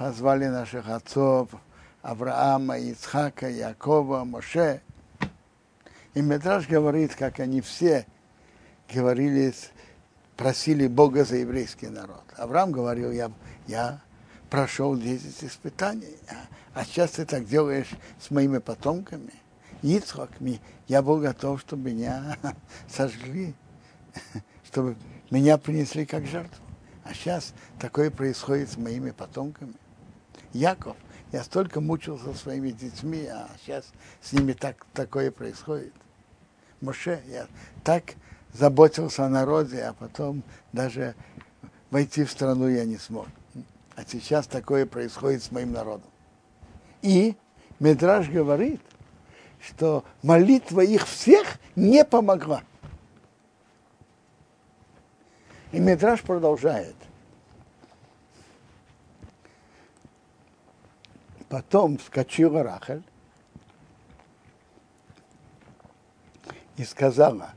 позвали 0.00 0.46
наших 0.46 0.88
отцов, 0.88 1.50
Авраама, 2.00 2.78
Ицхака, 2.78 3.50
Якова, 3.50 4.24
Моше. 4.24 4.80
И 6.14 6.22
Медраж 6.22 6.66
говорит, 6.66 7.14
как 7.14 7.38
они 7.38 7.60
все 7.60 8.06
говорили, 8.90 9.52
просили 10.38 10.86
Бога 10.86 11.26
за 11.26 11.36
еврейский 11.36 11.88
народ. 11.88 12.22
Авраам 12.38 12.72
говорил, 12.72 13.12
я, 13.12 13.30
я 13.66 14.00
прошел 14.48 14.96
10 14.96 15.44
испытаний, 15.44 16.16
а 16.72 16.82
сейчас 16.86 17.10
ты 17.10 17.26
так 17.26 17.44
делаешь 17.44 17.90
с 18.18 18.30
моими 18.30 18.56
потомками. 18.56 19.34
Ицхак, 19.82 20.30
я 20.88 21.02
был 21.02 21.18
готов, 21.18 21.60
чтобы 21.60 21.90
меня 21.90 22.38
сожгли, 22.88 23.52
чтобы 24.64 24.96
меня 25.30 25.58
принесли 25.58 26.06
как 26.06 26.26
жертву. 26.26 26.64
А 27.04 27.12
сейчас 27.12 27.52
такое 27.78 28.10
происходит 28.10 28.70
с 28.70 28.78
моими 28.78 29.10
потомками. 29.10 29.74
Яков, 30.52 30.96
я 31.32 31.44
столько 31.44 31.80
мучился 31.80 32.34
своими 32.34 32.70
детьми, 32.70 33.26
а 33.26 33.48
сейчас 33.62 33.86
с 34.20 34.32
ними 34.32 34.52
так, 34.52 34.84
такое 34.92 35.30
происходит. 35.30 35.92
Моше, 36.80 37.22
я 37.28 37.46
так 37.84 38.14
заботился 38.52 39.26
о 39.26 39.28
народе, 39.28 39.82
а 39.82 39.92
потом 39.92 40.42
даже 40.72 41.14
войти 41.90 42.24
в 42.24 42.30
страну 42.30 42.68
я 42.68 42.84
не 42.84 42.96
смог. 42.96 43.28
А 43.96 44.04
сейчас 44.04 44.46
такое 44.46 44.86
происходит 44.86 45.42
с 45.42 45.52
моим 45.52 45.72
народом. 45.72 46.10
И 47.02 47.36
Медраж 47.78 48.28
говорит, 48.28 48.80
что 49.60 50.04
молитва 50.22 50.80
их 50.80 51.06
всех 51.06 51.58
не 51.76 52.04
помогла. 52.04 52.62
И 55.72 55.78
Медраж 55.78 56.22
продолжает. 56.22 56.96
Потом 61.50 61.98
вскочила 61.98 62.62
Рахель 62.62 63.02
и 66.76 66.84
сказала, 66.84 67.54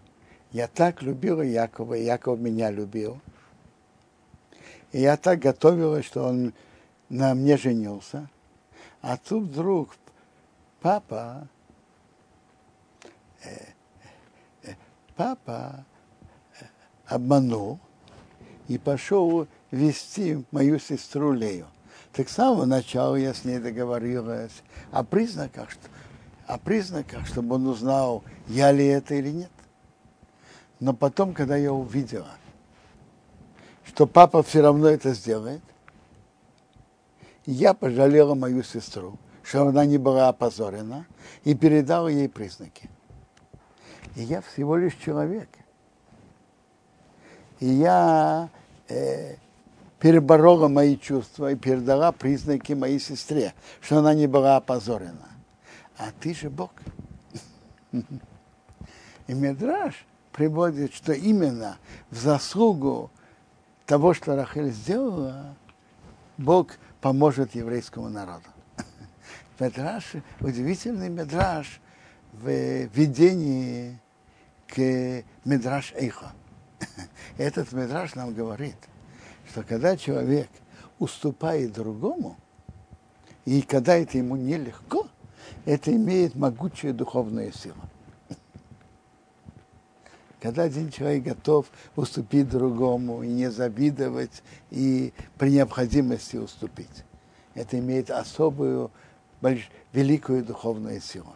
я 0.51 0.67
так 0.67 1.03
любила 1.03 1.43
Якова, 1.43 1.93
и 1.93 2.03
Яков 2.03 2.39
меня 2.39 2.71
любил. 2.71 3.21
И 4.93 4.99
я 4.99 5.15
так 5.15 5.37
готовилась, 5.37 6.05
что 6.05 6.23
он 6.23 6.53
на 7.09 7.35
мне 7.35 7.55
женился. 7.55 8.27
А 9.01 9.15
тут 9.15 9.43
вдруг 9.43 9.95
папа, 10.81 11.47
э, 13.43 13.73
э, 14.63 14.73
папа 15.15 15.85
э, 16.59 16.65
обманул 17.05 17.79
и 18.67 18.79
пошел 18.79 19.47
вести 19.69 20.43
мою 20.49 20.79
сестру 20.79 21.31
Лею. 21.31 21.67
Так 22.13 22.29
с 22.29 22.33
самого 22.33 22.65
начала 22.65 23.15
я 23.15 23.33
с 23.33 23.43
ней 23.43 23.57
договорилась 23.57 24.61
о 24.91 25.03
признаках, 25.03 25.71
что, 25.71 25.81
о 26.45 26.59
признаках, 26.59 27.25
чтобы 27.25 27.55
он 27.55 27.65
узнал, 27.65 28.23
я 28.47 28.71
ли 28.71 28.85
это 28.85 29.15
или 29.15 29.29
нет. 29.29 29.51
Но 30.79 30.93
потом, 30.93 31.33
когда 31.33 31.55
я 31.55 31.73
увидела, 31.73 32.35
что 33.83 34.05
папа 34.05 34.43
все 34.43 34.61
равно 34.61 34.89
это 34.89 35.13
сделает, 35.13 35.61
я 37.47 37.73
пожалела 37.73 38.35
мою 38.35 38.61
сестру, 38.61 39.17
что 39.41 39.67
она 39.67 39.85
не 39.85 39.97
была 39.97 40.29
опозорена, 40.29 41.07
и 41.43 41.55
передала 41.55 42.09
ей 42.11 42.29
признаки. 42.29 42.89
И 44.15 44.21
я 44.21 44.41
всего 44.41 44.77
лишь 44.77 44.95
человек. 44.95 45.49
И 47.59 47.65
я 47.65 48.49
э, 48.87 49.35
переборола 50.03 50.67
мои 50.67 50.97
чувства 50.97 51.53
и 51.53 51.55
передала 51.55 52.11
признаки 52.11 52.73
моей 52.73 52.99
сестре, 52.99 53.53
что 53.79 53.99
она 53.99 54.13
не 54.13 54.27
была 54.27 54.57
опозорена. 54.57 55.29
А 55.97 56.09
ты 56.19 56.35
же 56.35 56.49
Бог. 56.49 56.71
И 57.93 59.33
Медраж 59.33 60.05
приводит, 60.33 60.93
что 60.93 61.13
именно 61.13 61.77
в 62.11 62.17
заслугу 62.17 63.11
того, 63.85 64.13
что 64.13 64.35
Рахель 64.35 64.71
сделала, 64.71 65.55
Бог 66.37 66.71
поможет 66.99 67.55
еврейскому 67.55 68.09
народу. 68.09 68.49
Медраж, 69.59 70.03
удивительный 70.41 71.07
медраж 71.07 71.79
в 72.33 72.49
видении 72.49 73.97
к 74.67 75.23
медраж 75.45 75.93
Эйха. 75.95 76.33
Этот 77.37 77.71
медраж 77.71 78.15
нам 78.15 78.33
говорит– 78.33 78.75
что 79.53 79.61
когда 79.61 79.95
человек 79.95 80.49
уступает 80.97 81.73
другому, 81.73 82.37
и 83.45 83.61
когда 83.61 83.95
это 83.95 84.17
ему 84.17 84.35
нелегко, 84.35 85.07
это 85.65 85.95
имеет 85.95 86.33
могучую 86.33 86.95
духовную 86.95 87.53
силу. 87.53 87.77
Когда 90.41 90.63
один 90.63 90.89
человек 90.89 91.23
готов 91.23 91.67
уступить 91.95 92.49
другому 92.49 93.21
и 93.21 93.27
не 93.27 93.51
завидовать, 93.51 94.41
и 94.71 95.13
при 95.37 95.51
необходимости 95.51 96.35
уступить, 96.37 97.05
это 97.53 97.77
имеет 97.77 98.09
особую, 98.09 98.89
больш, 99.39 99.69
великую 99.93 100.43
духовную 100.43 100.99
силу. 100.99 101.31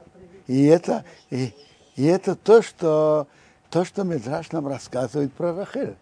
И 0.47 0.63
это, 0.63 1.05
и, 1.29 1.53
и 1.95 2.03
это 2.05 2.35
то, 2.35 2.63
что, 2.63 3.27
то, 3.69 3.85
что 3.85 4.03
Медраш 4.03 4.51
нам 4.51 4.67
рассказывает 4.67 5.31
про 5.33 5.53
Рахель. 5.53 5.95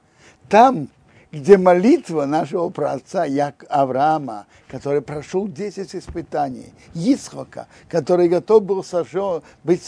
Там 0.47 0.87
где 1.35 1.57
молитва 1.57 2.25
нашего 2.25 2.69
праотца 2.69 3.25
Як 3.25 3.65
Авраама, 3.69 4.47
который 4.69 5.01
прошел 5.01 5.49
10 5.49 5.93
испытаний, 5.93 6.73
Исхока, 6.93 7.67
который 7.89 8.29
готов 8.29 8.63
был 8.63 8.83
сожжен, 8.85 9.41
быть, 9.65 9.85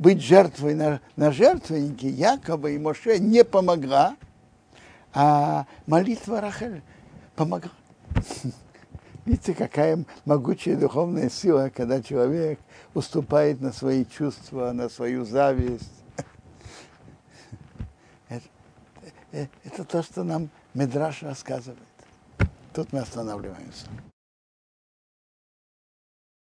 быть 0.00 0.20
жертвой 0.20 0.74
на, 0.74 1.00
на 1.14 1.30
жертвеннике, 1.30 2.08
Якова 2.08 2.66
и 2.66 2.78
Моше 2.78 3.20
не 3.20 3.44
помогла, 3.44 4.16
а 5.14 5.66
молитва 5.86 6.40
Рахель 6.40 6.82
помогла. 7.36 7.70
Видите, 9.26 9.54
какая 9.54 10.04
могучая 10.24 10.76
духовная 10.76 11.30
сила, 11.30 11.70
когда 11.72 12.02
человек 12.02 12.58
уступает 12.94 13.60
на 13.60 13.72
свои 13.72 14.04
чувства, 14.04 14.72
на 14.72 14.88
свою 14.88 15.24
зависть, 15.24 15.92
это 19.64 19.84
то, 19.84 20.02
что 20.02 20.24
нам 20.24 20.50
Медраш 20.74 21.22
рассказывает. 21.22 21.78
Тут 22.72 22.92
мы 22.92 23.00
останавливаемся. 23.00 23.86